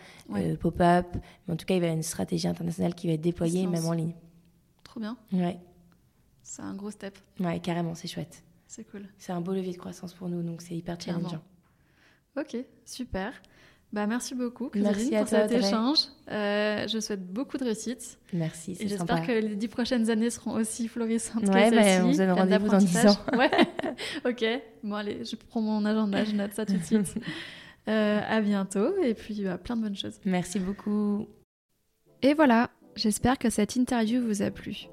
pop-up. 0.61 1.07
En 1.49 1.57
tout 1.57 1.67
cas, 1.67 1.75
il 1.75 1.81
va 1.81 1.87
y 1.87 1.89
avoir 1.89 1.97
une 1.97 2.03
stratégie 2.03 2.49
internationale 2.49 2.95
qui 2.95 3.07
va 3.07 3.13
être 3.13 3.21
déployée, 3.21 3.67
même 3.67 3.85
en 3.85 3.93
ligne. 3.93 4.15
Trop 4.83 5.01
bien. 5.01 5.17
Ouais. 5.33 5.59
C'est 6.43 6.63
un 6.63 6.75
gros 6.75 6.91
step. 6.91 7.19
Ouais, 7.39 7.61
carrément, 7.61 7.95
c'est 7.95 8.09
chouette. 8.09 8.43
C'est 8.67 8.85
cool. 8.85 9.07
C'est 9.19 9.33
un 9.33 9.41
beau 9.41 9.53
levier 9.53 9.73
de 9.73 9.79
croissance 9.79 10.15
pour 10.15 10.29
nous, 10.29 10.43
donc 10.43 10.63
c'est 10.63 10.75
hyper 10.75 11.01
challengeant. 11.01 11.43
Ok, 12.37 12.57
super. 12.85 13.33
Bah, 13.93 14.07
merci 14.07 14.37
beaucoup, 14.37 14.71
Merci 14.75 15.17
à 15.17 15.21
pour 15.23 15.31
toi, 15.31 15.39
cet 15.41 15.51
Audrey. 15.53 15.67
échange. 15.69 15.99
Euh, 16.31 16.87
je 16.87 17.01
souhaite 17.01 17.27
beaucoup 17.33 17.59
de 17.59 17.65
réussite. 17.65 18.19
Merci, 18.33 18.77
Et 18.79 18.87
j'espère 18.87 19.27
que 19.27 19.33
les 19.33 19.57
dix 19.57 19.67
prochaines 19.67 20.09
années 20.11 20.31
seront 20.31 20.53
aussi 20.53 20.87
florissantes 20.87 21.43
Ouais, 21.49 21.71
que 21.71 21.75
bah, 21.75 21.83
celle-ci. 21.83 22.03
on 22.07 22.13
se 22.13 22.19
donne 22.19 22.31
rendez-vous 22.31 22.69
dans 22.69 22.79
dix 22.79 22.93
d'apprentissage. 22.93 23.37
Ouais, 23.37 23.51
ok. 24.31 24.63
Bon, 24.85 24.95
allez, 24.95 25.25
je 25.25 25.35
prends 25.35 25.61
mon 25.61 25.85
agenda, 25.85 26.25
je 26.25 26.33
note 26.37 26.53
ça 26.55 26.65
tout 26.67 26.77
de 26.77 26.85
suite. 26.85 27.15
Euh, 27.89 28.21
à 28.29 28.43
bientôt 28.43 28.93
et 29.03 29.15
puis 29.15 29.43
bah, 29.43 29.57
plein 29.57 29.75
de 29.75 29.83
bonnes 29.83 29.97
choses. 29.97 30.21
Merci 30.27 30.61
beaucoup. 30.61 31.27
Et 32.21 32.35
voilà, 32.35 32.71
j'espère 32.95 33.39
que 33.39 33.49
cette 33.49 33.75
interview 33.75 34.21
vous 34.23 34.43
a 34.43 34.51
plu. 34.51 34.87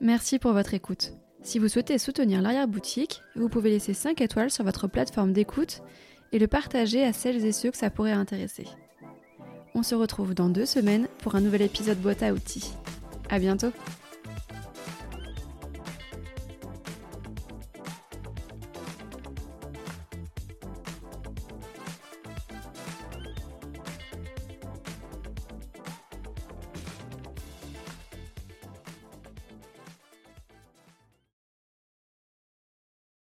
Merci 0.00 0.38
pour 0.38 0.52
votre 0.52 0.72
écoute. 0.72 1.12
Si 1.42 1.58
vous 1.58 1.66
souhaitez 1.68 1.98
soutenir 1.98 2.40
l'arrière-boutique, 2.40 3.22
vous 3.34 3.48
pouvez 3.48 3.70
laisser 3.70 3.92
5 3.92 4.20
étoiles 4.20 4.50
sur 4.50 4.64
votre 4.64 4.86
plateforme 4.86 5.32
d'écoute 5.32 5.82
et 6.32 6.38
le 6.38 6.46
partager 6.46 7.04
à 7.04 7.12
celles 7.12 7.44
et 7.44 7.52
ceux 7.52 7.70
que 7.70 7.76
ça 7.76 7.90
pourrait 7.90 8.12
intéresser. 8.12 8.66
On 9.74 9.82
se 9.82 9.94
retrouve 9.94 10.34
dans 10.34 10.48
deux 10.48 10.66
semaines 10.66 11.08
pour 11.18 11.34
un 11.34 11.40
nouvel 11.40 11.62
épisode 11.62 11.98
boîte 11.98 12.22
à 12.22 12.32
outils. 12.32 12.72
À 13.30 13.38
bientôt! 13.38 13.72